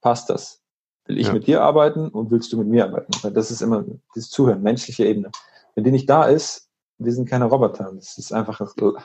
passt 0.00 0.30
das? 0.30 0.60
Will 1.06 1.18
ich 1.18 1.28
Ja. 1.28 1.32
mit 1.32 1.46
dir 1.46 1.62
arbeiten 1.62 2.08
und 2.08 2.30
willst 2.30 2.52
du 2.52 2.58
mit 2.58 2.68
mir 2.68 2.84
arbeiten? 2.84 3.12
Weil 3.22 3.32
Das 3.32 3.50
ist 3.50 3.62
immer 3.62 3.84
das 4.14 4.28
Zuhören, 4.30 4.62
menschliche 4.62 5.04
Ebene. 5.04 5.30
Wenn 5.74 5.84
die 5.84 5.90
nicht 5.92 6.08
da 6.08 6.24
ist, 6.24 6.68
wir 6.98 7.12
sind 7.12 7.28
keine 7.28 7.44
Roboter. 7.46 7.92
Das 7.94 8.16
ist 8.16 8.32
einfach, 8.32 8.58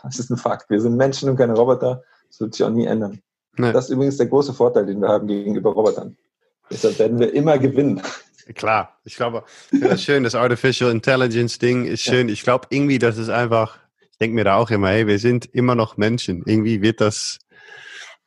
das 0.03 0.19
ist 0.19 0.29
ein 0.29 0.37
Fakt. 0.37 0.69
Wir 0.69 0.79
sind 0.79 0.95
Menschen 0.95 1.29
und 1.29 1.35
keine 1.35 1.53
Roboter. 1.53 2.03
Das 2.29 2.39
wird 2.39 2.53
sich 2.53 2.63
auch 2.63 2.69
nie 2.69 2.85
ändern. 2.85 3.21
Ne, 3.57 3.73
Das 3.73 3.85
ist 3.85 3.91
übrigens 3.91 4.17
der 4.17 4.27
große 4.27 4.53
Vorteil, 4.53 4.85
den 4.85 5.01
wir 5.01 5.09
haben 5.09 5.27
gegenüber 5.27 5.73
Robotern. 5.73 6.15
Deshalb 6.69 6.97
werden 6.99 7.19
wir 7.19 7.33
immer 7.33 7.57
gewinnen. 7.57 8.01
Klar, 8.55 8.99
ich 9.03 9.15
glaube, 9.15 9.43
das 9.71 10.03
schön, 10.03 10.23
das 10.23 10.35
Artificial 10.35 10.91
Intelligence 10.91 11.59
Ding 11.59 11.85
ist 11.85 12.01
schön. 12.01 12.29
Ich 12.29 12.43
glaube 12.43 12.67
irgendwie, 12.69 12.99
das 12.99 13.17
ist 13.17 13.29
einfach, 13.29 13.77
ich 14.11 14.17
denke 14.17 14.35
mir 14.35 14.43
da 14.43 14.55
auch 14.55 14.69
immer, 14.69 14.89
hey, 14.89 15.07
wir 15.07 15.19
sind 15.19 15.45
immer 15.53 15.75
noch 15.75 15.97
Menschen. 15.97 16.43
Irgendwie 16.45 16.81
wird 16.81 17.01
das, 17.01 17.39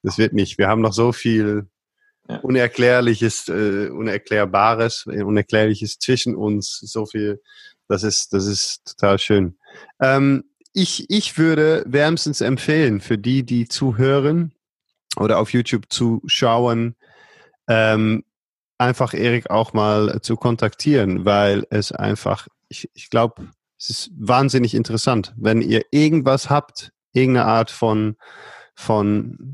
das 0.02 0.18
wird 0.18 0.32
nicht. 0.32 0.58
Wir 0.58 0.68
haben 0.68 0.80
noch 0.80 0.92
so 0.92 1.12
viel 1.12 1.66
Ja. 2.26 2.38
Unerklärliches, 2.38 3.48
äh, 3.48 3.90
Unerklärbares, 3.90 5.04
äh, 5.10 5.22
Unerklärliches 5.22 5.98
zwischen 5.98 6.34
uns, 6.34 6.78
so 6.80 7.04
viel. 7.04 7.42
Das 7.86 8.02
ist, 8.02 8.32
das 8.32 8.46
ist 8.46 8.82
total 8.86 9.18
schön. 9.18 9.58
Ähm, 10.00 10.44
ich, 10.72 11.04
ich 11.10 11.36
würde 11.36 11.84
wärmstens 11.86 12.40
empfehlen, 12.40 13.00
für 13.00 13.18
die, 13.18 13.44
die 13.44 13.68
zuhören 13.68 14.54
oder 15.18 15.38
auf 15.38 15.52
YouTube 15.52 15.84
zuschauen, 15.90 16.96
ähm, 17.68 18.24
einfach 18.78 19.14
Erik 19.14 19.50
auch 19.50 19.72
mal 19.72 20.20
zu 20.22 20.36
kontaktieren, 20.36 21.24
weil 21.24 21.66
es 21.70 21.92
einfach, 21.92 22.48
ich, 22.68 22.90
ich 22.94 23.10
glaube, 23.10 23.48
es 23.78 23.90
ist 23.90 24.10
wahnsinnig 24.16 24.74
interessant. 24.74 25.34
Wenn 25.36 25.60
ihr 25.60 25.82
irgendwas 25.90 26.50
habt, 26.50 26.92
irgendeine 27.12 27.46
Art 27.46 27.70
von, 27.70 28.16
von, 28.74 29.52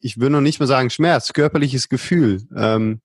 ich 0.00 0.20
will 0.20 0.30
noch 0.30 0.40
nicht 0.40 0.60
mal 0.60 0.66
sagen 0.66 0.90
Schmerz, 0.90 1.32
körperliches 1.32 1.88
Gefühl, 1.88 2.46
ähm, 2.56 3.00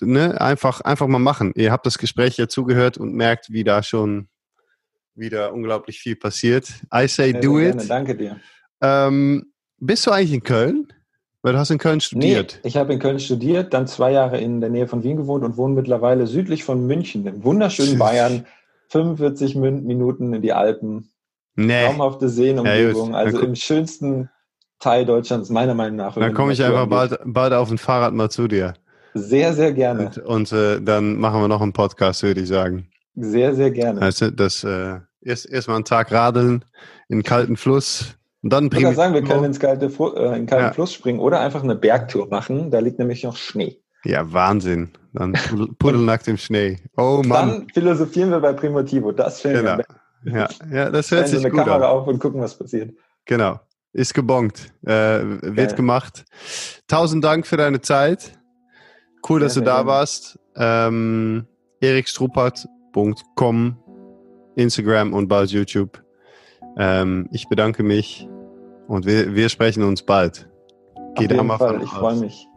ne, 0.00 0.40
einfach, 0.40 0.80
einfach 0.80 1.06
mal 1.06 1.18
machen. 1.18 1.52
Ihr 1.56 1.72
habt 1.72 1.86
das 1.86 1.98
Gespräch 1.98 2.36
ja 2.36 2.48
zugehört 2.48 2.98
und 2.98 3.14
merkt, 3.14 3.50
wie 3.50 3.64
da 3.64 3.82
schon 3.82 4.28
wieder 5.14 5.52
unglaublich 5.52 6.00
viel 6.00 6.16
passiert. 6.16 6.68
I 6.92 7.06
say 7.06 7.32
Sehr, 7.32 7.40
do 7.40 7.58
sehr 7.58 7.68
it. 7.68 7.76
gerne. 7.76 7.88
Danke 7.88 8.16
dir. 8.16 8.40
Ähm, 8.80 9.52
bist 9.78 10.06
du 10.06 10.10
eigentlich 10.10 10.32
in 10.32 10.42
Köln? 10.42 10.92
Weil 11.44 11.52
du 11.52 11.58
hast 11.58 11.70
in 11.70 11.76
Köln 11.76 12.00
studiert. 12.00 12.60
Nee, 12.64 12.68
ich 12.68 12.76
habe 12.78 12.94
in 12.94 12.98
Köln 12.98 13.20
studiert, 13.20 13.74
dann 13.74 13.86
zwei 13.86 14.12
Jahre 14.12 14.38
in 14.40 14.62
der 14.62 14.70
Nähe 14.70 14.88
von 14.88 15.02
Wien 15.04 15.18
gewohnt 15.18 15.44
und 15.44 15.58
wohne 15.58 15.74
mittlerweile 15.74 16.26
südlich 16.26 16.64
von 16.64 16.86
München, 16.86 17.26
im 17.26 17.44
wunderschönen 17.44 17.98
Bayern. 17.98 18.46
45 18.88 19.54
Min- 19.54 19.84
Minuten 19.84 20.32
in 20.32 20.40
die 20.42 20.52
Alpen, 20.54 21.10
Nee. 21.54 21.84
traumhafte 21.84 22.26
Ja, 22.26 22.30
Seenumgebung, 22.30 23.06
gut. 23.08 23.14
also 23.14 23.40
im 23.40 23.54
schönsten 23.56 24.30
Teil 24.78 25.04
Deutschlands, 25.04 25.50
meiner 25.50 25.74
Meinung 25.74 25.96
nach. 25.96 26.14
Dann 26.14 26.32
komme 26.32 26.52
ich 26.54 26.62
einfach 26.64 26.86
bald, 26.86 27.18
bald 27.24 27.52
auf 27.52 27.68
dem 27.68 27.76
Fahrrad 27.78 28.14
mal 28.14 28.30
zu 28.30 28.48
dir. 28.48 28.74
Sehr, 29.14 29.52
sehr 29.52 29.72
gerne. 29.72 30.06
Und, 30.06 30.18
und 30.18 30.52
äh, 30.52 30.80
dann 30.80 31.18
machen 31.18 31.40
wir 31.42 31.48
noch 31.48 31.60
einen 31.60 31.72
Podcast, 31.74 32.22
würde 32.22 32.40
ich 32.40 32.48
sagen. 32.48 32.88
Sehr, 33.14 33.54
sehr 33.54 33.70
gerne. 33.70 34.10
Du, 34.18 34.32
das 34.32 34.64
äh, 34.64 34.98
erst 35.20 35.48
erstmal 35.48 35.76
einen 35.76 35.84
Tag 35.84 36.10
radeln 36.10 36.64
in 37.08 37.22
kalten 37.22 37.56
Fluss 37.56 38.16
und 38.44 38.52
dann 38.52 38.66
Ich 38.66 38.82
würde 38.82 38.94
sagen, 38.94 39.14
wir 39.14 39.22
können 39.24 39.44
ins 39.44 39.58
kalte, 39.58 39.86
äh, 39.86 40.36
in 40.36 40.44
kalten 40.44 40.66
Ja. 40.66 40.72
Fluss 40.74 40.92
springen 40.92 41.18
oder 41.18 41.40
einfach 41.40 41.62
eine 41.64 41.74
Bergtour 41.74 42.28
machen. 42.28 42.70
Da 42.70 42.78
liegt 42.80 42.98
nämlich 42.98 43.24
noch 43.24 43.36
Schnee. 43.36 43.78
Ja, 44.04 44.30
Wahnsinn. 44.34 44.90
Dann 45.14 45.32
pudel, 45.32 45.68
pudelnackt 45.78 46.28
im 46.28 46.36
Schnee. 46.36 46.78
Oh 46.98 47.22
Mann. 47.24 47.48
Dann 47.48 47.68
philosophieren 47.72 48.28
wir 48.30 48.40
bei 48.40 48.52
Primotivo. 48.52 49.12
Das 49.12 49.42
ich 49.42 49.50
Genau. 49.50 49.78
Ja, 50.26 50.48
ja, 50.70 50.90
das 50.90 51.10
hört 51.10 51.26
so 51.28 51.36
sich 51.36 51.44
eine 51.46 51.50
gut 51.54 51.64
Kamera 51.64 51.76
an. 51.76 51.82
auf 51.84 52.06
und 52.06 52.18
gucken, 52.18 52.42
was 52.42 52.54
passiert. 52.58 52.94
Genau. 53.24 53.60
Ist 53.94 54.12
gebongt. 54.12 54.74
Äh, 54.84 54.90
wird 54.90 55.56
Geil. 55.56 55.74
gemacht. 55.76 56.26
Tausend 56.86 57.24
Dank 57.24 57.46
für 57.46 57.56
deine 57.56 57.80
Zeit. 57.80 58.38
Cool, 59.26 59.40
dass 59.40 59.54
Sehr, 59.54 59.62
du 59.62 59.66
da 59.70 59.76
gerne. 59.76 59.88
warst. 59.88 60.38
Ähm, 60.56 61.46
erikstruppert.com, 61.80 63.76
Instagram 64.56 65.14
und 65.14 65.28
bald 65.28 65.50
YouTube. 65.50 66.02
Ähm, 66.76 67.28
ich 67.32 67.48
bedanke 67.48 67.82
mich 67.82 68.28
und 68.88 69.06
wir, 69.06 69.34
wir 69.34 69.48
sprechen 69.48 69.82
uns 69.82 70.02
bald. 70.02 70.48
Geh 71.16 71.26
Auf 71.26 71.30
jeden 71.30 71.48
Fall, 71.50 71.82
ich 71.82 71.90
freue 71.90 72.16
mich. 72.16 72.48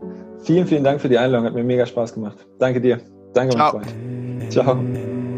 Vielen, 0.43 0.67
vielen 0.67 0.83
Dank 0.83 1.01
für 1.01 1.09
die 1.09 1.17
Einladung. 1.17 1.47
Hat 1.47 1.53
mir 1.53 1.63
mega 1.63 1.85
Spaß 1.85 2.13
gemacht. 2.13 2.37
Danke 2.59 2.81
dir. 2.81 2.99
Danke, 3.33 3.57
mein 3.57 3.69
Ciao. 3.69 3.71
Freund. 3.71 4.51
Ciao. 4.51 5.36